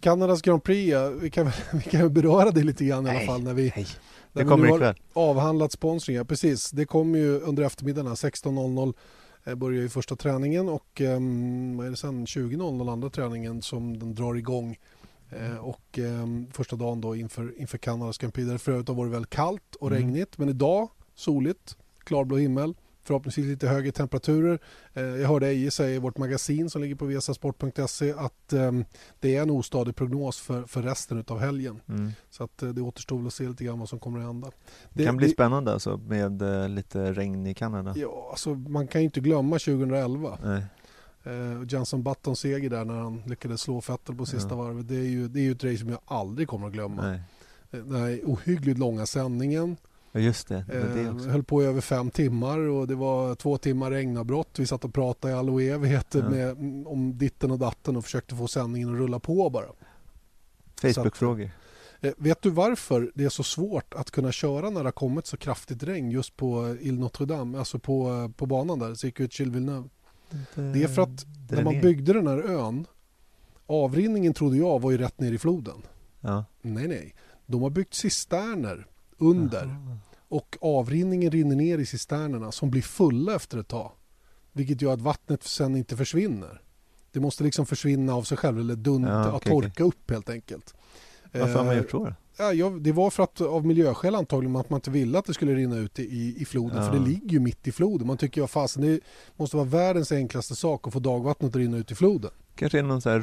Kanadas 0.00 0.42
Grand 0.42 0.64
Prix, 0.64 0.96
vi 1.20 1.30
kan, 1.30 1.50
vi 1.72 1.82
kan 1.82 2.12
beröra 2.12 2.50
det 2.50 2.62
lite 2.62 2.84
grann 2.84 3.06
i 3.06 3.10
alla 3.10 3.18
Nej, 3.18 3.26
fall 3.26 3.42
när 3.42 3.54
vi, 3.54 3.72
Nej, 3.76 3.86
när 4.32 4.42
det 4.42 4.44
vi 4.44 4.48
kommer 4.48 4.66
nu 4.66 4.84
har 4.84 4.96
avhandlat 5.12 5.72
sponsringar. 5.72 6.24
Precis, 6.24 6.70
det 6.70 6.84
kommer 6.84 7.18
ju 7.18 7.40
under 7.40 7.62
eftermiddagen 7.62 8.06
här, 8.06 8.14
16.00 8.14 8.94
eh, 9.44 9.54
börjar 9.54 9.82
ju 9.82 9.88
första 9.88 10.16
träningen 10.16 10.68
och 10.68 11.00
ehm, 11.00 11.76
vad 11.76 11.86
är 11.86 11.90
det 11.90 11.96
sen 11.96 12.26
20.00 12.26 12.92
andra 12.92 13.10
träningen 13.10 13.62
som 13.62 13.98
den 13.98 14.14
drar 14.14 14.34
igång. 14.34 14.78
Eh, 15.30 15.56
och 15.56 15.98
ehm, 15.98 16.46
första 16.52 16.76
dagen 16.76 17.00
då 17.00 17.16
inför, 17.16 17.60
inför 17.60 17.78
Kanadas 17.78 18.18
Grand 18.18 18.34
Prix 18.34 18.46
där 18.46 18.52
det 18.52 18.58
för 18.58 18.72
övrigt 18.72 18.88
har 18.88 18.94
varit 18.94 19.12
väldigt 19.12 19.30
kallt 19.30 19.74
och 19.80 19.86
Mm. 19.90 19.98
regnigt 20.02 20.38
men 20.38 20.48
idag 20.48 20.88
soligt, 21.14 21.76
klarblå 22.04 22.36
himmel. 22.36 22.74
Förhoppningsvis 23.10 23.46
lite 23.46 23.68
högre 23.68 23.92
temperaturer. 23.92 24.58
Eh, 24.94 25.02
Jag 25.02 25.28
hörde 25.28 25.46
Eje 25.48 25.70
säga 25.70 25.94
i 25.94 25.98
vårt 25.98 26.18
magasin 26.18 26.70
som 26.70 26.82
ligger 26.82 26.94
på 26.94 27.04
viasasport.se 27.04 28.12
att 28.12 28.52
ehm, 28.52 28.84
det 29.20 29.36
är 29.36 29.42
en 29.42 29.50
ostadig 29.50 29.96
prognos 29.96 30.40
för, 30.40 30.62
för 30.62 30.82
resten 30.82 31.24
av 31.28 31.38
helgen. 31.40 31.80
Mm. 31.88 32.10
Så 32.30 32.44
att 32.44 32.62
eh, 32.62 32.68
det 32.68 32.80
återstår 32.82 33.26
att 33.26 33.34
se 33.34 33.48
lite 33.48 33.64
grann 33.64 33.78
vad 33.78 33.88
som 33.88 33.98
kommer 33.98 34.18
att 34.18 34.24
hända. 34.26 34.50
Det 34.90 35.04
kan 35.04 35.16
bli 35.16 35.28
spännande 35.28 35.72
alltså 35.72 35.96
med 35.96 36.42
eh, 36.42 36.68
lite 36.68 37.12
regn 37.12 37.46
i 37.46 37.54
Kanada. 37.54 37.94
Ja, 37.96 38.28
alltså, 38.30 38.54
man 38.54 38.86
kan 38.86 39.00
ju 39.00 39.04
inte 39.04 39.20
glömma 39.20 39.58
2011. 39.58 40.38
Nej. 40.44 40.62
Eh, 41.24 41.62
Jenson 41.68 42.02
Buttons 42.02 42.38
seger 42.40 42.70
där 42.70 42.84
när 42.84 42.94
han 42.94 43.22
lyckades 43.26 43.60
slå 43.60 43.80
Vettel 43.88 44.14
på 44.16 44.26
sista 44.26 44.48
Ja. 44.48 44.56
varvet. 44.56 44.88
Det 44.88 44.96
är, 44.96 45.08
ju, 45.08 45.28
det 45.28 45.40
är 45.40 45.44
ju 45.44 45.52
ett 45.52 45.64
race 45.64 45.78
som 45.78 45.88
jag 45.88 46.00
aldrig 46.04 46.48
kommer 46.48 46.66
att 46.66 46.72
glömma. 46.72 47.02
Nej. 47.02 47.20
Den 47.70 47.94
här 47.94 48.20
ohyggligt 48.24 48.78
långa 48.78 49.06
sändningen. 49.06 49.76
Ja, 50.12 50.20
just 50.20 50.48
det. 50.48 50.64
det, 50.68 50.78
var 50.78 50.94
det 50.96 51.00
Eh, 51.02 51.14
också. 51.16 51.28
höll 51.28 51.42
på 51.44 51.62
i 51.62 51.66
över 51.66 51.80
fem 51.80 52.10
timmar 52.10 52.58
och 52.58 52.86
det 52.86 52.94
var 52.94 53.34
två 53.34 53.58
timmar 53.58 53.90
regnavbrott. 53.90 54.58
Vi 54.58 54.66
satt 54.66 54.84
och 54.84 54.94
pratade 54.94 55.34
i 55.34 55.36
all 55.36 55.50
oävighet 55.50 56.06
Ja. 56.14 56.28
med, 56.28 56.50
mm, 56.50 56.86
om 56.86 57.18
ditten 57.18 57.50
och 57.50 57.58
datten 57.58 57.96
och 57.96 58.04
försökte 58.04 58.34
få 58.36 58.48
sändningen 58.48 58.88
att 58.94 58.98
rulla 58.98 59.18
på 59.20 59.50
bara. 59.50 59.66
Facebook-frågor. 60.82 61.50
Eh, 62.00 62.12
vet 62.16 62.42
du 62.42 62.50
varför 62.50 63.12
det 63.14 63.24
är 63.24 63.28
så 63.28 63.42
svårt 63.42 63.94
att 63.94 64.10
kunna 64.10 64.32
köra 64.32 64.70
när 64.70 64.80
det 64.80 64.86
har 64.86 64.92
kommit 64.92 65.26
så 65.26 65.36
kraftigt 65.36 65.82
regn 65.82 66.10
just 66.10 66.36
på 66.36 66.66
eh, 66.66 66.86
Ile 66.88 66.98
Notre 67.00 67.26
Dame, 67.26 67.58
alltså 67.58 67.78
på, 67.78 68.10
eh, 68.12 68.28
på 68.28 68.46
banan 68.46 68.78
där, 68.78 68.94
Circuit 68.94 69.40
Gilles 69.40 69.54
Villeneuve? 69.54 69.88
Det 70.54 70.82
är 70.82 70.88
för 70.88 71.02
att 71.02 71.26
när 71.50 71.64
man 71.64 71.80
byggde 71.80 72.12
den 72.12 72.26
här 72.26 72.38
ön, 72.38 72.86
avrinningen 73.66 74.34
trodde 74.34 74.56
jag 74.56 74.80
var 74.80 74.90
ju 74.90 74.98
rätt 74.98 75.20
ner 75.20 75.32
i 75.32 75.38
floden. 75.38 75.82
Ja. 76.20 76.44
Nej, 76.62 76.88
nej. 76.88 77.14
De 77.46 77.62
har 77.62 77.70
byggt 77.70 77.94
cisterner 77.94 78.86
under 79.20 79.64
Aha. 79.64 79.96
och 80.28 80.56
avrinningen 80.60 81.30
rinner 81.30 81.56
ner 81.56 81.78
i 81.78 81.86
cisternerna 81.86 82.52
som 82.52 82.70
blir 82.70 82.82
fulla 82.82 83.34
efter 83.34 83.58
ett 83.58 83.68
tag. 83.68 83.90
Vilket 84.52 84.82
gör 84.82 84.92
att 84.92 85.00
vattnet 85.00 85.42
sen 85.44 85.76
inte 85.76 85.96
försvinner. 85.96 86.60
Det 87.12 87.20
måste 87.20 87.44
liksom 87.44 87.66
försvinna 87.66 88.14
av 88.14 88.22
sig 88.22 88.36
själv 88.36 88.58
eller 88.60 88.74
dun- 88.76 89.08
Ja, 89.08 89.18
att 89.18 89.34
okej, 89.34 89.50
torka 89.50 89.84
upp 89.84 90.10
helt 90.10 90.30
enkelt. 90.30 90.74
Varför 91.32 91.54
har 91.54 91.64
man 91.64 91.74
Eh, 91.74 91.78
gjort 91.80 91.90
så? 91.90 92.14
Ja, 92.54 92.68
det 92.80 92.92
var 92.92 93.10
för 93.10 93.22
att 93.22 93.40
av 93.40 93.66
miljöskäl 93.66 94.14
antagligen 94.14 94.56
att 94.56 94.70
man 94.70 94.76
inte 94.78 94.90
ville 94.90 95.18
att 95.18 95.24
det 95.24 95.34
skulle 95.34 95.54
rinna 95.54 95.76
ut 95.76 95.98
i, 95.98 96.34
i 96.38 96.44
floden. 96.44 96.76
Ja. 96.84 96.90
För 96.92 96.98
det 96.98 97.04
ligger 97.06 97.28
ju 97.30 97.40
mitt 97.40 97.68
i 97.68 97.72
floden. 97.72 98.06
Man 98.06 98.16
tycker 98.16 98.40
ju 98.40 98.46
fasen 98.46 98.82
det 98.82 99.00
måste 99.36 99.56
vara 99.56 99.66
världens 99.66 100.12
enklaste 100.12 100.56
sak 100.56 100.86
att 100.86 100.92
få 100.92 100.98
dagvattnet 100.98 101.48
att 101.48 101.56
rinna 101.56 101.76
ut 101.76 101.90
i 101.90 101.94
floden. 101.94 102.30
Kanske 102.54 102.78
är 102.78 102.82
någon 102.82 103.00
sån 103.00 103.12
här 103.12 103.20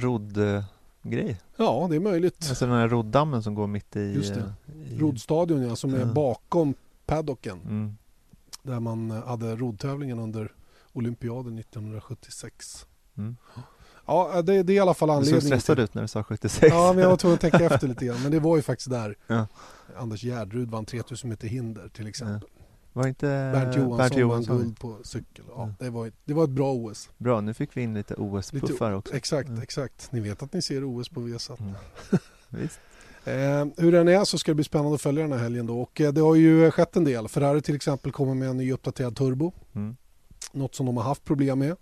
rodd-grej? 1.04 1.38
Ja, 1.58 1.88
det 1.90 1.96
är 1.96 2.00
möjligt. 2.00 2.46
Alltså 2.50 2.66
den 2.66 2.76
här 2.76 2.88
roddammen 2.88 3.44
som 3.44 3.56
går 3.56 3.68
mitt 3.68 3.96
i... 3.96 4.14
Just 4.14 4.34
det. 4.34 4.40
eh, 4.40 4.94
i- 4.94 5.00
Roddstadion 5.00 5.62
ja, 5.62 5.76
som 5.76 5.94
är 5.94 6.00
Ja. 6.00 6.06
bakom 6.06 6.74
paddocken. 7.06 7.60
Mm. 7.62 7.98
Där 8.64 8.80
man 8.80 9.12
eh, 9.12 9.28
hade 9.28 9.56
roddtävlingen 9.56 10.20
under 10.20 10.52
olympiaden 10.94 11.58
1976. 11.60 12.86
Mm. 13.18 13.38
Ja, 14.06 14.42
det, 14.42 14.64
det 14.64 14.74
är 14.74 14.76
i 14.76 14.80
alla 14.80 14.94
fall 14.94 15.08
Du 15.10 15.14
såg 15.14 15.18
anledningen. 15.18 15.42
stressad 15.42 15.76
till- 15.78 15.84
ut 15.84 15.94
när 15.94 16.02
du 16.02 16.08
sa 16.08 16.24
76. 16.24 16.74
Ja, 16.74 16.94
men 16.94 17.02
jag 17.04 17.10
var 17.10 17.18
tvungen 17.18 17.34
att 17.36 17.42
tänka 17.42 17.60
efter 17.66 17.88
lite 17.88 18.06
grann. 18.06 18.22
Men 18.24 18.32
det 18.32 18.40
var 18.40 18.56
ju 18.56 18.62
faktiskt 18.62 18.90
där 18.90 19.16
Ja. 19.28 19.48
Anders 19.98 20.24
Gärdrud 20.24 20.70
vann 20.72 20.86
3000 20.86 21.30
meter 21.30 21.48
hinder 21.48 21.90
till 21.90 22.08
exempel. 22.08 22.50
Var 22.98 23.08
inte 23.08 23.26
Bernt 23.26 23.76
Johansson, 23.76 23.98
Bernt 23.98 24.12
vann 24.12 24.20
Johansson? 24.20 24.58
guld 24.58 24.80
på 24.80 24.98
cykel. 25.04 25.46
Ja, 25.48 25.54
Ja. 25.58 25.74
det, 25.86 25.90
var, 25.90 26.12
det 26.26 26.34
var 26.34 26.44
ett 26.44 26.50
bra 26.50 26.74
OS. 26.74 27.10
Bra, 27.18 27.42
nu 27.42 27.54
fick 27.54 27.78
vi 27.78 27.82
in 27.82 27.94
lite 27.94 28.14
OS-puffar 28.16 28.92
också. 28.94 29.16
Exakt, 29.16 29.50
Mm. 29.50 29.62
exakt. 29.62 30.12
Ni 30.12 30.20
vet 30.20 30.44
att 30.44 30.54
ni 30.54 30.62
ser 30.62 30.84
OS 30.84 31.10
på 31.10 31.20
Viasat. 31.20 31.60
Mm. 31.60 31.74
Visst. 32.50 32.80
Eh, 33.26 33.66
hur 33.84 33.92
den 33.92 34.08
är 34.08 34.24
så 34.24 34.38
ska 34.38 34.52
det 34.52 34.56
bli 34.56 34.64
spännande 34.64 34.96
att 34.96 35.02
följa 35.02 35.24
den 35.24 35.32
här 35.32 35.40
helgen 35.40 35.66
då. 35.66 35.82
Och 35.82 36.02
eh, 36.02 36.14
det 36.14 36.22
har 36.22 36.36
ju 36.36 36.72
skett 36.72 36.96
en 36.96 37.04
del. 37.04 37.28
Ferrari 37.28 37.62
till 37.62 37.76
exempel 37.76 38.12
kommer 38.12 38.34
med 38.34 38.50
en 38.50 38.58
ny 38.58 38.72
uppdaterad 38.74 39.16
turbo. 39.16 39.54
Mm. 39.76 39.96
Något 40.52 40.76
som 40.76 40.86
de 40.86 40.98
har 40.98 41.04
haft 41.04 41.24
problem 41.26 41.60
med. 41.60 41.76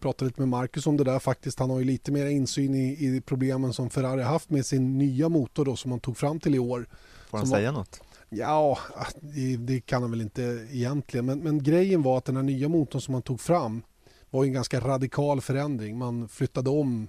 Pratade 0.00 0.24
lite 0.28 0.40
med 0.40 0.48
Marcus 0.48 0.86
om 0.86 0.96
det 0.96 1.04
där 1.04 1.18
faktiskt. 1.18 1.58
Han 1.58 1.70
har 1.70 1.78
ju 1.78 1.84
lite 1.84 2.12
mer 2.12 2.26
insyn 2.26 2.74
i, 2.74 2.88
i 3.06 3.20
problemen 3.20 3.72
som 3.72 3.90
Ferrari 3.90 4.22
har 4.22 4.30
haft 4.32 4.50
med 4.50 4.66
sin 4.66 4.98
nya 4.98 5.28
motor 5.28 5.64
då 5.64 5.76
som 5.76 5.90
man 5.90 6.00
tog 6.00 6.16
fram 6.16 6.40
till 6.40 6.54
i 6.54 6.58
år. 6.58 6.86
Får 7.30 7.38
han 7.38 7.46
Som 7.46 7.50
var- 7.50 7.58
säga 7.58 7.72
något? 7.72 8.00
Ja, 8.28 8.78
det, 9.20 9.56
det 9.56 9.80
kan 9.80 10.02
han 10.02 10.10
väl 10.10 10.20
inte 10.20 10.42
egentligen. 10.70 11.26
Men, 11.26 11.38
men 11.38 11.62
grejen 11.62 12.02
var 12.02 12.18
att 12.18 12.24
den 12.24 12.36
här 12.36 12.42
nya 12.42 12.68
motorn 12.68 13.00
som 13.00 13.12
man 13.12 13.22
tog 13.22 13.40
fram 13.40 13.82
var 14.30 14.44
en 14.44 14.52
ganska 14.52 14.80
radikal 14.80 15.40
förändring. 15.40 15.98
Man 15.98 16.28
flyttade 16.28 16.70
om 16.70 17.08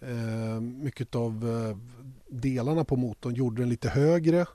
eh, 0.00 0.60
mycket 0.60 1.14
av 1.14 1.48
eh, 1.48 1.76
delarna 2.28 2.84
på 2.84 2.96
motorn, 2.96 3.34
gjorde 3.34 3.62
den 3.62 3.68
lite 3.68 3.88
högre, 3.88 4.46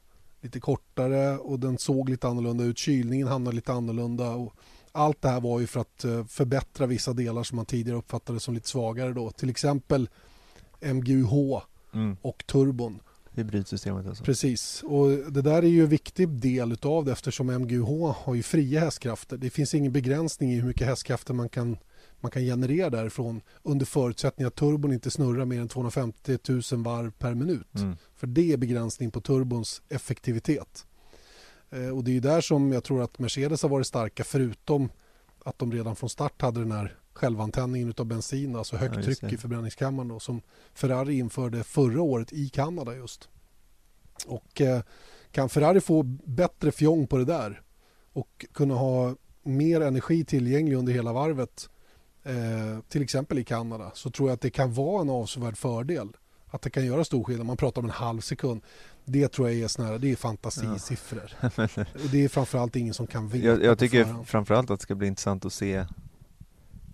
lite 0.42 0.60
kortare 0.60 1.38
och 1.38 1.60
den 1.60 1.78
såg 1.78 2.10
lite 2.10 2.28
annorlunda 2.28 2.64
ut. 2.64 2.78
Kylningen 2.78 3.28
hamnade 3.28 3.56
lite 3.56 3.74
annorlunda. 3.74 4.30
Och 4.30 4.54
allt 4.92 5.22
det 5.22 5.30
här 5.30 5.42
var 5.42 5.60
ju 5.60 5.68
för 5.68 5.80
att 5.80 6.04
eh, 6.04 6.26
förbättra 6.26 6.86
vissa 6.86 7.14
delar 7.14 7.44
som 7.44 7.56
man 7.56 7.66
tidigare 7.66 7.98
uppfattade 7.98 8.40
som 8.40 8.54
lite 8.54 8.68
svagare 8.70 9.14
då. 9.14 9.32
Till 9.32 9.50
exempel 9.50 10.10
MGUH 10.94 11.62
Mm. 11.94 12.18
och 12.22 12.44
turbon. 12.48 13.00
Hybridsystemet 13.34 14.08
alltså. 14.08 14.24
Precis, 14.24 14.84
och 14.84 15.10
det 15.10 15.42
där 15.42 15.64
är 15.64 15.68
ju 15.68 15.84
en 15.84 15.90
viktig 15.90 16.30
del 16.30 16.72
utav 16.72 17.06
det 17.06 17.12
eftersom 17.12 17.48
MGUH 17.48 18.16
har 18.24 18.36
ju 18.36 18.44
fria 18.44 18.80
hästkrafter. 18.80 19.38
Det 19.38 19.50
finns 19.50 19.74
ingen 19.74 19.92
begränsning 19.92 20.52
i 20.52 20.56
hur 20.56 20.68
mycket 20.68 20.88
hästkrafter 20.88 21.34
man 21.34 21.50
kan, 21.50 21.78
man 22.20 22.32
kan 22.32 22.42
generera 22.42 22.90
därifrån 22.90 23.42
under 23.64 23.86
förutsättning 23.86 24.48
att 24.48 24.56
turbon 24.56 24.94
inte 24.94 25.12
snurrar 25.12 25.46
mer 25.46 25.62
än 25.62 25.68
250 25.68 26.38
000 26.50 26.84
varv 26.84 27.12
per 27.12 27.34
minut. 27.34 27.76
Mm. 27.76 27.96
För 28.16 28.28
det 28.28 28.54
är 28.54 28.58
begränsning 28.58 29.12
på 29.12 29.22
turbons 29.22 29.82
effektivitet. 29.90 30.86
Eh, 31.70 31.90
och 31.90 32.04
det 32.04 32.12
är 32.12 32.14
ju 32.14 32.20
där 32.20 32.42
som 32.42 32.72
jag 32.72 32.84
tror 32.84 33.02
att 33.02 33.20
Mercedes 33.20 33.62
har 33.62 33.70
varit 33.70 33.88
starka 33.88 34.24
förutom 34.24 34.90
att 35.46 35.60
de 35.60 35.72
redan 35.72 35.96
från 35.96 36.10
start 36.10 36.42
hade 36.42 36.60
den 36.60 36.72
här 36.72 36.98
självantändningen 37.14 37.90
utav 37.90 38.06
bensin, 38.06 38.56
alltså 38.56 38.76
högt 38.76 38.96
Ja, 38.96 39.04
tryck 39.04 39.24
i 39.24 39.38
förbränningskammaren 39.38 40.08
då, 40.08 40.20
som 40.20 40.42
Ferrari 40.74 41.18
införde 41.18 41.64
förra 41.64 42.02
året 42.02 42.34
i 42.34 42.50
Kanada 42.50 42.96
just. 42.96 43.30
Och 44.26 44.62
eh, 44.62 44.82
kan 45.32 45.50
Ferrari 45.50 45.82
få 45.82 46.04
bättre 46.26 46.72
fjong 46.72 47.08
på 47.08 47.18
det 47.18 47.26
där 47.26 47.62
och 48.14 48.46
kunna 48.54 48.74
ha 48.74 49.16
mer 49.44 49.82
energi 49.82 50.26
tillgänglig 50.26 50.76
under 50.76 50.94
hela 50.94 51.14
varvet 51.14 51.70
eh, 52.24 52.80
till 52.90 53.02
exempel 53.02 53.40
i 53.40 53.44
Kanada 53.44 53.92
så 53.94 54.10
tror 54.10 54.30
jag 54.30 54.34
att 54.34 54.42
det 54.42 54.50
kan 54.50 54.74
vara 54.74 55.02
en 55.02 55.10
avsevärd 55.10 55.58
fördel. 55.58 56.10
Att 56.48 56.62
det 56.62 56.70
kan 56.70 56.86
göra 56.86 57.04
stor 57.04 57.24
skillnad. 57.24 57.48
Man 57.48 57.58
pratar 57.58 57.82
om 57.82 57.86
en 57.86 57.92
halv 57.92 58.22
sekund. 58.22 58.62
Det 59.06 59.28
tror 59.28 59.50
jag 59.50 59.60
är 59.60 59.68
snarare, 59.68 59.98
det 59.98 60.12
är 60.12 60.16
fantasisiffror. 60.16 61.34
Och 61.94 62.10
det 62.12 62.24
är 62.24 62.28
framförallt 62.28 62.76
ingen 62.76 62.94
som 62.94 63.08
kan 63.08 63.28
veta 63.28 63.48
jag, 63.48 63.64
jag 63.64 63.80
tycker 63.80 64.24
framförallt 64.26 64.72
att 64.72 64.80
det 64.80 64.84
ska 64.84 64.96
bli 64.96 65.08
intressant 65.08 65.46
att 65.46 65.54
se 65.54 65.86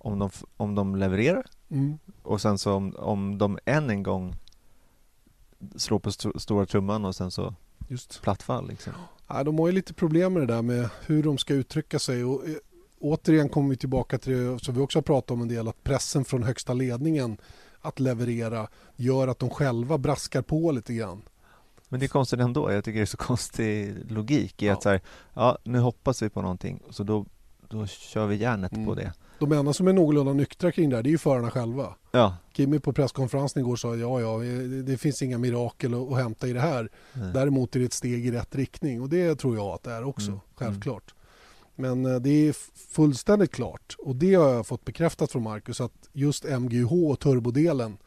om 0.08 0.20
de, 0.20 0.30
om 0.58 0.76
de 0.76 0.96
levererar 0.96 1.46
Mm. 1.70 1.98
och 2.24 2.42
sen 2.42 2.58
så 2.58 2.74
om, 2.74 2.96
om 2.98 3.38
de 3.38 3.60
än 3.66 3.90
en 3.90 4.04
gång 4.04 4.36
slår 5.76 6.00
på 6.00 6.10
st- 6.10 6.40
stora 6.40 6.66
trumman 6.66 7.06
och 7.06 7.16
sen 7.16 7.32
så 7.32 7.54
Just. 7.88 8.22
plattfall 8.22 8.68
liksom. 8.68 8.94
Ja, 9.28 9.44
de 9.44 9.60
har 9.60 9.68
ju 9.68 9.74
lite 9.74 9.94
problem 9.94 10.34
med 10.34 10.42
det 10.48 10.54
där 10.54 10.62
med 10.62 10.90
hur 11.06 11.24
de 11.24 11.38
ska 11.38 11.54
uttrycka 11.54 12.00
sig. 12.00 12.24
Och, 12.24 12.48
eh, 12.48 12.56
återigen 13.00 13.50
kommer 13.50 13.70
vi 13.70 13.78
tillbaka 13.78 14.18
till 14.18 14.34
det 14.34 14.60
som 14.64 14.76
vi 14.76 14.82
också 14.82 14.98
har 14.98 15.04
pratat 15.04 15.32
om 15.32 15.42
en 15.42 15.48
del, 15.48 15.68
att 15.68 15.84
pressen 15.84 16.26
från 16.26 16.44
högsta 16.44 16.74
ledningen 16.74 17.38
att 17.82 18.00
leverera 18.00 18.68
gör 18.96 19.28
att 19.28 19.40
de 19.40 19.50
själva 19.50 19.98
braskar 19.98 20.42
på 20.42 20.72
lite 20.72 20.94
grann. 20.94 21.22
Men 21.90 22.00
det 22.00 22.06
är 22.06 22.08
konstigt 22.08 22.40
ändå, 22.40 22.72
jag 22.72 22.84
tycker 22.84 23.00
det 23.00 23.04
är 23.04 23.06
så 23.06 23.18
konstig 23.28 23.96
logik 24.12 24.64
i 24.64 24.66
Ja. 24.68 24.74
att 24.74 24.84
så 24.84 24.90
här, 24.90 25.02
ja 25.34 25.58
nu 25.64 25.80
hoppas 25.80 26.22
vi 26.22 26.30
på 26.30 26.42
någonting 26.42 26.80
så 26.90 27.04
då, 27.04 27.26
då 27.68 27.88
kör 27.88 28.26
vi 28.28 28.36
järnet 28.36 28.72
Mm. 28.74 28.86
på 28.86 28.96
det. 28.96 29.14
De 29.40 29.52
enda 29.52 29.74
som 29.74 29.88
är 29.88 29.94
någorlunda 29.94 30.34
nyktra 30.34 30.72
kring 30.72 30.90
det 30.90 30.96
här, 30.96 31.04
det 31.04 31.10
är 31.10 31.12
ju 31.12 31.18
förarna 31.18 31.52
själva. 31.52 31.96
Ja, 32.12 32.38
Kimmy 32.54 32.80
på 32.80 32.94
presskonferensen 32.94 33.62
igår 33.62 33.76
sa 33.76 33.96
ja, 33.96 34.22
ja, 34.22 34.38
det, 34.84 34.98
finns 34.98 35.22
inga 35.22 35.38
mirakel 35.38 35.94
att, 35.94 36.12
att 36.12 36.18
hämta 36.18 36.48
i 36.48 36.54
det 36.54 36.60
här. 36.60 36.90
Nej. 37.14 37.34
Däremot 37.34 37.76
är 37.76 37.80
det 37.80 37.86
ett 37.86 37.94
steg 37.94 38.26
i 38.26 38.32
rätt 38.32 38.56
riktning 38.56 39.02
och 39.02 39.10
det 39.10 39.36
tror 39.36 39.56
jag 39.56 39.66
att 39.68 39.84
det 39.84 39.92
är 39.92 40.04
också, 40.04 40.28
Mm. 40.30 40.40
självklart. 40.56 41.14
Men 41.76 42.06
eh, 42.06 42.16
det 42.16 42.30
är 42.48 42.56
fullständigt 42.94 43.52
klart 43.52 43.96
och 44.00 44.16
det 44.16 44.34
har 44.34 44.50
jag 44.54 44.68
fått 44.68 44.86
bekräftat 44.86 45.32
från 45.32 45.44
Marcus 45.44 45.82
att 45.82 46.10
just 46.14 46.44
MGUH 46.60 46.94
och 47.12 47.20
turbodelen, 47.20 47.98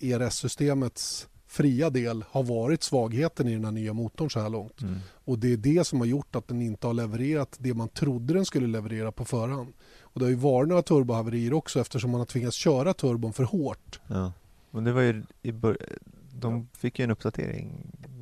ERS-systemets 0.00 1.28
fria 1.46 1.90
del, 1.90 2.24
har 2.30 2.42
varit 2.42 2.82
svagheten 2.82 3.48
i 3.48 3.54
den 3.54 3.64
här 3.64 3.72
nya 3.72 3.92
motorn 3.92 4.30
så 4.30 4.40
här 4.40 4.48
långt. 4.48 4.82
Mm. 4.82 4.98
Och 5.24 5.38
det 5.38 5.52
är 5.52 5.56
det 5.56 5.86
som 5.86 5.98
har 5.98 6.06
gjort 6.06 6.36
att 6.36 6.48
den 6.48 6.62
inte 6.62 6.86
har 6.86 6.94
levererat 6.94 7.56
det 7.58 7.74
man 7.74 7.88
trodde 7.88 8.34
den 8.34 8.44
skulle 8.44 8.66
leverera 8.66 9.12
på 9.12 9.24
förhand. 9.24 9.72
Och 10.00 10.20
det 10.20 10.24
har 10.26 10.30
ju 10.30 10.36
varit 10.36 10.68
några 10.68 10.82
turbohaverier 10.82 11.52
också 11.52 11.80
eftersom 11.80 12.10
man 12.10 12.20
har 12.20 12.26
tvingats 12.26 12.56
köra 12.56 12.94
turbon 12.94 13.32
för 13.32 13.44
hårt. 13.44 14.00
ja. 14.06 14.32
Men 14.70 14.84
det 14.84 14.92
var 14.92 15.00
ju 15.02 15.22
i 15.42 15.52
bör- 15.52 15.98
de 16.32 16.68
fick 16.72 16.98
ju 16.98 17.04
en 17.04 17.10
uppdatering 17.10 17.72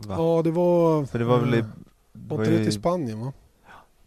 va? 0.06 0.14
Ja, 0.18 0.42
det 0.44 0.50
var... 0.50 1.04
För 1.04 1.18
det 1.18 1.24
var 1.24 1.40
väl 1.40 1.54
i, 1.54 1.58
eh, 1.58 1.66
var 2.12 2.38
det 2.38 2.64
till 2.64 2.72
Spanien 2.72 3.20
va? 3.20 3.32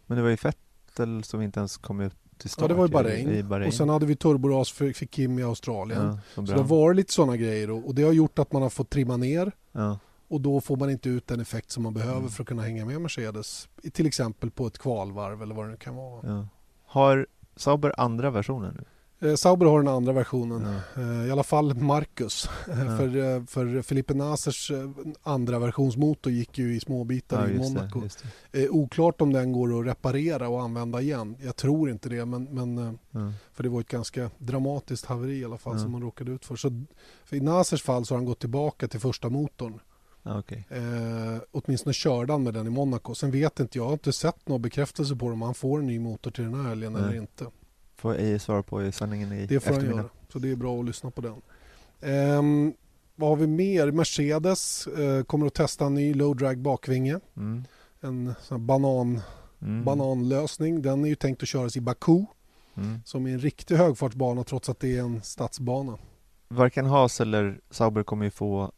Men 0.05 0.17
det 0.17 0.21
var 0.23 0.29
ju 0.29 0.37
Fettel 0.37 1.23
som 1.23 1.41
inte 1.41 1.59
ens 1.59 1.77
kom 1.77 1.99
ut 1.99 2.15
till 2.37 2.49
start 2.49 2.61
Ja, 2.63 2.67
det 2.67 2.73
var 2.73 2.85
i 2.85 2.89
Bahrain. 2.89 3.29
i 3.29 3.43
Bahrain. 3.43 3.67
Och 3.67 3.73
sen 3.73 3.89
hade 3.89 4.05
vi 4.05 4.15
turboras 4.15 4.71
för, 4.71 4.93
för 4.93 5.05
Kim 5.05 5.39
i 5.39 5.43
Australien. 5.43 6.01
ja, 6.05 6.19
Så 6.35 6.41
det 6.41 6.53
har 6.53 6.63
varit 6.63 6.95
lite 6.95 7.13
sådana 7.13 7.37
grejer 7.37 7.69
och, 7.71 7.87
och 7.87 7.95
det 7.95 8.03
har 8.03 8.11
gjort 8.13 8.39
att 8.39 8.51
man 8.51 8.61
har 8.61 8.69
fått 8.69 8.89
trimma 8.89 9.17
ner 9.17 9.51
ja. 9.71 9.99
och 10.27 10.41
då 10.41 10.61
får 10.61 10.77
man 10.77 10.89
inte 10.89 11.09
ut 11.09 11.27
den 11.27 11.39
effekt 11.39 11.71
som 11.71 11.83
man 11.83 11.93
behöver 11.93 12.17
Mm. 12.17 12.29
för 12.29 12.43
att 12.43 12.47
kunna 12.49 12.61
hänga 12.61 12.85
med 12.85 13.01
Mercedes. 13.01 13.69
Till 13.93 14.05
exempel 14.07 14.51
på 14.51 14.67
ett 14.67 14.77
kvalvarv 14.77 15.41
eller 15.41 15.55
vad 15.55 15.65
det 15.65 15.71
nu 15.71 15.77
kan 15.77 15.95
vara. 15.95 16.21
ja. 16.27 16.47
Har 16.85 17.27
Sauber 17.55 17.93
andra 17.97 18.29
versioner 18.31 18.71
nu? 18.77 18.83
Eh, 19.19 19.35
Sauber 19.35 19.65
har 19.65 19.77
den 19.79 19.87
andra 19.87 20.13
versionen. 20.13 20.65
Eh, 20.97 21.27
I 21.27 21.31
alla 21.31 21.43
fall 21.43 21.75
Marcus. 21.75 22.49
Ja. 22.67 22.73
för, 22.97 23.35
eh, 23.35 23.43
för 23.45 23.81
Felipe 23.81 24.13
Nasers 24.13 24.71
andra 25.23 25.59
versionsmotor 25.59 26.33
gick 26.33 26.57
ju 26.57 26.75
i 26.75 26.79
småbitar 26.79 27.47
Ja, 27.47 27.49
i 27.53 27.57
Monaco. 27.57 28.01
det. 28.51 28.63
Eh, 28.63 28.69
oklart 28.71 29.21
om 29.21 29.33
den 29.33 29.51
går 29.51 29.79
att 29.79 29.85
reparera 29.87 30.47
och 30.49 30.61
använda 30.61 31.01
igen. 31.01 31.35
Jag 31.41 31.55
tror 31.55 31.89
inte 31.89 32.09
det, 32.09 32.25
men, 32.25 32.43
men 32.43 32.97
Ja. 33.11 33.31
för 33.53 33.63
det 33.63 33.69
var 33.69 33.79
ett 33.81 33.87
ganska 33.87 34.29
dramatiskt 34.37 35.05
haveri 35.05 35.39
i 35.39 35.45
alla 35.45 35.57
fall 35.57 35.79
som 35.79 35.91
man 35.91 36.01
råkade 36.01 36.31
ut 36.31 36.45
för. 36.45 36.55
Så 36.55 36.85
för 37.25 37.35
I 37.35 37.39
Nasers 37.41 37.83
fall 37.83 38.05
så 38.05 38.13
har 38.13 38.17
han 38.17 38.25
gått 38.25 38.39
tillbaka 38.39 38.87
till 38.87 38.99
första 38.99 39.29
motorn. 39.29 39.79
Ja, 40.23 40.39
okej. 40.39 40.65
Eh, 40.69 41.41
åtminstone 41.51 41.93
körde 41.93 42.33
han 42.33 42.43
med 42.43 42.53
den 42.53 42.67
i 42.67 42.69
Monaco. 42.69 43.15
Sen 43.15 43.31
vet 43.31 43.59
inte 43.59 43.77
jag, 43.77 43.83
jag 43.83 43.87
har 43.89 43.93
inte 43.93 44.13
sett 44.13 44.47
någon 44.47 44.61
bekräftelse 44.61 45.15
på 45.15 45.25
om 45.25 45.41
han 45.41 45.53
får 45.53 45.79
en 45.79 45.87
ny 45.87 45.99
motor 45.99 46.31
till 46.31 46.43
den 46.43 46.53
här 46.53 46.63
helgen 46.63 46.95
eller 46.95 47.15
inte. 47.15 47.45
Får 47.97 48.15
Eje 48.17 48.39
svara 48.39 48.63
på 48.63 48.83
i 48.83 48.91
sändningen 48.91 49.31
i 49.33 49.45
Det 49.45 49.59
får 49.59 49.73
han 49.73 49.85
göra. 49.85 50.05
Så 50.33 50.39
det 50.39 50.51
är 50.51 50.55
bra 50.55 50.79
att 50.79 50.85
lyssna 50.85 51.11
på 51.11 51.21
den. 51.21 51.41
Ehm, 52.01 52.73
vad 53.15 53.29
har 53.29 53.35
vi 53.35 53.47
mer? 53.47 53.91
Mercedes 53.91 54.87
eh, 54.87 55.23
kommer 55.23 55.45
att 55.47 55.53
testa 55.53 55.85
en 55.85 55.93
ny 55.93 56.13
low 56.13 56.35
drag 56.35 56.57
bakvinge. 56.57 57.19
Mm. 57.37 57.63
En 58.01 58.33
sån 58.41 58.65
banan, 58.65 59.21
Mm. 59.61 59.83
bananlösning. 59.83 60.81
Den 60.81 61.03
är 61.03 61.07
ju 61.09 61.15
tänkt 61.15 61.41
att 61.43 61.47
köras 61.49 61.77
i 61.77 61.81
Baku 61.81 62.25
Mm. 62.75 62.99
som 63.05 63.27
är 63.27 63.31
en 63.33 63.39
riktig 63.39 63.75
högfartsbana 63.75 64.43
trots 64.43 64.69
att 64.69 64.79
det 64.79 64.97
är 64.97 65.01
en 65.01 65.21
stadsbana. 65.21 65.97
Varken 66.47 66.85
Haas 66.85 67.21
eller 67.21 67.59
Sauber 67.69 68.03
kommer 68.03 68.25
ju 68.25 68.31
få 68.31 68.71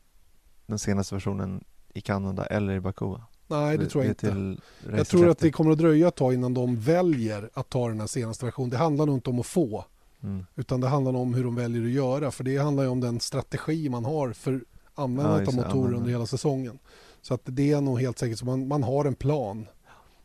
den 0.66 0.80
senaste 0.80 1.16
versionen 1.16 1.64
i 1.94 2.02
Kanada 2.02 2.46
eller 2.46 2.74
i 2.74 2.80
Baku? 2.80 3.16
Nej, 3.50 3.78
det 3.78 3.90
tror 3.90 4.04
jag 4.04 4.12
inte. 4.12 4.56
Jag 4.98 5.08
tror 5.08 5.30
att 5.30 5.40
det 5.40 5.52
kommer 5.52 5.72
att 5.72 5.78
dröja 5.78 6.08
ett 6.08 6.16
tag 6.16 6.34
innan 6.34 6.54
de 6.54 6.80
väljer 6.80 7.50
att 7.54 7.70
ta 7.70 7.88
den 7.88 8.00
här 8.00 8.08
senaste 8.08 8.46
versionen. 8.46 8.70
Det 8.70 8.78
handlar 8.78 9.06
nog 9.06 9.16
inte 9.18 9.30
om 9.30 9.40
att 9.40 9.46
få, 9.46 9.86
Mm. 10.24 10.46
utan 10.56 10.82
det 10.82 10.88
handlar 10.88 11.16
om 11.16 11.34
hur 11.34 11.44
de 11.44 11.56
väljer 11.56 11.84
att 11.84 11.90
göra. 11.90 12.32
För 12.32 12.44
det 12.44 12.58
handlar 12.58 12.84
ju 12.84 12.90
om 12.90 13.00
den 13.02 13.20
strategi 13.20 13.90
man 13.90 14.06
har 14.06 14.34
för 14.34 14.52
Ja, 14.96 15.04
användandet 15.04 15.48
just 15.48 15.60
av 15.60 15.66
motorer 15.66 15.94
under 15.94 16.10
hela 16.12 16.26
säsongen. 16.26 16.80
Så 17.22 17.34
att 17.34 17.42
det 17.44 17.72
är 17.72 17.82
nog 17.82 18.00
helt 18.02 18.20
säkert 18.20 18.40
så 18.40 18.46
man, 18.46 18.68
man 18.68 18.84
har 18.84 19.06
en 19.06 19.16
plan 19.16 19.66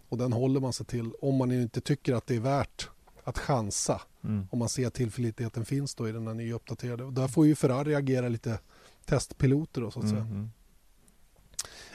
och 0.08 0.18
den 0.18 0.32
håller 0.32 0.60
man 0.60 0.72
sig 0.72 0.86
till 0.86 1.10
om 1.20 1.34
man 1.36 1.52
inte 1.52 1.80
tycker 1.80 2.14
att 2.14 2.26
det 2.26 2.36
är 2.36 2.40
värt 2.40 2.88
att 3.24 3.38
chansa. 3.38 4.00
Mm. 4.24 4.48
Om 4.50 4.58
man 4.58 4.68
ser 4.68 4.86
att 4.86 4.94
tillförlitligheten 4.94 5.64
finns 5.64 5.94
då 5.94 6.08
i 6.08 6.12
den 6.12 6.26
här 6.26 6.34
nya 6.34 6.54
uppdaterade. 6.54 7.04
Och 7.04 7.12
där 7.12 7.28
får 7.28 7.46
ju 7.46 7.54
Ferrari 7.54 7.94
agera 7.94 8.28
lite 8.28 8.58
testpiloter 9.04 9.80
då, 9.80 9.90
så 9.90 9.98
att 9.98 10.04
Mm. 10.04 10.14
säga. 10.16 10.48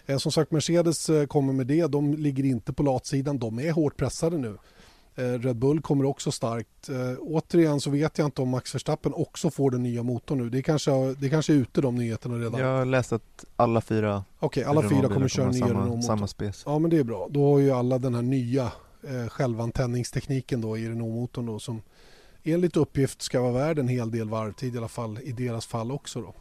Eh, 0.09 0.17
Som 0.17 0.31
sagt, 0.31 0.51
Mercedes 0.51 1.09
eh, 1.09 1.25
kommer 1.25 1.53
med 1.53 1.67
det. 1.67 1.87
De 1.87 2.13
ligger 2.13 2.43
inte 2.43 2.73
på 2.73 2.83
latsidan. 2.83 3.39
De 3.39 3.59
är 3.59 3.71
hårt 3.71 3.97
pressade 3.97 4.37
nu. 4.37 4.57
Eh, 5.15 5.23
Red 5.23 5.55
Bull 5.55 5.81
kommer 5.81 6.05
också 6.05 6.31
starkt. 6.31 6.89
Återigen 7.19 7.81
så 7.81 7.89
vet 7.89 8.17
jag 8.17 8.27
inte 8.27 8.41
om 8.41 8.49
Max 8.49 8.75
Verstappen 8.75 9.13
också 9.13 9.49
får 9.49 9.71
den 9.71 9.83
nya 9.83 10.03
motorn 10.03 10.37
nu. 10.37 10.49
Det 10.49 10.61
kanske, 10.61 10.91
det 11.13 11.29
kanske 11.29 11.53
är 11.53 11.57
ute 11.57 11.81
de 11.81 11.95
nyheterna 11.95 12.35
redan. 12.35 12.59
Jag 12.59 12.77
har 12.77 12.85
läst 12.85 13.13
att 13.13 13.45
alla 13.55 13.81
fyra 13.81 14.23
Okej, 14.39 14.63
alla 14.63 14.81
fyra 14.81 14.89
Renault-bilar 14.89 15.13
kommer 15.15 15.27
köra 15.27 15.51
nya 15.51 15.59
samma, 15.59 15.69
Renault-motor. 15.69 16.01
samma 16.01 16.27
spec. 16.27 16.63
Ja, 16.65 16.79
men 16.79 16.89
det 16.91 16.97
är 16.97 17.03
bra. 17.03 17.27
Då 17.29 17.51
har 17.51 17.59
ju 17.59 17.71
alla 17.71 17.97
den 17.97 18.15
här 18.15 18.21
nya 18.21 18.71
eh, 19.07 19.27
självantändningstekniken 19.29 20.61
då 20.61 20.77
i 20.77 20.89
Renault-motorn 20.89 21.45
då 21.45 21.59
som 21.59 21.81
enligt 22.43 22.77
uppgift 22.77 23.21
ska 23.21 23.41
vara 23.41 23.53
värd 23.53 23.79
en 23.79 23.87
hel 23.87 24.11
del 24.11 24.29
varvtid 24.29 24.75
i 24.75 24.77
alla 24.77 24.87
fall 24.87 25.19
i 25.23 25.31
deras 25.31 25.65
fall 25.65 25.91
också 25.91 26.21
då. 26.21 26.33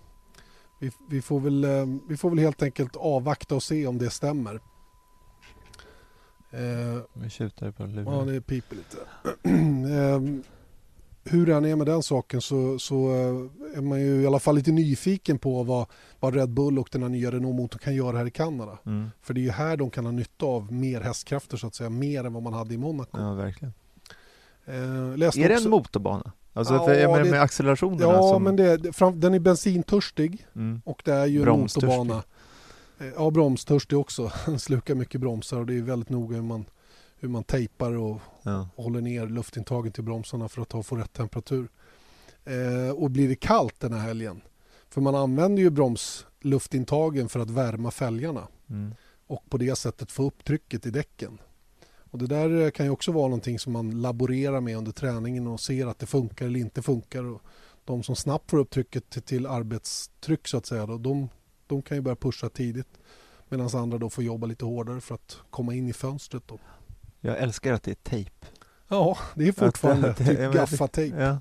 Vi, 0.80 0.90
vi, 1.10 1.22
får 1.22 1.40
väl, 1.40 1.64
eh, 1.64 1.86
vi 2.08 2.16
får 2.16 2.30
väl 2.30 2.38
helt 2.38 2.62
enkelt 2.62 2.96
avvakta 2.96 3.54
och 3.54 3.62
se 3.62 3.86
om 3.86 3.98
det 3.98 4.10
stämmer. 4.10 4.60
Eh, 6.50 7.02
Vi 7.12 7.30
tjuter 7.30 7.70
på 7.70 7.82
ja, 7.82 7.86
luren. 7.86 8.26
det 8.26 8.40
piper 8.40 8.76
lite. 8.76 8.96
eh, 9.98 10.20
hur 11.24 11.46
det 11.46 11.54
än 11.54 11.64
är 11.64 11.76
med 11.76 11.86
den 11.86 12.02
saken 12.02 12.40
så, 12.40 12.78
så 12.78 13.10
är 13.76 13.80
man 13.80 14.00
ju 14.00 14.22
i 14.22 14.26
alla 14.26 14.38
fall 14.38 14.54
lite 14.54 14.72
nyfiken 14.72 15.38
på 15.38 15.62
vad, 15.62 15.86
vad 16.20 16.34
Red 16.34 16.50
Bull 16.50 16.78
och 16.78 16.88
den 16.92 17.02
här 17.02 17.08
nya 17.08 17.30
Renault-motorn 17.30 17.78
kan 17.78 17.94
göra 17.94 18.18
här 18.18 18.26
i 18.26 18.30
Kanada. 18.30 18.78
Mm. 18.86 19.10
För 19.22 19.34
det 19.34 19.40
är 19.40 19.42
ju 19.42 19.50
här 19.50 19.76
de 19.76 19.90
kan 19.90 20.04
ha 20.04 20.12
nytta 20.12 20.46
av 20.46 20.72
mer 20.72 21.00
hästkrafter 21.00 21.56
så 21.56 21.66
att 21.66 21.74
säga, 21.74 21.90
mer 21.90 22.24
än 22.24 22.32
vad 22.32 22.42
man 22.42 22.52
hade 22.52 22.74
i 22.74 22.78
Monaco. 22.78 23.18
Ja, 23.20 23.34
verkligen. 23.34 23.74
Eh, 24.64 25.16
läste 25.16 25.40
Är 25.40 25.48
det 25.48 25.54
också- 25.54 25.64
en 25.64 25.70
motorbana? 25.70 26.32
Alltså, 26.58 26.74
Ja, 26.74 26.94
jag 26.94 27.10
menar 27.12 27.30
med 27.30 27.40
accelerationerna 27.42 28.02
Ja, 28.12 28.22
som... 28.32 28.42
men 28.44 28.56
det, 28.56 28.92
fram, 28.96 29.20
den 29.20 29.34
är 29.34 29.38
bensintörstig 29.38 30.46
Mm. 30.54 30.82
och 30.84 31.02
det 31.04 31.12
är 31.12 31.26
ju 31.26 31.42
en 31.42 31.48
motorbana. 31.60 32.22
Eh, 33.00 33.06
Ja, 33.16 33.30
bromstörstig 33.30 33.98
också. 33.98 34.32
Den 34.46 34.58
slukar 34.68 34.94
mycket 34.94 35.20
bromsar 35.20 35.58
och 35.60 35.66
det 35.66 35.74
är 35.74 35.82
väldigt 35.82 36.08
noga 36.10 36.36
hur 36.36 36.42
man, 36.42 36.64
hur 37.16 37.28
man 37.28 37.44
tejpar 37.44 37.92
och 37.96 38.20
Ja. 38.42 38.68
och 38.74 38.84
håller 38.84 39.00
ner 39.00 39.26
luftintaget 39.26 39.94
till 39.94 40.04
bromsarna 40.04 40.48
för 40.48 40.62
att 40.62 40.68
ta, 40.68 40.82
få 40.82 40.96
rätt 40.96 41.12
temperatur. 41.12 41.68
Eh, 42.44 42.90
och 42.94 43.10
blir 43.10 43.28
det 43.28 43.34
kallt 43.34 43.80
den 43.80 43.92
här 43.92 44.00
helgen, 44.00 44.40
för 44.90 45.00
man 45.00 45.14
använder 45.14 45.62
ju 45.62 45.70
bromsluftintagen 45.70 47.28
för 47.28 47.40
att 47.40 47.50
värma 47.50 47.90
fälgarna 47.90 48.48
Mm. 48.70 48.94
och 49.26 49.50
på 49.50 49.56
det 49.58 49.76
sättet 49.78 50.12
få 50.12 50.22
upp 50.22 50.44
trycket 50.44 50.86
i 50.86 50.90
däcken. 50.90 51.38
Och 52.10 52.18
det 52.18 52.26
där 52.26 52.60
eh, 52.64 52.70
kan 52.70 52.86
ju 52.86 52.92
också 52.92 53.12
vara 53.12 53.24
någonting 53.28 53.58
som 53.58 53.72
man 53.72 53.90
laborerar 54.02 54.60
med 54.60 54.76
under 54.76 54.92
träningen 54.92 55.46
och 55.46 55.60
ser 55.60 55.86
att 55.86 55.98
det 55.98 56.06
funkar 56.06 56.46
eller 56.46 56.60
inte 56.60 56.82
funkar. 56.82 57.24
Och 57.24 57.42
de 57.84 58.02
som 58.02 58.16
snabbt 58.16 58.50
får 58.50 58.58
upp 58.58 58.70
trycket 58.70 59.10
till, 59.10 59.22
till 59.22 59.46
arbetstryck 59.46 60.48
så 60.48 60.56
att 60.56 60.66
säga, 60.66 60.86
då, 60.86 60.98
de, 60.98 61.28
de 61.66 61.82
kan 61.82 61.96
ju 61.96 62.00
börja 62.00 62.16
pusha 62.16 62.48
tidigt. 62.48 62.88
Medan 63.48 63.68
andra 63.74 63.98
då 63.98 64.10
får 64.10 64.24
jobba 64.24 64.46
lite 64.46 64.64
hårdare 64.64 65.00
för 65.00 65.14
att 65.14 65.36
komma 65.50 65.74
in 65.74 65.88
i 65.88 65.92
fönstret. 65.92 66.42
Då. 66.46 66.58
Jag 67.20 67.38
älskar 67.38 67.72
att 67.72 67.82
det 67.82 67.90
är 67.90 67.94
tejp. 68.10 68.30
Ja, 68.88 69.18
det 69.34 69.48
är 69.48 69.52
fortfarande 69.52 70.10
Att 70.10 70.16
det- 70.18 70.24
typ 70.36 70.54
gaffatejp. 70.54 71.16
Ja. 71.22 71.38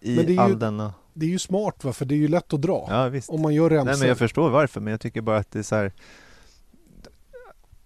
I 0.00 0.16
Men 0.16 0.26
det 0.26 0.32
är 0.32 0.34
ju- 0.34 0.38
all 0.40 0.58
denna... 0.58 0.94
Det 1.14 1.26
är 1.26 1.30
ju 1.30 1.38
smart 1.38 1.84
va, 1.84 1.92
för 1.92 2.04
det 2.04 2.14
är 2.14 2.16
ju 2.16 2.28
lätt 2.28 2.52
att 2.52 2.62
dra. 2.62 2.86
Ja, 2.90 3.08
visst. 3.08 3.30
Om 3.30 3.42
man 3.42 3.54
gör 3.54 3.70
remsor. 3.70 3.84
Nej 3.90 3.98
men 3.98 4.08
jag 4.08 4.18
förstår 4.18 4.50
varför, 4.50 4.80
men 4.80 4.90
jag 4.90 5.00
tycker 5.00 5.20
bara 5.20 5.36
att 5.38 5.50
det 5.50 5.58
är 5.58 5.62
så 5.62 5.74
här... 5.74 5.92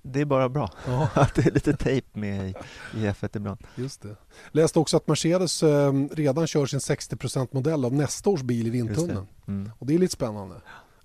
Det 0.03 0.21
är 0.21 0.25
bara 0.25 0.49
bra 0.49 0.71
Ja, 0.87 1.09
att 1.15 1.35
det 1.35 1.47
är 1.47 1.51
lite 1.51 1.77
tejp 1.77 2.07
med 2.21 2.49
i, 2.51 2.55
i 2.95 2.99
F1 3.09 3.37
ibland. 3.37 3.59
just 3.77 4.03
det. 4.03 4.17
Läste 4.51 4.79
också 4.79 4.97
att 4.97 5.09
Mercedes 5.09 5.63
eh, 5.63 5.93
redan 6.11 6.47
kör 6.47 6.67
sin 6.67 6.79
60% 6.79 7.49
modell 7.51 7.85
av 7.85 7.93
nästa 7.95 8.31
års 8.31 8.43
bil 8.43 8.67
i 8.67 8.71
vindtunneln. 8.71 9.27
Mm. 9.49 9.71
Och 9.79 9.87
det 9.87 9.95
är 9.95 9.99
lite 9.99 10.13
spännande. 10.15 10.55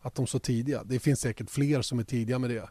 Att 0.02 0.16
de 0.16 0.22
är 0.22 0.26
så 0.28 0.40
tidiga. 0.40 0.84
Det 0.84 1.00
finns 1.00 1.20
säkert 1.20 1.50
fler 1.50 1.82
som 1.82 2.00
är 2.00 2.04
tidiga 2.04 2.40
med 2.40 2.50
det. 2.50 2.56
Jag 2.56 2.70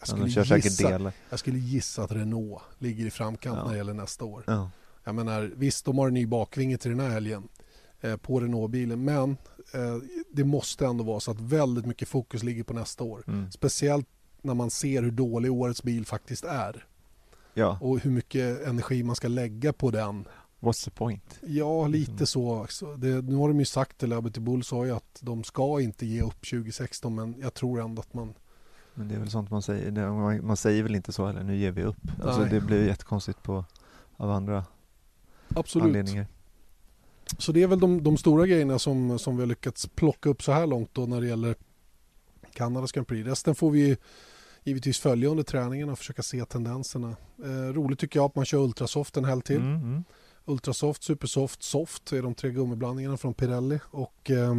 Ja, 0.00 0.06
skulle, 0.06 0.30
säkert 0.46 0.64
gissa, 0.64 1.12
jag 1.30 1.38
skulle 1.38 1.58
gissa 1.58 2.02
att 2.02 2.12
Renault 2.12 2.62
ligger 2.78 3.06
i 3.06 3.10
framkant 3.10 3.56
Ja. 3.56 3.64
när 3.64 3.70
det 3.72 3.76
gäller 3.76 3.94
nästa 3.94 4.24
år. 4.24 4.44
Ja. 4.46 4.70
Jag 5.04 5.14
menar, 5.14 5.52
visst, 5.56 5.84
de 5.84 5.98
har 5.98 6.08
en 6.08 6.14
ny 6.14 6.26
bakvinge 6.26 6.78
till 6.78 6.90
den 6.90 7.00
här 7.00 7.08
helgen 7.10 7.48
eh, 8.00 8.16
på 8.16 8.40
Renault-bilen. 8.40 9.04
Men 9.04 9.30
eh, 9.74 9.96
det 10.32 10.44
måste 10.44 10.86
ändå 10.86 11.04
vara 11.04 11.20
så 11.20 11.30
att 11.30 11.40
väldigt 11.40 11.86
mycket 11.86 12.08
fokus 12.08 12.42
ligger 12.42 12.62
på 12.64 12.72
nästa 12.74 13.04
år. 13.04 13.24
Mm. 13.26 13.50
Speciellt 13.50 14.08
när 14.46 14.54
man 14.54 14.70
ser 14.70 15.02
hur 15.02 15.10
dålig 15.10 15.52
årets 15.52 15.82
bil 15.82 16.06
faktiskt 16.06 16.44
är. 16.44 16.86
ja, 17.54 17.78
och 17.80 17.98
hur 18.00 18.10
mycket 18.10 18.66
energi 18.66 19.02
man 19.02 19.16
ska 19.16 19.28
lägga 19.28 19.72
på 19.72 19.90
den. 19.90 20.24
what's 20.60 20.84
the 20.84 20.90
point? 20.90 21.38
Ja, 21.46 21.86
lite 21.86 22.10
Mm. 22.12 22.26
så. 22.26 22.62
också. 22.62 22.96
Det, 22.96 23.22
nu 23.22 23.34
har 23.36 23.48
de 23.48 23.58
ju 23.58 23.64
sagt, 23.64 24.02
eller 24.02 24.16
Liberty 24.16 24.40
Bull 24.40 24.64
sa 24.64 24.84
ju 24.86 24.90
att 24.96 25.18
de 25.20 25.44
ska 25.44 25.80
inte 25.80 26.06
ge 26.06 26.22
upp 26.22 26.50
2016 26.50 27.14
men 27.14 27.34
jag 27.40 27.54
tror 27.54 27.80
ändå 27.80 28.00
att 28.00 28.14
man... 28.14 28.34
Men 28.94 29.08
det 29.08 29.14
är 29.14 29.18
väl 29.18 29.30
sånt 29.30 29.50
man 29.50 29.62
säger, 29.62 30.40
man, 30.42 30.56
säger 30.56 30.82
väl 30.82 30.94
inte 30.94 31.12
så 31.12 31.26
heller, 31.26 31.42
nu 31.42 31.56
ger 31.56 31.70
vi 31.70 31.82
upp. 31.82 31.96
Alltså 32.24 32.44
det 32.44 32.60
blir 32.60 32.80
ju 32.80 32.86
jättekonstigt 32.86 33.42
på, 33.42 33.64
av 34.16 34.30
andra 34.30 34.64
Absolut. 35.48 35.84
anledningar. 35.86 36.26
Så 37.38 37.52
det 37.52 37.62
är 37.62 37.66
väl 37.66 37.80
de, 37.80 38.02
de 38.02 38.16
stora 38.16 38.46
grejerna 38.46 38.78
som, 38.78 39.18
som 39.18 39.36
vi 39.36 39.42
har 39.42 39.46
lyckats 39.46 39.86
plocka 39.86 40.28
upp 40.28 40.42
så 40.42 40.52
här 40.52 40.66
långt 40.66 40.90
då 40.94 41.06
när 41.06 41.20
det 41.20 41.26
gäller 41.26 41.54
Kanadas 42.52 42.92
Grand 42.92 43.06
Prix. 43.08 43.26
Resten 43.28 43.54
får 43.54 43.70
vi 43.70 43.96
givetvis 44.66 44.98
följa 44.98 45.28
under 45.28 45.44
träningen 45.44 45.88
och 45.88 45.98
försöka 45.98 46.22
se 46.22 46.44
tendenserna. 46.44 47.16
Eh, 47.44 47.72
roligt 47.72 47.98
tycker 47.98 48.18
jag 48.18 48.26
att 48.26 48.34
man 48.34 48.44
kör 48.44 48.58
Ultrasoft 48.58 49.16
en 49.16 49.24
helg 49.24 49.42
till. 49.42 49.56
Mm, 49.56 49.74
mm. 49.74 50.04
Ultrasoft, 50.44 51.02
Supersoft, 51.02 51.62
Soft 51.62 52.12
är 52.12 52.22
de 52.22 52.34
tre 52.34 52.50
gummiblandningarna 52.50 53.16
från 53.16 53.34
Pirelli. 53.34 53.78
Och 53.90 54.30
eh, 54.30 54.54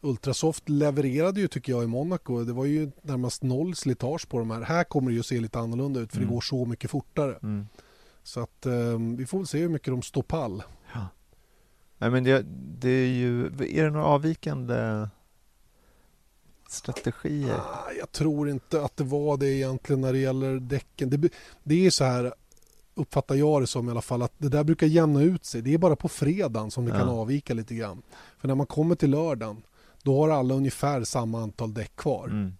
Ultrasoft 0.00 0.68
levererade 0.68 1.40
ju 1.40 1.48
tycker 1.48 1.72
jag 1.72 1.84
i 1.84 1.86
Monaco. 1.86 2.44
Det 2.44 2.52
var 2.52 2.64
ju 2.64 2.90
närmast 3.02 3.42
noll 3.42 3.74
slitage 3.74 4.28
på 4.28 4.38
de 4.38 4.50
här. 4.50 4.60
Här 4.60 4.84
kommer 4.84 5.10
det 5.10 5.16
ju 5.16 5.22
se 5.22 5.40
lite 5.40 5.58
annorlunda 5.58 6.00
ut 6.00 6.10
för 6.10 6.18
Mm. 6.18 6.28
det 6.28 6.34
går 6.34 6.40
så 6.40 6.64
mycket 6.64 6.90
fortare. 6.90 7.38
Mm. 7.42 7.66
Så 8.22 8.40
att 8.40 8.66
eh, 8.66 8.98
vi 9.16 9.26
får 9.26 9.38
väl 9.38 9.46
se 9.46 9.58
hur 9.58 9.68
mycket 9.68 9.88
de 9.92 10.02
står 10.02 10.22
pall. 10.22 10.62
Ja. 10.94 11.06
Nej 11.98 12.10
men 12.10 12.24
det, 12.24 12.44
det 12.80 12.90
är 12.90 13.08
ju, 13.08 13.46
är 13.46 13.84
det 13.84 13.90
några 13.90 14.06
avvikande 14.06 15.08
strategier? 16.72 17.54
Ah, 17.56 17.90
Jag 17.98 18.12
tror 18.12 18.48
inte 18.50 18.84
att 18.84 18.96
det 18.96 19.04
var 19.04 19.36
det 19.36 19.48
egentligen 19.48 20.00
när 20.00 20.12
det 20.12 20.18
gäller 20.18 20.60
däcken. 20.60 21.10
Det, 21.10 21.32
det 21.64 21.86
är 21.86 21.90
så 21.90 22.04
här 22.04 22.34
uppfattar 22.94 23.34
jag 23.34 23.62
det 23.62 23.66
som 23.66 23.88
i 23.88 23.90
alla 23.90 24.02
fall 24.02 24.22
att 24.22 24.32
det 24.38 24.48
där 24.48 24.64
brukar 24.64 24.86
jämna 24.86 25.22
ut 25.22 25.44
sig. 25.44 25.62
Det 25.62 25.74
är 25.74 25.78
bara 25.78 25.96
på 25.96 26.08
fredagen 26.08 26.70
som 26.70 26.84
det 26.84 26.90
kan 26.90 27.00
Ja. 27.08 27.12
avvika 27.14 27.54
lite 27.54 27.74
grann. 27.74 28.02
För 28.38 28.48
när 28.48 28.54
man 28.54 28.66
kommer 28.66 28.94
till 28.94 29.10
lördagen 29.10 29.62
då 30.02 30.20
har 30.20 30.28
alla 30.28 30.54
ungefär 30.54 31.04
samma 31.04 31.42
antal 31.42 31.74
däck 31.74 31.96
kvar. 31.96 32.28
Mm. 32.28 32.52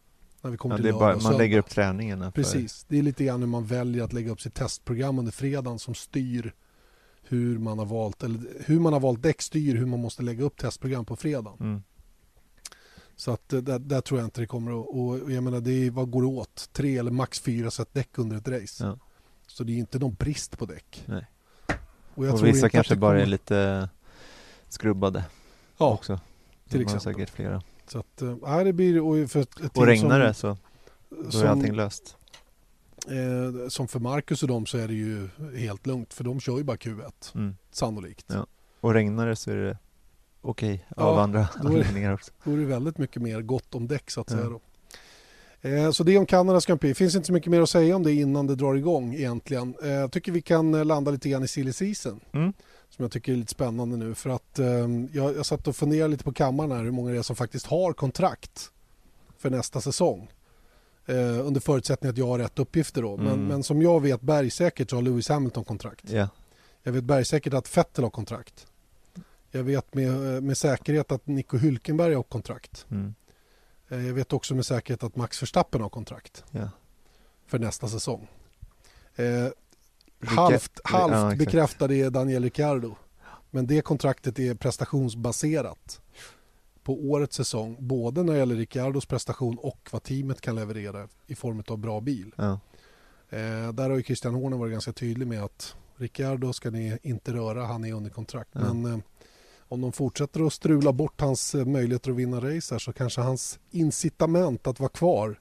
När 0.43 0.51
vi 0.51 0.57
kommer 0.57 0.79
Ja, 0.79 0.83
till 0.85 0.93
bara, 0.95 1.19
man 1.19 1.37
lägger 1.37 1.59
upp 1.59 1.69
träningarna 1.69 2.25
för, 2.25 2.43
Precis, 2.43 2.85
det 2.89 2.99
är 2.99 3.03
lite 3.03 3.25
grann 3.25 3.41
hur 3.41 3.47
man 3.49 3.67
väljer 3.67 4.05
att 4.05 4.13
lägga 4.13 4.31
upp 4.33 4.41
sitt 4.41 4.55
testprogram 4.55 5.19
under 5.19 5.33
fredagen 5.33 5.79
som 5.79 5.95
styr 5.95 6.55
hur 7.29 7.59
man 7.59 7.79
har 7.79 7.87
valt, 7.87 8.23
eller 8.23 8.41
hur 8.67 8.81
man 8.81 8.93
har 8.93 9.01
valt 9.01 9.23
däck 9.23 9.43
styr 9.43 9.77
hur 9.77 9.87
man 9.87 10.01
måste 10.01 10.23
lägga 10.23 10.45
upp 10.45 10.57
testprogram 10.57 11.05
på 11.05 11.17
fredagen. 11.17 11.57
Mm. 11.61 11.83
Så 13.17 13.31
att 13.33 13.53
eh, 13.53 13.61
där, 13.61 13.79
där 13.79 14.01
tror 14.01 14.21
jag 14.21 14.27
inte 14.27 14.41
det 14.41 14.47
kommer 14.47 14.81
att, 14.81 14.87
och 14.89 15.33
jag 15.33 15.43
menar 15.45 15.61
det 15.61 15.71
är, 15.87 15.91
vad 15.91 16.11
går 16.11 16.23
det 16.23 16.29
åt? 16.29 16.69
Tre 16.73 16.99
eller 16.99 17.11
max 17.11 17.41
fyra 17.41 17.71
set 17.71 17.95
däck 17.95 18.19
under 18.19 18.37
ett 18.37 18.49
race. 18.49 18.85
Ja. 18.87 18.99
Så 19.47 19.65
det 19.65 19.73
är 19.73 19.77
inte 19.77 19.99
någon 19.99 20.15
brist 20.15 20.59
på 20.59 20.67
däck. 20.67 21.05
Nej. 21.07 21.27
Och, 22.15 22.27
jag 22.27 22.33
och 22.33 22.39
tror 22.41 22.53
vissa 22.53 22.69
kanske 22.69 22.97
bara 22.97 23.15
är 23.17 23.21
kommer- 23.21 23.27
lite 23.31 23.89
skrubbade 24.69 25.25
Ja, 25.79 25.91
också. 25.93 26.21
till 26.69 26.81
exempel. 26.81 27.15
säkert 27.15 27.31
flera. 27.31 27.63
så 27.87 27.99
att, 27.99 28.23
nej, 28.43 28.65
det 28.65 28.73
blir, 28.73 29.01
och 29.01 29.31
för 29.31 29.41
ett, 29.41 29.77
Och 29.77 29.87
regnar 29.87 30.21
det 30.21 30.35
så 30.35 30.57
då 31.33 31.39
är 31.39 31.45
allting 31.45 31.73
löst. 31.75 32.17
eh, 33.07 33.69
som 33.69 33.89
för 33.89 34.01
Marcus 34.01 34.43
och 34.43 34.49
dem 34.49 34.67
så 34.67 34.79
är 34.79 34.89
det 34.89 34.95
ju 34.95 35.29
helt 35.57 35.87
lugnt 35.87 36.15
för 36.15 36.25
de 36.25 36.41
kör 36.41 36.59
ju 36.59 36.65
bara 36.65 36.77
Q1 36.77 37.35
Mm. 37.35 37.57
sannolikt. 37.71 38.27
Ja. 38.29 38.47
Och 38.81 38.95
regnar 38.95 39.27
det 39.27 39.37
så 39.37 39.51
är 39.51 39.57
det 39.57 39.79
okej 40.43 40.87
Ja, 40.97 41.03
av 41.03 41.19
andra 41.19 41.41
är 41.41 41.45
det- 41.63 41.69
anledningar 41.69 42.13
också. 42.15 42.33
Då 42.45 42.53
är 42.53 42.57
det 42.57 42.65
väldigt 42.65 42.99
mycket 42.99 43.23
mer 43.23 43.41
gott 43.43 43.75
om 43.75 43.89
däck 43.89 44.11
så 44.11 44.21
att 44.21 44.31
Ja. 44.31 44.37
säga. 44.37 44.49
Då. 44.49 44.61
Eh, 45.69 45.91
Så 45.91 46.05
det 46.05 46.19
om 46.19 46.27
Kanadas 46.27 46.67
Grand 46.67 46.81
Prix. 46.81 46.91
Det 46.91 47.05
finns 47.05 47.15
inte 47.15 47.27
så 47.27 47.33
mycket 47.33 47.51
mer 47.51 47.61
att 47.61 47.71
säga 47.71 47.97
om 47.97 48.03
det 48.03 48.13
innan 48.13 48.47
det 48.47 48.55
drar 48.55 48.75
igång 48.75 49.15
egentligen. 49.15 49.75
Eh, 49.83 49.91
Jag 49.91 50.13
tycker 50.13 50.33
vi 50.33 50.43
kan 50.43 50.75
eh, 50.75 50.85
landa 50.85 51.11
lite 51.11 51.29
grann 51.29 51.45
i 51.45 51.49
silly 51.49 51.73
season 51.73 52.21
Mm. 52.33 52.53
som 52.91 53.03
jag 53.03 53.13
tycker 53.13 53.33
är 53.33 53.37
lite 53.37 53.51
spännande 53.53 53.97
nu 53.97 54.15
för 54.15 54.31
att 54.31 54.59
eh, 54.59 54.67
jag, 55.13 55.37
jag 55.37 55.47
satt 55.47 55.69
och 55.69 55.77
funderade 55.77 56.09
lite 56.11 56.25
på 56.25 56.33
kammaren 56.33 56.73
här 56.73 56.85
hur 56.85 56.91
många 56.91 57.11
det 57.13 57.19
är 57.19 57.23
som 57.23 57.37
faktiskt 57.37 57.67
har 57.67 57.93
kontrakt 57.93 58.71
för 59.39 59.51
nästa 59.51 59.81
säsong. 59.81 60.29
Eh, 61.07 61.47
under 61.47 61.61
förutsättning 61.61 62.11
att 62.11 62.17
jag 62.19 62.27
har 62.27 62.39
rätt 62.39 62.59
uppgifter 62.59 63.03
då. 63.03 63.17
Men, 63.17 63.27
Mm. 63.27 63.47
men 63.47 63.63
som 63.63 63.83
jag 63.83 64.01
vet 64.03 64.21
bergsäkert 64.21 64.91
så 64.91 64.97
har 64.97 65.03
Lewis 65.03 65.29
Hamilton 65.29 65.65
kontrakt. 65.65 66.11
Ja. 66.11 66.29
Jag 66.83 66.93
vet 66.93 67.05
bergsäkert 67.05 67.55
att 67.55 67.77
Vettel 67.77 68.05
har 68.05 68.11
kontrakt. 68.11 68.67
Jag 69.55 69.63
vet 69.63 69.95
med, 69.95 70.43
med 70.43 70.59
säkerhet 70.59 71.13
att 71.13 71.27
Nico 71.27 71.57
Hülkenberg 71.57 72.15
har 72.15 72.23
kontrakt. 72.23 72.87
Mm. 72.91 73.15
Eh, 73.89 74.07
Jag 74.07 74.15
vet 74.15 74.33
också 74.33 74.55
med 74.55 74.67
säkerhet 74.67 75.03
att 75.03 75.17
Max 75.17 75.43
Verstappen 75.43 75.81
har 75.81 75.89
kontrakt 75.89 76.45
ja. 76.51 76.71
för 77.47 77.59
nästa 77.59 77.89
säsong. 77.89 78.29
Eh, 79.17 79.49
halvt 80.27 80.81
ja, 80.85 80.91
halvt 80.91 81.15
exakt. 81.15 81.39
bekräftade 81.39 81.95
är 81.95 82.11
Daniel 82.11 82.43
Ricciardo. 82.43 82.95
Men 83.51 83.67
det 83.67 83.83
kontraktet 83.83 84.39
är 84.39 84.55
prestationsbaserat 84.55 86.01
på 86.83 86.95
årets 86.95 87.37
säsong. 87.37 87.77
Både 87.81 88.23
när 88.23 88.33
det 88.33 88.39
gäller 88.39 88.57
Ricciardos 88.57 89.07
prestation 89.07 89.59
och 89.59 89.89
vad 89.93 90.03
teamet 90.03 90.41
kan 90.41 90.55
leverera 90.55 91.09
i 91.27 91.35
form 91.35 91.63
av 91.69 91.79
bra 91.79 92.01
bil. 92.01 92.35
Ja. 92.37 92.61
Eh, 93.31 93.73
där 93.73 93.91
har 93.91 93.97
ju 93.97 94.03
Christian 94.03 94.35
Horner 94.35 94.57
varit 94.57 94.73
ganska 94.73 94.93
tydlig 94.93 95.27
med 95.29 95.43
att 95.43 95.77
Ricciardo 95.97 96.53
ska 96.53 96.71
ni 96.71 96.99
inte 97.03 97.33
röra, 97.33 97.67
han 97.67 97.85
är 97.85 97.93
under 97.93 98.11
kontrakt. 98.11 98.51
Ja. 98.53 98.73
Men 98.73 98.93
eh, 98.93 98.99
om 99.73 99.81
de 99.81 99.93
fortsätter 99.93 100.47
att 100.47 100.53
strula 100.53 100.93
bort 100.93 101.21
hans 101.21 101.55
eh, 101.55 101.65
möjligheter 101.65 102.11
att 102.11 102.17
vinna 102.17 102.37
race 102.37 102.75
här 102.75 102.79
så 102.79 102.93
kanske 102.93 103.21
hans 103.21 103.59
incitament 103.71 104.67
att 104.67 104.81
vara 104.81 104.91
kvar 104.91 105.41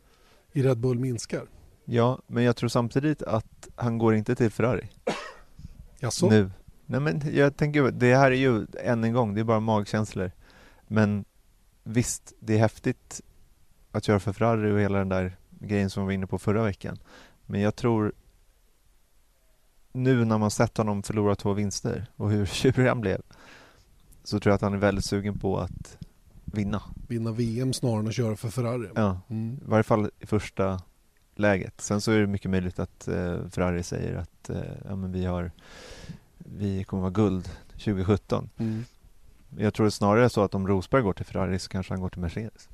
i 0.51 0.63
Red 0.63 0.77
Bull 0.77 0.99
minskar. 0.99 1.47
ja, 1.86 2.19
men 2.27 2.43
jag 2.43 2.55
tror 2.55 2.69
samtidigt 2.69 3.23
att 3.23 3.67
han 3.75 3.97
går 3.97 4.15
inte 4.15 4.36
till 4.36 4.49
Ferrari 4.49 4.89
Jaså? 5.99 6.29
nu. 6.29 6.51
Nej 6.86 6.99
men 6.99 7.21
jag 7.34 7.57
tänker, 7.57 7.91
det 7.91 8.15
här 8.15 8.32
är 8.32 8.36
ju 8.36 8.65
än 8.84 9.03
en 9.03 9.13
gång, 9.13 9.34
det 9.34 9.41
är 9.41 9.45
bara 9.45 9.59
magkänslor. 9.59 10.32
Men 10.88 11.25
visst, 11.84 12.34
det 12.39 12.53
är 12.53 12.59
häftigt 12.59 13.21
att 13.91 14.03
köra 14.03 14.19
för 14.19 14.34
Ferrari 14.34 14.71
och 14.71 14.79
hela 14.79 14.97
den 14.97 15.09
där 15.09 15.38
grejen 15.49 15.89
som 15.89 16.03
vi 16.03 16.05
var 16.05 16.13
inne 16.13 16.27
på 16.27 16.39
förra 16.39 16.63
veckan. 16.63 16.97
Men 17.45 17.61
jag 17.61 17.75
tror 17.75 18.13
nu 19.91 20.25
när 20.25 20.38
man 20.38 20.51
sett 20.51 20.77
honom 20.77 21.03
förlora 21.03 21.36
två 21.36 21.53
vinster 21.53 22.05
och 22.15 22.32
hur 22.32 22.45
tjurig 22.61 22.88
han 22.88 23.01
blev 23.01 23.21
så 24.32 24.39
tror 24.39 24.51
jag 24.51 24.55
att 24.55 24.61
han 24.61 24.73
är 24.73 24.77
väldigt 24.77 25.05
sugen 25.05 25.39
på 25.39 25.57
att 25.59 25.97
vinna. 26.45 26.82
Vinna 27.07 27.32
VM 27.32 27.73
snarare 27.73 27.99
än 27.99 28.07
att 28.07 28.13
köra 28.15 28.36
för 28.36 28.49
Ferrari. 28.49 28.88
Ja, 28.95 29.19
Mm. 29.29 29.53
i 29.53 29.69
varje 29.69 29.84
fall 29.84 30.09
i 30.19 30.25
första 30.25 30.82
läget. 31.36 31.82
Sen 31.82 32.01
så 32.01 32.11
är 32.11 32.19
det 32.19 32.27
mycket 32.27 32.51
möjligt 32.51 32.79
att 32.79 33.07
eh, 33.07 33.47
Ferrari 33.49 33.84
säger 33.84 34.15
att 34.15 34.49
eh, 34.49 34.57
ja, 34.89 34.95
men 34.95 35.11
vi, 35.11 35.25
har, 35.25 35.51
vi 36.38 36.84
kommer 36.84 37.01
vara 37.01 37.11
guld 37.11 37.49
2017. 37.73 38.49
Mm. 38.57 38.84
Jag 39.57 39.73
tror 39.73 39.89
snarare 39.89 40.29
så 40.29 40.41
att 40.43 40.55
om 40.55 40.67
Rosberg 40.67 41.01
går 41.01 41.13
till 41.13 41.25
Ferrari 41.25 41.59
så 41.59 41.69
kanske 41.69 41.93
han 41.93 42.01
går 42.01 42.09
till 42.09 42.21
Mercedes. 42.21 42.69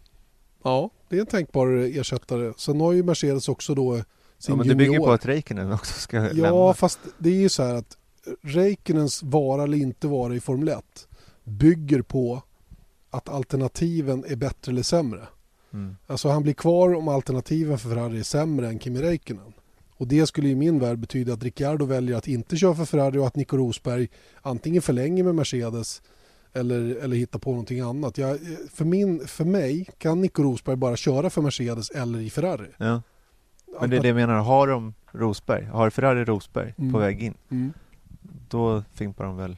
Ja, 0.63 0.89
det 1.09 1.15
är 1.17 1.19
en 1.21 1.25
tänkbar 1.27 1.67
ersättare. 1.67 2.53
Sen 2.57 2.81
har 2.81 2.93
ju 2.93 3.03
Mercedes 3.03 3.49
också 3.49 3.75
då 3.75 3.95
sin 3.95 4.03
Ja, 4.47 4.55
men 4.55 4.67
det 4.67 4.75
bygger 4.75 4.91
junior. 4.91 5.05
på 5.07 5.13
att 5.13 5.25
Räikkönen 5.25 5.71
också 5.71 5.93
ska 5.93 6.17
Ja, 6.17 6.33
lämna. 6.33 6.73
fast 6.73 6.99
det 7.17 7.29
är 7.29 7.33
ju 7.41 7.49
så 7.49 7.63
här 7.63 7.75
att 7.75 7.97
Räikkönens 8.41 9.23
vara 9.23 9.63
eller 9.63 9.77
inte 9.77 10.07
vara 10.07 10.35
i 10.35 10.39
Formel 10.39 10.67
1 10.69 11.07
bygger 11.47 12.01
på 12.01 12.41
att 13.09 13.29
alternativen 13.29 14.23
är 14.27 14.35
bättre 14.35 14.71
eller 14.71 14.83
sämre. 14.83 15.27
Mm. 15.73 15.95
Alltså 16.07 16.29
han 16.29 16.43
blir 16.43 16.53
kvar 16.53 16.95
om 16.95 17.07
alternativen 17.07 17.77
för 17.77 17.89
Ferrari 17.89 18.19
är 18.19 18.23
sämre 18.23 18.67
än 18.67 18.79
Kimi 18.79 19.01
Räikkönen. 19.01 19.53
Och 19.97 20.07
det 20.07 20.27
skulle 20.27 20.49
i 20.49 20.55
min 20.55 20.79
värld 20.79 20.97
betyda 20.99 21.33
att 21.33 21.43
Ricciardo 21.43 21.85
väljer 21.85 22.17
att 22.17 22.27
inte 22.27 22.57
köra 22.57 22.75
för 22.75 22.85
Ferrari 22.85 23.17
och 23.17 23.27
att 23.27 23.35
Nico 23.35 23.57
Rosberg 23.57 24.07
antingen 24.41 24.81
förlänger 24.81 25.23
med 25.23 25.35
Mercedes 25.35 26.01
eller, 26.53 26.95
eller 26.95 27.15
hittar 27.15 27.39
på 27.39 27.49
någonting 27.49 27.79
annat. 27.79 28.17
Jag, 28.17 28.39
för, 28.73 28.85
min, 28.85 29.27
för 29.27 29.45
mig 29.45 29.87
kan 29.97 30.21
Nico 30.21 30.43
Rosberg 30.43 30.75
bara 30.75 30.95
köra 30.95 31.29
för 31.29 31.41
Mercedes 31.41 31.89
eller 31.89 32.19
i 32.19 32.29
Ferrari. 32.29 32.67
Ja. 32.77 33.01
Men 33.81 33.89
det 33.89 33.95
är 33.97 34.01
det 34.01 34.07
jag 34.07 34.15
menar, 34.15 34.35
har 34.39 34.67
de 34.67 34.93
Rosberg, 35.11 35.65
har 35.65 35.89
Ferrari 35.89 36.23
Rosberg 36.25 36.73
Mm. 36.77 36.93
på 36.93 36.99
väg 36.99 37.23
in, 37.23 37.33
Mm. 37.49 37.73
då 38.49 38.83
fimpar 38.93 39.25
de 39.25 39.37
väl 39.37 39.57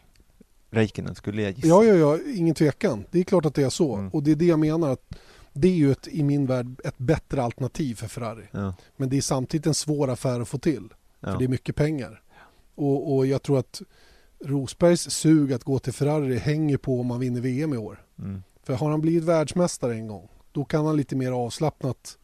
Räikkönen 0.69 1.15
skulle 1.15 1.41
jag 1.41 1.51
gissa. 1.51 1.67
Ja, 1.67 1.83
ja, 1.83 1.95
ja, 1.95 2.19
ingen 2.35 2.55
tvekan. 2.55 3.05
Det 3.11 3.19
är 3.19 3.23
klart 3.23 3.45
att 3.45 3.53
det 3.55 3.63
är 3.63 3.69
så. 3.69 3.95
Mm. 3.95 4.09
Och 4.09 4.23
det 4.23 4.31
är 4.31 4.35
det 4.35 4.45
jag 4.45 4.59
menar. 4.59 4.89
att 4.89 5.15
Det 5.53 5.67
är 5.67 5.75
ju 5.75 5.91
ett, 5.91 6.07
i 6.07 6.23
min 6.23 6.45
värld 6.45 6.81
ett 6.83 6.97
bättre 6.97 7.43
alternativ 7.43 7.95
för 7.95 8.07
Ferrari. 8.07 8.47
Ja. 8.51 8.73
Men 8.97 9.09
det 9.09 9.17
är 9.17 9.21
samtidigt 9.21 9.67
en 9.67 9.73
svår 9.73 10.09
affär 10.09 10.39
att 10.39 10.47
få 10.47 10.57
till. 10.57 10.93
Ja. 11.19 11.31
För 11.31 11.39
det 11.39 11.45
är 11.45 11.49
mycket 11.49 11.75
pengar. 11.75 12.21
Och, 12.75 13.15
och 13.15 13.27
jag 13.27 13.41
tror 13.41 13.59
att 13.59 13.81
Rosbergs 14.45 15.01
sug 15.11 15.53
att 15.53 15.63
gå 15.63 15.79
till 15.79 15.93
Ferrari 15.93 16.37
hänger 16.37 16.77
på 16.77 16.99
om 16.99 17.11
han 17.11 17.19
vinner 17.19 17.41
VM 17.41 17.73
i 17.73 17.77
år. 17.77 18.05
Mm. 18.19 18.43
För 18.63 18.73
har 18.73 18.91
han 18.91 19.01
blivit 19.01 19.23
världsmästare 19.23 19.93
en 19.93 20.07
gång, 20.07 20.29
då 20.51 20.65
kan 20.65 20.85
han 20.85 20.97
lite 20.97 21.15
mer 21.15 21.31
avslappnat. 21.31 22.17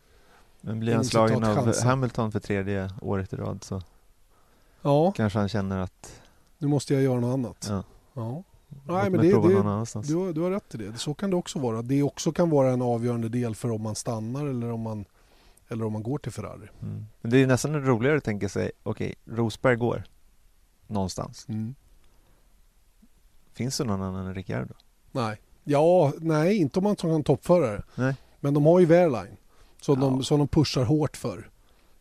Men 0.61 0.79
blir 0.79 0.95
han 0.95 1.05
slagen 1.05 1.43
av 1.43 1.55
chansen. 1.55 1.87
Hamilton 1.87 2.31
för 2.31 2.39
tredje 2.39 2.89
året 3.01 3.33
i 3.33 3.35
rad 3.35 3.63
så 3.63 3.81
Ja, 4.81 5.11
kanske 5.11 5.39
han 5.39 5.49
känner 5.49 5.77
att 5.77 6.21
nu 6.57 6.67
måste 6.67 6.93
jag 6.93 7.03
göra 7.03 7.19
något 7.19 7.33
annat. 7.33 7.67
ja, 7.69 7.83
Ja. 8.15 8.43
låt 8.69 8.87
Nej, 8.87 9.09
men 9.09 9.19
det, 9.19 9.27
det, 9.27 9.29
du, 9.31 10.15
har, 10.15 10.33
du 10.33 10.41
har 10.41 10.51
rätt 10.51 10.75
i 10.75 10.77
det. 10.77 10.97
Så 10.97 11.13
kan 11.13 11.29
det 11.29 11.35
också 11.35 11.59
vara. 11.59 11.81
Det 11.81 12.03
också 12.03 12.31
kan 12.31 12.49
vara 12.49 12.71
en 12.71 12.81
avgörande 12.81 13.29
del 13.29 13.55
för 13.55 13.71
om 13.71 13.81
man 13.81 13.95
stannar 13.95 14.45
eller 14.45 14.71
om 14.71 14.81
man, 14.81 15.05
eller 15.67 15.85
om 15.85 15.93
man 15.93 16.03
går 16.03 16.17
till 16.17 16.31
Ferrari. 16.31 16.67
Mm. 16.81 17.05
Men 17.21 17.31
det 17.31 17.37
är 17.37 17.47
nästan 17.47 17.85
roligare 17.85 18.17
att 18.17 18.23
tänka 18.23 18.49
sig, 18.49 18.71
okej, 18.83 19.15
Rosberg 19.25 19.75
går 19.75 20.03
någonstans. 20.87 21.45
Mm. 21.49 21.75
Finns 23.53 23.77
det 23.77 23.83
någon 23.83 24.01
annan 24.01 24.27
än 24.27 24.35
Ricciardo? 24.35 24.73
Nej. 25.11 25.37
Ja, 25.63 26.13
nej, 26.17 26.57
inte 26.57 26.79
om 26.79 26.83
man 26.83 26.95
tar 26.95 27.09
en 27.09 27.23
toppförare. 27.23 27.83
Nej. 27.95 28.15
Men 28.39 28.53
de 28.53 28.65
har 28.65 28.79
ju 28.79 28.85
Wehrlein 28.85 29.37
som, 29.81 30.01
Ja. 30.01 30.05
de, 30.05 30.23
som 30.23 30.39
de 30.39 30.47
pushar 30.47 30.83
hårt 30.83 31.17
för 31.17 31.49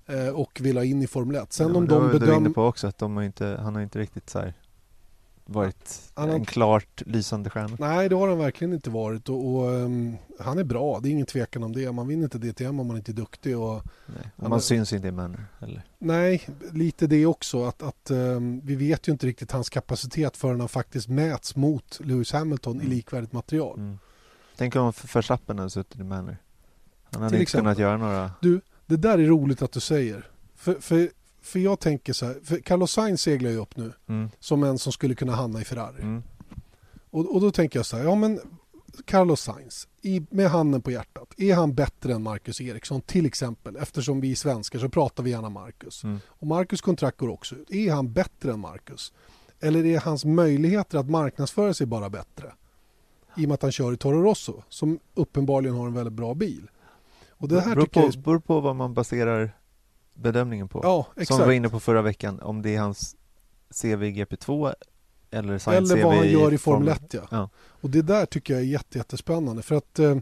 eh, 0.07 0.29
och 0.29 0.59
vill 0.63 0.77
ha 0.77 0.85
in 0.85 1.03
i 1.03 1.07
Formel 1.07 1.37
1. 1.37 1.53
Sen 1.53 1.69
ja, 1.69 1.79
om 1.79 1.87
de 1.89 2.03
väl 2.03 2.11
du 2.11 2.17
inne 2.17 2.27
bedömer... 2.27 2.51
på 2.51 2.63
också, 2.65 2.87
att 2.87 2.99
de 2.99 3.17
har 3.17 3.23
inte, 3.23 3.59
han 3.63 3.75
har 3.75 3.83
inte 3.83 3.99
riktigt 3.99 4.31
så 4.31 4.39
här 4.39 4.55
varit 5.47 6.11
Han 6.15 6.29
har 6.29 6.37
en 6.37 6.45
klart 6.45 7.03
lysande 7.07 7.51
stjärna. 7.51 7.77
Nej, 7.79 8.09
det 8.09 8.15
har 8.17 8.29
han 8.29 8.39
verkligen 8.39 8.73
inte 8.73 8.91
varit. 8.91 9.29
Och, 9.29 9.55
och 9.55 9.75
ehm, 9.75 10.17
han 10.41 10.59
är 10.59 10.65
bra, 10.65 11.01
det 11.01 11.09
är 11.09 11.11
ingen 11.11 11.27
tvekan 11.27 11.63
om 11.63 11.73
det. 11.73 11.93
Man 11.93 12.09
vinner 12.09 12.25
inte 12.25 12.39
DTM 12.39 12.81
om 12.81 12.87
man 12.87 12.97
inte 12.97 13.13
är 13.13 13.15
duktig. 13.15 13.59
Och, 13.59 13.83
Nej. 14.07 14.33
Och 14.37 14.49
man 14.51 14.53
är- 14.59 14.63
syns 14.63 14.93
inte 14.93 15.09
i 15.09 15.13
Manor 15.13 15.47
heller. 15.61 15.83
nej, 15.99 16.49
lite 16.73 17.07
det 17.07 17.27
också. 17.27 17.65
Att, 17.65 17.83
att 17.83 18.11
ehm, 18.11 18.61
vi 18.65 18.75
vet 18.77 19.09
ju 19.09 19.13
inte 19.13 19.27
riktigt 19.27 19.53
hans 19.53 19.71
kapacitet 19.71 20.37
förrän 20.37 20.61
han 20.61 20.69
faktiskt 20.69 21.09
mäts 21.09 21.57
mot 21.57 22.01
Lewis 22.05 22.33
Hamilton 22.33 22.77
i 22.77 22.79
Mm. 22.85 22.91
likvärdigt 22.93 23.33
material. 23.33 23.79
Mm. 23.79 23.99
Tänk 24.57 24.77
om 24.77 24.93
Verstappen 25.15 25.59
hade 25.59 25.71
suttit 25.71 26.01
i 26.01 26.05
Manor. 26.05 26.37
Han 27.13 27.23
hade 27.23 27.31
Till 27.31 27.37
inte 27.37 27.43
exempel. 27.43 27.63
kunnat 27.65 27.79
göra 27.79 27.97
några... 27.97 28.31
Det 28.87 28.97
där 28.97 29.19
är 29.19 29.27
roligt 29.27 29.63
att 29.63 29.73
du 29.73 29.81
säger. 29.81 30.27
För, 30.57 30.75
för, 30.75 31.11
för 31.45 31.59
jag 31.59 31.81
tänker 31.81 32.13
så 32.13 32.27
här, 32.27 32.61
Carlos 32.65 32.93
Sainz 32.93 33.23
seglar 33.23 33.51
ju 33.51 33.57
upp 33.57 33.77
nu 33.77 33.93
Mm. 34.07 34.31
som 34.41 34.63
en 34.63 34.79
som 34.79 34.93
skulle 34.93 35.15
kunna 35.15 35.35
hamna 35.35 35.61
i 35.61 35.65
Ferrari. 35.65 36.03
Mm. 36.03 36.23
Och, 37.11 37.35
och 37.35 37.41
då 37.41 37.51
tänker 37.51 37.79
jag 37.79 37.87
så 37.87 37.97
här, 37.97 38.05
ja 38.05 38.15
men 38.15 38.41
Carlos 39.05 39.41
Sainz, 39.41 39.89
i, 40.03 40.23
med 40.31 40.51
handen 40.51 40.83
på 40.83 40.91
hjärtat, 40.91 41.35
är 41.37 41.55
han 41.55 41.75
bättre 41.75 42.15
än 42.15 42.23
Marcus 42.23 42.61
Eriksson 42.61 43.01
till 43.01 43.27
exempel? 43.27 43.77
Eftersom 43.77 44.21
vi 44.21 44.31
är 44.31 44.37
svenskar 44.37 44.79
så 44.79 44.89
pratar 44.89 45.23
vi 45.23 45.31
gärna 45.31 45.49
Marcus. 45.49 46.05
Mm. 46.05 46.21
Och 46.27 46.47
Marcus 46.47 46.81
kontrakt 46.81 47.19
går 47.19 47.29
också 47.29 47.55
ut. 47.55 47.71
Är 47.71 47.93
han 47.93 48.13
bättre 48.13 48.53
än 48.53 48.61
Marcus? 48.61 49.13
Eller 49.61 49.85
är 49.85 50.01
hans 50.01 50.25
möjligheter 50.25 50.99
att 50.99 51.11
marknadsföra 51.11 51.75
sig 51.75 51.87
bara 51.87 52.11
bättre? 52.11 52.53
I 53.37 53.45
och 53.45 53.49
med 53.49 53.55
att 53.55 53.63
han 53.63 53.73
kör 53.73 53.93
i 53.93 53.97
Toro 53.97 54.23
Rosso, 54.23 54.63
som 54.69 54.99
uppenbarligen 55.15 55.77
har 55.77 55.87
en 55.87 55.95
väldigt 55.95 56.13
bra 56.13 56.35
bil. 56.35 56.71
Och 57.29 57.49
det 57.49 57.61
här 57.61 57.75
beror, 57.75 57.87
på, 57.87 58.01
jag... 58.01 58.19
beror 58.23 58.39
på 58.39 58.61
vad 58.61 58.77
man 58.77 58.95
baserar 58.95 59.57
bedömningen 60.15 60.69
på. 60.69 60.81
Ja, 60.83 61.07
Som 61.15 61.23
exakt. 61.23 61.41
vi 61.41 61.45
var 61.45 61.53
inne 61.53 61.69
på 61.69 61.81
förra 61.81 62.03
veckan, 62.03 62.41
om 62.41 62.63
det 62.63 62.75
är 62.75 62.81
hans 62.81 63.17
CV 63.83 64.03
i 64.03 64.13
GP2 64.13 64.75
eller 65.31 65.59
Sainz 65.59 65.91
Eller 65.91 66.03
CV 66.03 66.07
vad 66.07 66.17
han 66.17 66.29
gör 66.31 66.53
i 66.53 66.59
Formel 66.59 66.59
Formel 66.59 66.89
1. 66.89 67.15
Ja. 67.15 67.21
Ja. 67.31 67.51
Och 67.57 67.91
det 67.91 68.03
där 68.03 68.27
tycker 68.27 68.55
jag 68.55 68.63
är 68.63 68.67
jätte, 68.67 68.99
jättespännande. 68.99 69.63
För 69.63 69.75
att 69.75 69.99
eh, 69.99 70.17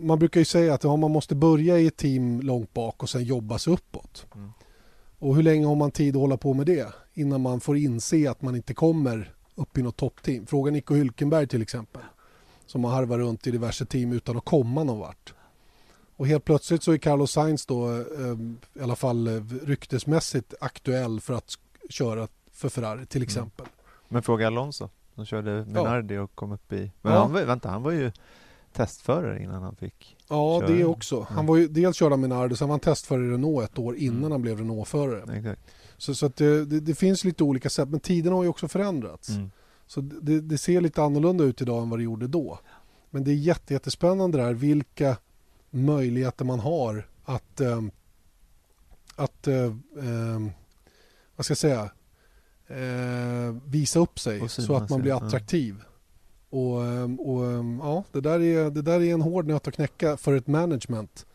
man 0.00 0.18
brukar 0.18 0.40
ju 0.40 0.44
säga 0.44 0.74
att 0.74 0.84
ja, 0.84 0.96
man 0.96 1.10
måste 1.10 1.34
börja 1.34 1.78
i 1.78 1.86
ett 1.86 1.96
team 1.96 2.40
långt 2.40 2.74
bak 2.74 3.02
och 3.02 3.08
sen 3.08 3.24
jobba 3.24 3.58
sig 3.58 3.72
uppåt. 3.72 4.26
Mm. 4.34 4.50
Och 5.18 5.36
hur 5.36 5.42
länge 5.42 5.66
har 5.66 5.74
man 5.74 5.90
tid 5.90 6.16
att 6.16 6.20
hålla 6.20 6.36
på 6.36 6.54
med 6.54 6.66
det 6.66 6.94
innan 7.14 7.40
man 7.40 7.60
får 7.60 7.76
inse 7.76 8.30
att 8.30 8.42
man 8.42 8.56
inte 8.56 8.74
kommer 8.74 9.34
upp 9.54 9.78
i 9.78 9.82
något 9.82 9.96
toppteam? 9.96 10.46
Fråga 10.46 10.70
Nico 10.70 10.94
Hülkenberg 10.94 11.46
till 11.46 11.62
exempel. 11.62 12.02
Som 12.66 12.84
har 12.84 12.90
harvat 12.90 13.18
runt 13.18 13.46
i 13.46 13.50
diverse 13.50 13.86
team 13.86 14.12
utan 14.12 14.36
att 14.36 14.44
komma 14.44 14.84
någon 14.84 14.98
vart. 14.98 15.34
Och 16.16 16.26
helt 16.26 16.44
plötsligt 16.44 16.82
så 16.82 16.92
är 16.92 16.96
Carlos 16.98 17.32
Sainz 17.32 17.66
då 17.66 17.90
eh, 17.92 18.00
i 18.74 18.82
alla 18.82 18.96
fall 18.96 19.26
eh, 19.26 19.42
ryktesmässigt 19.64 20.54
aktuell 20.60 21.20
för 21.20 21.34
att 21.34 21.54
köra 21.88 22.28
för 22.52 22.68
Ferrari 22.68 23.06
till 23.06 23.22
exempel. 23.22 23.66
Men 24.08 24.22
fråga 24.22 24.46
Alonso, 24.46 24.88
som 25.14 25.26
körde 25.26 25.64
Minardi 25.64 26.16
och 26.18 26.34
kom 26.34 26.52
upp 26.52 26.72
i... 26.72 26.90
Men 27.02 27.12
Ja. 27.12 27.18
han 27.18 27.32
var, 27.32 27.42
vänta, 27.44 27.68
han 27.68 27.82
var 27.82 27.90
ju 27.90 28.12
testförare 28.72 29.42
innan 29.42 29.62
han 29.62 29.76
fick... 29.76 30.16
Ja, 30.28 30.60
Kör. 30.60 30.68
det 30.76 30.84
också. 30.84 31.26
Han 31.30 31.44
Ja. 31.44 31.48
var 31.52 31.56
ju, 31.56 31.68
dels 31.68 31.96
körde 31.96 32.12
han 32.12 32.20
Minardi, 32.20 32.56
sen 32.56 32.68
var 32.68 32.72
han 32.72 32.80
testförare 32.80 33.26
i 33.26 33.30
Renault 33.30 33.70
ett 33.70 33.78
år 33.78 33.96
innan 33.96 34.16
Mm. 34.18 34.32
han 34.32 34.42
blev 34.42 34.58
Renault-förare. 34.58 35.36
Exakt. 35.38 35.60
Så, 35.96 36.14
så 36.14 36.26
att 36.26 36.36
det, 36.36 36.64
det, 36.64 36.80
det 36.80 36.94
finns 36.94 37.24
lite 37.24 37.44
olika 37.44 37.70
sätt, 37.70 37.88
men 37.88 38.00
tiderna 38.00 38.36
har 38.36 38.42
ju 38.42 38.48
också 38.48 38.68
förändrats. 38.68 39.28
Mm. 39.28 39.50
Så 39.86 40.00
det, 40.00 40.40
det 40.40 40.58
ser 40.58 40.80
lite 40.80 41.02
annorlunda 41.02 41.44
ut 41.44 41.62
idag 41.62 41.82
än 41.82 41.90
vad 41.90 41.98
det 41.98 42.02
gjorde 42.02 42.26
då. 42.28 42.58
Men 43.10 43.24
det 43.24 43.30
är 43.30 43.34
jätte, 43.34 43.72
jättespännande 43.72 44.38
det 44.38 44.44
här 44.44 44.52
vilka 44.54 45.16
möjligheter 45.74 46.44
man 46.44 46.60
har 46.60 47.08
att, 47.24 47.60
ehm, 47.60 47.90
att 49.16 49.46
eh, 49.46 49.74
ehm, 49.98 50.50
vad 51.36 51.44
ska 51.44 51.50
jag 51.50 51.58
säga, 51.58 51.90
eh, 52.66 53.56
visa 53.66 53.98
upp 53.98 54.18
sig 54.18 54.48
så 54.48 54.76
att 54.76 54.90
man 54.90 55.00
blir 55.00 55.10
ja. 55.10 55.26
attraktiv. 55.26 55.82
Och, 56.50 56.84
ehm, 56.84 57.20
och 57.20 57.44
ja, 57.86 58.04
det 58.12 58.20
där, 58.20 58.40
är, 58.40 58.70
det 58.70 58.82
där 58.82 59.00
är 59.00 59.14
en 59.14 59.22
hård 59.22 59.46
nöt 59.46 59.68
att 59.68 59.74
knäcka 59.74 60.16
för 60.16 60.34
ett 60.36 60.46
management. 60.46 61.26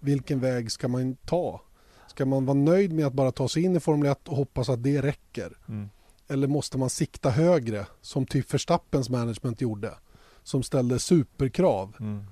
Vilken 0.00 0.40
väg 0.40 0.72
ska 0.72 0.88
man 0.88 1.16
ta? 1.16 1.60
Ska 2.06 2.26
man 2.26 2.46
vara 2.46 2.58
nöjd 2.58 2.92
med 2.92 3.06
att 3.06 3.12
bara 3.12 3.32
ta 3.32 3.48
sig 3.48 3.62
in 3.62 3.76
i 3.76 3.80
Formel 3.80 4.12
1 4.12 4.28
och 4.28 4.36
hoppas 4.36 4.68
att 4.68 4.82
det 4.82 5.02
räcker? 5.02 5.56
Mm. 5.68 5.90
Eller 6.28 6.46
måste 6.46 6.78
man 6.78 6.90
sikta 6.90 7.30
högre 7.30 7.86
som 8.00 8.26
typ 8.26 8.54
Verstappens 8.54 9.08
management 9.08 9.60
gjorde? 9.60 9.94
Som 10.42 10.62
ställde 10.62 10.98
superkrav 10.98 11.96
Mm. 12.00 12.24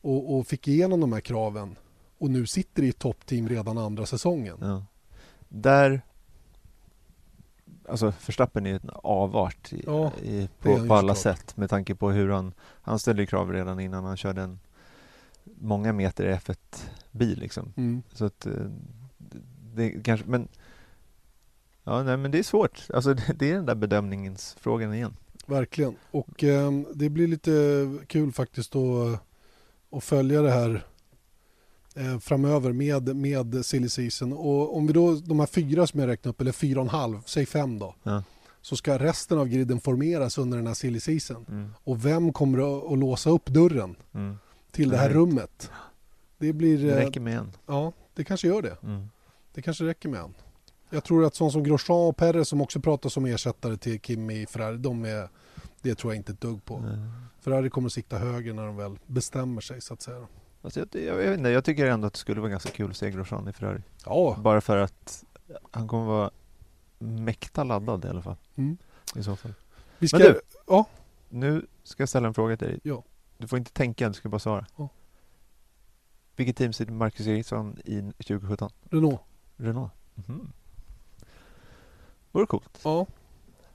Och, 0.00 0.36
och 0.36 0.46
fick 0.46 0.68
igenom 0.68 1.00
de 1.00 1.12
här 1.12 1.20
kraven 1.20 1.76
och 2.18 2.30
nu 2.30 2.46
sitter 2.46 2.82
i 2.82 2.92
toppteam 2.92 3.48
redan 3.48 3.78
andra 3.78 4.06
säsongen. 4.06 4.56
Ja. 4.60 4.84
Där... 5.48 6.00
Alltså 7.88 8.12
Verstappen 8.26 8.66
är 8.66 8.70
ju 8.70 8.76
en 8.76 8.90
avart 8.92 9.72
i, 9.72 9.82
Ja, 9.86 10.12
i, 10.22 10.48
på, 10.60 10.86
på 10.86 10.94
alla 10.94 11.14
såklart. 11.14 11.38
sätt 11.38 11.56
med 11.56 11.70
tanke 11.70 11.94
på 11.94 12.10
hur 12.10 12.28
han... 12.28 12.54
Han 12.60 12.98
ställde 12.98 13.26
krav 13.26 13.52
redan 13.52 13.80
innan 13.80 14.04
han 14.04 14.16
körde 14.16 14.42
en 14.42 14.58
många 15.44 15.92
meter 15.92 16.38
F1-bil 16.38 17.38
liksom. 17.38 17.72
Mm. 17.76 18.02
Så 18.12 18.24
att 18.24 18.46
eh, 18.46 18.52
det, 19.74 19.90
kanske, 20.04 20.26
men 20.26 20.48
Ja, 21.88 22.02
nej 22.02 22.16
men 22.16 22.30
det 22.30 22.38
är 22.38 22.42
svårt. 22.42 22.86
Alltså 22.94 23.14
det, 23.34 23.50
är 23.50 23.54
den 23.54 23.66
där 23.66 23.74
bedömningens 23.74 24.56
frågan 24.60 24.94
igen. 24.94 25.16
Verkligen. 25.46 25.96
Och 26.10 26.44
eh, 26.44 26.72
det 26.94 27.08
blir 27.08 27.28
lite 27.28 27.52
kul 28.06 28.32
faktiskt 28.32 28.76
att, 28.76 29.20
att 29.92 30.04
följa 30.04 30.42
det 30.42 30.50
här 30.50 30.86
eh, 31.94 32.18
framöver 32.18 32.72
med, 32.72 33.16
med 33.16 33.66
silly 33.66 33.88
season. 33.88 34.32
Och 34.32 34.76
om 34.76 34.86
vi 34.86 34.92
då, 34.92 35.14
de 35.14 35.40
här 35.40 35.46
fyra 35.46 35.86
som 35.86 36.00
jag 36.00 36.06
räknade 36.08 36.30
upp, 36.30 36.40
eller 36.40 36.52
fyra 36.52 36.80
och 36.80 36.86
en 36.86 36.90
halv, 36.90 37.20
säg 37.26 37.46
fem 37.46 37.78
då. 37.78 37.94
Ja. 38.02 38.22
Så 38.60 38.76
ska 38.76 38.98
resten 38.98 39.38
av 39.38 39.48
griden 39.48 39.80
formeras 39.80 40.38
under 40.38 40.56
den 40.56 40.66
här 40.66 40.74
silly 40.74 41.00
season. 41.00 41.46
Mm, 41.48 41.70
Och 41.84 42.06
vem 42.06 42.32
kommer 42.32 42.58
att, 42.78 42.92
att 42.92 42.98
låsa 42.98 43.30
upp 43.30 43.46
dörren 43.46 43.96
mm. 44.14 44.36
till 44.70 44.88
det 44.88 44.96
här 44.96 45.10
rummet? 45.10 45.70
Det 46.38 46.52
blir... 46.52 46.78
Det 46.78 46.90
eh, 46.92 46.96
räcker 46.96 47.20
med 47.20 47.38
en. 47.38 47.52
Ja, 47.66 47.92
det 48.14 48.24
kanske 48.24 48.48
gör 48.48 48.62
det. 48.62 48.76
Mm. 48.82 49.08
Det 49.54 49.62
kanske 49.62 49.84
räcker 49.84 50.08
med 50.08 50.20
en. 50.20 50.34
Jag 50.90 51.04
tror 51.04 51.24
att 51.24 51.34
sån 51.34 51.52
som 51.52 51.64
Grosjean 51.64 52.08
och 52.08 52.16
Perez 52.16 52.48
som 52.48 52.60
också 52.60 52.80
pratar 52.80 53.08
som 53.08 53.24
ersättare 53.26 53.76
till 53.76 54.00
Kimi 54.00 54.46
Ferrari, 54.46 54.76
de 54.76 55.04
är, 55.04 55.28
det 55.82 55.94
tror 55.94 56.12
jag 56.12 56.16
inte 56.20 56.32
ett 56.32 56.40
dugg 56.40 56.64
på. 56.64 56.78
Nej. 56.78 56.98
Ferrari 57.40 57.70
kommer 57.70 57.86
att 57.88 57.92
sikta 57.92 58.18
högre 58.18 58.52
när 58.52 58.66
de 58.66 58.76
väl 58.76 58.98
bestämmer 59.06 59.60
sig 59.60 59.80
så 59.80 59.94
att 59.94 60.02
säga. 60.02 60.26
Alltså 60.62 60.80
jag, 60.92 61.02
jag, 61.02 61.14
vet 61.16 61.38
inte, 61.38 61.50
jag 61.50 61.64
tycker 61.64 61.86
ändå 61.86 62.06
att 62.06 62.12
det 62.12 62.18
skulle 62.18 62.40
vara 62.40 62.50
ganska 62.50 62.70
kul 62.70 62.90
att 62.90 62.96
se 62.96 63.10
Grosjean 63.10 63.48
i 63.48 63.52
Ferrari. 63.52 63.82
Ja, 64.06 64.36
Bara 64.40 64.60
för 64.60 64.76
att 64.76 65.24
han 65.70 65.88
kommer 65.88 66.04
vara 66.04 66.30
mäkta 66.98 67.64
laddad 67.64 68.04
i 68.04 68.08
alla 68.08 68.22
fall. 68.22 68.36
Mm. 68.56 68.76
I 69.16 69.22
så 69.22 69.36
fall. 69.36 69.54
vi 69.98 70.08
ska... 70.08 70.18
Men 70.18 70.26
du- 70.26 70.40
ja, 70.66 70.86
Nu 71.28 71.66
ska 71.82 72.02
jag 72.02 72.08
ställa 72.08 72.28
en 72.28 72.34
fråga 72.34 72.56
till 72.56 72.66
dig. 72.68 72.80
Ja. 72.82 73.02
Du 73.38 73.48
får 73.48 73.58
inte 73.58 73.72
tänka, 73.72 74.08
du 74.08 74.14
ska 74.14 74.28
bara 74.28 74.38
svara. 74.38 74.66
Ja. 74.76 74.88
Vilket 76.36 76.56
team 76.56 76.72
sitter 76.72 76.92
Marcus 76.92 77.26
Ericsson 77.26 77.76
i 77.84 78.00
2017? 78.00 78.70
Renault. 78.90 79.20
Renault? 79.56 79.92
Mhm. 80.14 80.52
Vore 82.32 82.46
coolt. 82.46 82.80
Ja. 82.84 83.06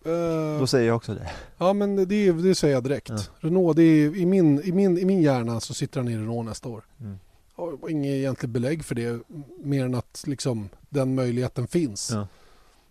Eh, 0.06 0.60
Då 0.60 0.68
säger 0.68 0.88
jag 0.88 0.96
också 0.96 1.14
det. 1.14 1.32
ja 1.58 1.74
men 1.74 1.96
det, 1.96 2.32
det 2.32 2.56
säger 2.56 2.74
jag 2.74 2.84
direkt. 2.84 3.10
Ja. 3.10 3.18
Renault, 3.40 3.76
det 3.76 3.84
är, 3.84 4.16
i, 4.16 4.26
min, 4.26 4.62
i, 4.64 4.72
min, 4.72 4.98
i 4.98 5.06
min 5.06 5.22
hjärna 5.22 5.60
så 5.60 5.74
sitter 5.74 6.00
han 6.00 6.08
i 6.10 6.18
Renault 6.18 6.46
nästa 6.46 6.70
år. 6.70 6.84
Mm. 7.00 7.20
Jag 7.58 7.78
har 7.82 7.90
inget 7.90 8.12
egentligt 8.14 8.52
belägg 8.52 8.86
för 8.86 8.96
det 8.96 9.22
mer 9.64 9.86
än 9.86 9.96
att 9.96 10.24
liksom, 10.28 10.70
den 10.90 11.16
möjligheten 11.16 11.68
finns. 11.68 12.12
Ja. 12.12 12.28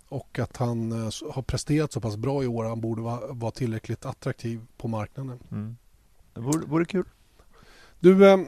Och 0.08 0.38
att 0.38 0.56
han 0.56 0.92
eh, 0.92 1.10
har 1.32 1.42
presterat 1.42 1.92
så 1.92 2.00
pass 2.00 2.16
bra 2.16 2.44
i 2.44 2.46
år. 2.46 2.64
Han 2.64 2.80
borde 2.80 3.02
vara, 3.02 3.32
vara 3.32 3.50
tillräckligt 3.50 4.06
attraktiv 4.06 4.60
på 4.76 4.88
marknaden. 4.88 5.38
Mm. 5.50 5.76
Det 6.34 6.40
vore, 6.40 6.66
vore 6.66 6.84
kul. 6.84 7.04
Du, 8.00 8.28
eh, 8.30 8.38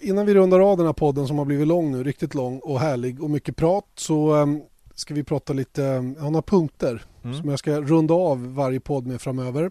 innan 0.00 0.26
vi 0.26 0.34
rundar 0.34 0.60
av 0.60 0.76
den 0.76 0.86
här 0.86 0.92
podden 0.92 1.26
som 1.28 1.38
har 1.38 1.44
blivit 1.44 1.68
lång 1.68 1.92
nu, 1.92 2.04
riktigt 2.04 2.34
lång 2.34 2.58
och 2.58 2.80
härlig 2.80 3.22
och 3.22 3.30
mycket 3.30 3.56
prat 3.56 3.84
så 3.94 4.46
ska 4.96 5.14
vi 5.14 5.24
prata 5.24 5.52
lite, 5.52 5.82
jag 6.18 6.22
har 6.30 6.42
punkter 6.42 7.04
Mm. 7.22 7.40
som 7.40 7.48
jag 7.50 7.58
ska 7.58 7.80
runda 7.80 8.14
av 8.14 8.54
varje 8.54 8.80
podd 8.80 9.06
med 9.06 9.20
framöver. 9.20 9.70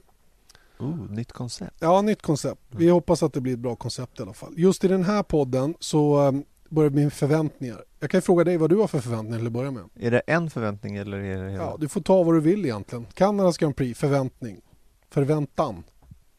Oh, 0.80 1.12
nytt 1.12 1.32
koncept. 1.32 1.76
Ja, 1.80 2.02
nytt 2.02 2.22
koncept. 2.22 2.62
Vi 2.70 2.90
hoppas 2.90 3.24
att 3.24 3.34
det 3.34 3.42
blir 3.42 3.54
ett 3.54 3.60
bra 3.60 3.76
koncept 3.76 4.20
i 4.20 4.22
alla 4.24 4.34
fall. 4.34 4.54
Just 4.58 4.84
i 4.84 4.88
den 4.88 5.04
här 5.04 5.24
podden 5.24 5.76
så 5.80 6.28
eh, 6.28 6.32
börjar 6.70 6.90
med 6.90 7.14
förväntningar. 7.14 7.84
Jag 8.00 8.10
kan 8.10 8.22
fråga 8.22 8.44
dig 8.44 8.58
vad 8.58 8.70
du 8.70 8.76
har 8.76 8.88
för 8.88 9.00
förväntningar 9.00 9.38
till 9.38 9.48
att 9.48 9.54
börja 9.54 9.72
med. 9.72 9.84
Är 9.96 10.12
det 10.12 10.20
en 10.20 10.50
förväntning 10.50 10.96
eller 10.96 11.18
är 11.18 11.44
det 11.44 11.52
hela? 11.52 11.64
Ja, 11.64 11.76
du 11.80 11.88
får 11.90 12.02
ta 12.02 12.24
vad 12.24 12.36
du 12.36 12.40
vill 12.40 12.66
egentligen. 12.66 13.06
Kanadas 13.14 13.58
Grand 13.58 13.76
Prix, 13.76 14.00
förväntning. 14.00 14.62
Förväntan. 15.10 15.84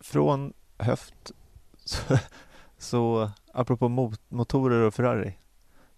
Från 0.01 0.53
höft 0.79 1.33
så, 1.85 2.19
så 2.79 3.31
apropå 3.53 3.89
mot, 3.89 4.21
motorer 4.29 4.81
och 4.81 4.95
Ferrari 4.95 5.35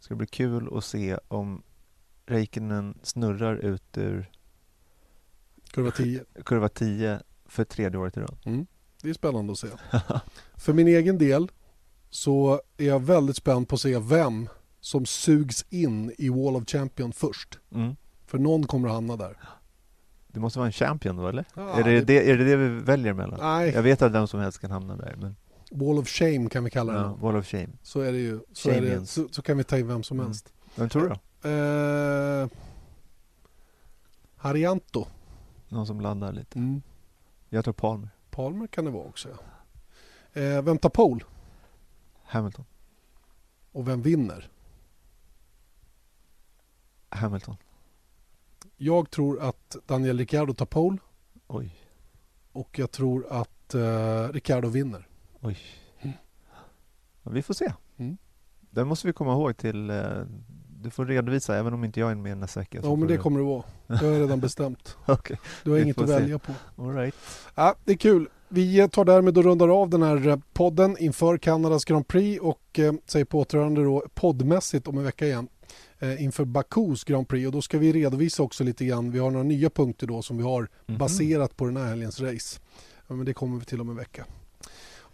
ska 0.00 0.14
det 0.14 0.18
bli 0.18 0.26
kul 0.26 0.68
att 0.76 0.84
se 0.84 1.18
om 1.28 1.62
Räikkönen 2.28 2.98
snurrar 3.02 3.56
ut 3.56 3.98
ur 3.98 4.30
Kurva 5.70 5.90
10. 5.90 6.24
kurva 6.44 6.68
10 6.68 7.20
för 7.46 7.64
tredje 7.64 7.98
året 7.98 8.16
i 8.16 8.20
rad. 8.20 8.36
Mm. 8.44 8.66
Det 9.02 9.10
är 9.10 9.14
spännande 9.14 9.52
att 9.52 9.58
se. 9.58 9.68
För 10.56 10.72
min 10.72 10.88
egen 10.88 11.18
del 11.18 11.50
så 12.10 12.60
är 12.76 12.86
jag 12.86 13.00
väldigt 13.02 13.36
spänd 13.36 13.68
på 13.68 13.74
att 13.74 13.80
se 13.80 13.98
vem 13.98 14.48
som 14.80 15.06
sugs 15.06 15.64
in 15.70 16.12
i 16.18 16.28
Wall 16.28 16.56
of 16.56 16.64
Champion 16.66 17.12
först. 17.12 17.58
Mm. 17.74 17.96
För 18.26 18.38
någon 18.38 18.66
kommer 18.66 18.88
att 18.88 18.94
hamna 18.94 19.16
där. 19.16 19.36
Det 20.28 20.40
måste 20.40 20.58
vara 20.58 20.66
en 20.66 20.72
champion 20.72 21.16
då 21.16 21.28
eller? 21.28 21.44
Ja, 21.56 21.70
är, 21.80 21.84
det 21.84 21.90
det- 21.90 22.04
det, 22.04 22.30
är 22.30 22.36
det 22.38 22.44
det 22.44 22.56
vi 22.56 22.68
väljer 22.68 23.12
mellan? 23.12 23.40
Nej, 23.40 23.70
Jag 23.74 23.82
vet 23.82 24.02
att 24.02 24.12
vem 24.12 24.26
som 24.26 24.40
helst 24.40 24.60
kan 24.60 24.70
hamna 24.70 24.96
där 24.96 25.16
men 25.20 25.36
Wall 25.70 25.98
of 25.98 26.08
Shame 26.08 26.48
kan 26.48 26.64
vi 26.64 26.70
kalla 26.70 26.92
den. 26.92 27.02
ja, 27.02 27.14
Wall 27.20 27.36
of 27.36 27.46
shame. 27.46 27.68
Så 27.82 28.00
är 28.00 28.12
det 28.12 28.18
ju. 28.18 28.40
Så, 28.52 28.68
det, 28.70 29.06
så, 29.06 29.28
så 29.30 29.42
kan 29.42 29.56
vi 29.58 29.64
ta 29.64 29.78
in 29.78 29.86
vem 29.88 30.02
som 30.02 30.16
Mm. 30.16 30.26
helst. 30.26 30.52
Vem 30.74 30.88
tror 30.88 31.02
du 31.02 31.08
då? 31.08 31.16
Eh, 31.42 32.48
Harianto. 34.36 35.06
Någon 35.68 35.86
som 35.86 36.00
laddar 36.00 36.32
lite? 36.32 36.58
Mm. 36.58 36.82
Jag 37.48 37.64
tror 37.64 37.74
Palmer. 37.74 38.08
Palmer 38.30 38.66
kan 38.66 38.84
det 38.84 38.90
vara 38.90 39.04
också. 39.04 39.28
Ja. 39.28 40.40
Eh, 40.40 40.62
vem 40.62 40.78
tar 40.78 40.90
pole? 40.90 41.24
Hamilton. 42.22 42.64
Och 43.72 43.88
vem 43.88 44.02
vinner? 44.02 44.50
Hamilton. 47.08 47.56
Jag 48.76 49.10
tror 49.10 49.40
att 49.42 49.76
Daniel 49.86 50.18
Ricciardo 50.18 50.54
tar 50.54 50.66
pole 50.66 50.98
Oj, 51.46 51.76
och 52.52 52.78
jag 52.78 52.90
tror 52.90 53.26
att 53.32 53.74
eh, 53.74 54.28
Ricciardo 54.28 54.68
vinner. 54.68 55.08
oj. 55.40 55.58
Ja, 57.22 57.30
vi 57.30 57.42
får 57.42 57.54
se. 57.54 57.72
Mm. 57.96 58.18
Det 58.70 58.84
måste 58.84 59.06
vi 59.06 59.12
komma 59.12 59.32
ihåg 59.32 59.56
till... 59.56 59.90
Eh, 59.90 60.22
du 60.82 60.90
får 60.90 61.06
redovisa 61.06 61.56
även 61.58 61.74
om 61.74 61.84
inte 61.84 62.00
jag 62.00 62.10
är 62.10 62.14
med 62.14 62.38
nästa 62.38 62.60
vecka. 62.60 62.80
Ja, 62.82 62.96
men 62.96 63.08
det 63.08 63.16
kommer 63.16 63.38
det 63.38 63.44
vara. 63.46 63.62
Jag 63.86 63.96
har 63.96 64.20
redan 64.20 64.40
bestämt. 64.40 64.96
Okej, 65.06 65.38
Du 65.64 65.70
har 65.70 65.78
inget 65.78 65.98
att 66.00 66.08
se. 66.08 66.14
välja 66.14 66.38
på. 66.38 66.52
all 66.78 66.94
right. 66.94 67.14
Ja, 67.54 67.74
det 67.84 67.92
är 67.92 67.96
kul. 67.96 68.28
Vi 68.48 68.88
tar 68.88 69.04
därmed 69.04 69.38
och 69.38 69.44
rundar 69.44 69.68
av 69.68 69.90
den 69.90 70.02
här 70.02 70.28
eh, 70.28 70.36
podden 70.52 70.96
inför 70.98 71.38
Kanadas 71.38 71.84
Grand 71.84 72.08
Prix 72.08 72.40
och 72.42 72.78
eh, 72.78 72.92
säger 73.06 73.24
på 73.24 73.38
återhörande 73.40 73.84
då 73.84 74.04
poddmässigt 74.14 74.88
om 74.88 74.98
en 74.98 75.04
vecka 75.04 75.26
igen 75.26 75.48
eh, 75.98 76.22
inför 76.22 76.44
Bakus 76.44 77.04
Grand 77.04 77.28
Prix 77.28 77.46
och 77.46 77.52
då 77.52 77.62
ska 77.62 77.78
vi 77.78 77.92
redovisa 77.92 78.42
också 78.42 78.64
lite 78.64 78.84
grann. 78.84 79.10
Vi 79.10 79.18
har 79.18 79.30
några 79.30 79.44
nya 79.44 79.70
punkter 79.70 80.06
då 80.06 80.22
som 80.22 80.36
vi 80.36 80.42
har 80.42 80.68
Mhm. 80.86 80.98
baserat 80.98 81.56
på 81.56 81.64
den 81.64 81.76
här 81.76 81.84
helgens 81.86 82.20
race. 82.20 82.60
Ja, 83.08 83.14
men 83.14 83.26
det 83.26 83.32
kommer 83.34 83.58
vi 83.58 83.64
till 83.64 83.80
om 83.80 83.88
en 83.88 83.96
vecka. 83.96 84.24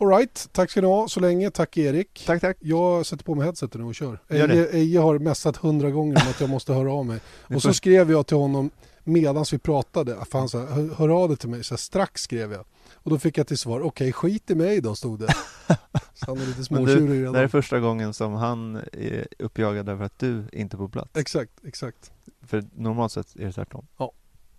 All 0.05 0.11
right, 0.11 0.49
tack 0.53 0.71
ska 0.71 0.81
ni 0.81 0.87
ha 0.87 1.09
så 1.09 1.21
länge. 1.21 1.51
Tack 1.51 1.77
Erik. 1.77 2.25
Tack, 2.27 2.41
tack. 2.41 2.57
Jag 2.61 3.07
sätter 3.07 3.25
på 3.25 3.35
mig 3.35 3.45
headsetet 3.45 3.81
nu 3.81 3.87
och 3.87 3.95
kör. 3.95 4.19
Eje, 4.29 4.71
Eje 4.71 4.99
har 4.99 5.19
messat 5.19 5.57
hundra 5.57 5.91
gånger 5.91 6.23
om 6.23 6.29
att 6.31 6.41
jag 6.41 6.51
måste 6.51 6.73
höra 6.73 6.93
av 6.93 7.07
mig. 7.07 7.21
Och 7.55 7.63
så 7.63 7.75
skrev 7.75 8.11
jag 8.11 8.27
till 8.27 8.37
honom 8.37 8.71
medans 9.05 9.53
vi 9.53 9.59
pratade. 9.59 10.17
För 10.31 10.39
han 10.39 10.49
sa, 10.49 10.59
hör, 10.59 10.95
hör 10.95 11.09
av 11.09 11.29
dig 11.29 11.39
till 11.39 11.49
mig. 11.49 11.65
Så 11.65 11.75
här, 11.75 11.79
strax 11.79 12.23
skrev 12.23 12.53
jag. 12.53 12.65
Och 12.93 13.11
då 13.11 13.19
fick 13.19 13.39
jag 13.39 13.47
till 13.47 13.59
svar, 13.59 13.81
okej 13.81 14.13
skit 14.13 14.51
i 14.51 14.55
mig 14.55 14.81
då 14.81 14.95
stod 14.95 15.19
det. 15.19 15.27
Så 16.15 16.27
han 16.27 16.39
är 16.39 16.47
lite 16.47 16.65
småtjurig 16.65 17.21
redan. 17.21 17.33
det 17.33 17.39
här 17.39 17.45
är 17.45 17.49
första 17.49 17.81
gången 17.81 18.15
som 18.15 18.33
han 18.33 18.77
är 18.93 19.27
uppjagad 19.39 19.89
över 19.89 20.05
att 20.05 20.19
du 20.19 20.45
inte 20.53 20.77
är 20.77 20.79
på 20.79 20.89
plats. 20.89 21.11
Exakt, 21.17 21.53
exakt. 21.67 22.13
För 22.47 22.65
normalt 22.75 23.13
sett 23.13 23.37
är 23.37 23.45
det 23.45 23.53
tvärtom. 23.53 23.87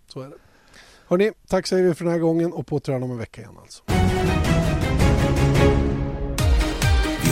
Så 0.08 0.20
är 0.20 0.28
det. 0.28 0.36
Hörni, 1.08 1.32
tack 1.46 1.66
säger 1.66 1.84
vi 1.84 1.94
för 1.94 2.04
den 2.04 2.12
här 2.12 2.20
gången 2.20 2.52
och 2.52 2.66
på 2.66 2.76
återhörande 2.76 3.04
om 3.04 3.12
en 3.12 3.18
vecka 3.18 3.40
igen 3.40 3.54
alltså. 3.60 3.82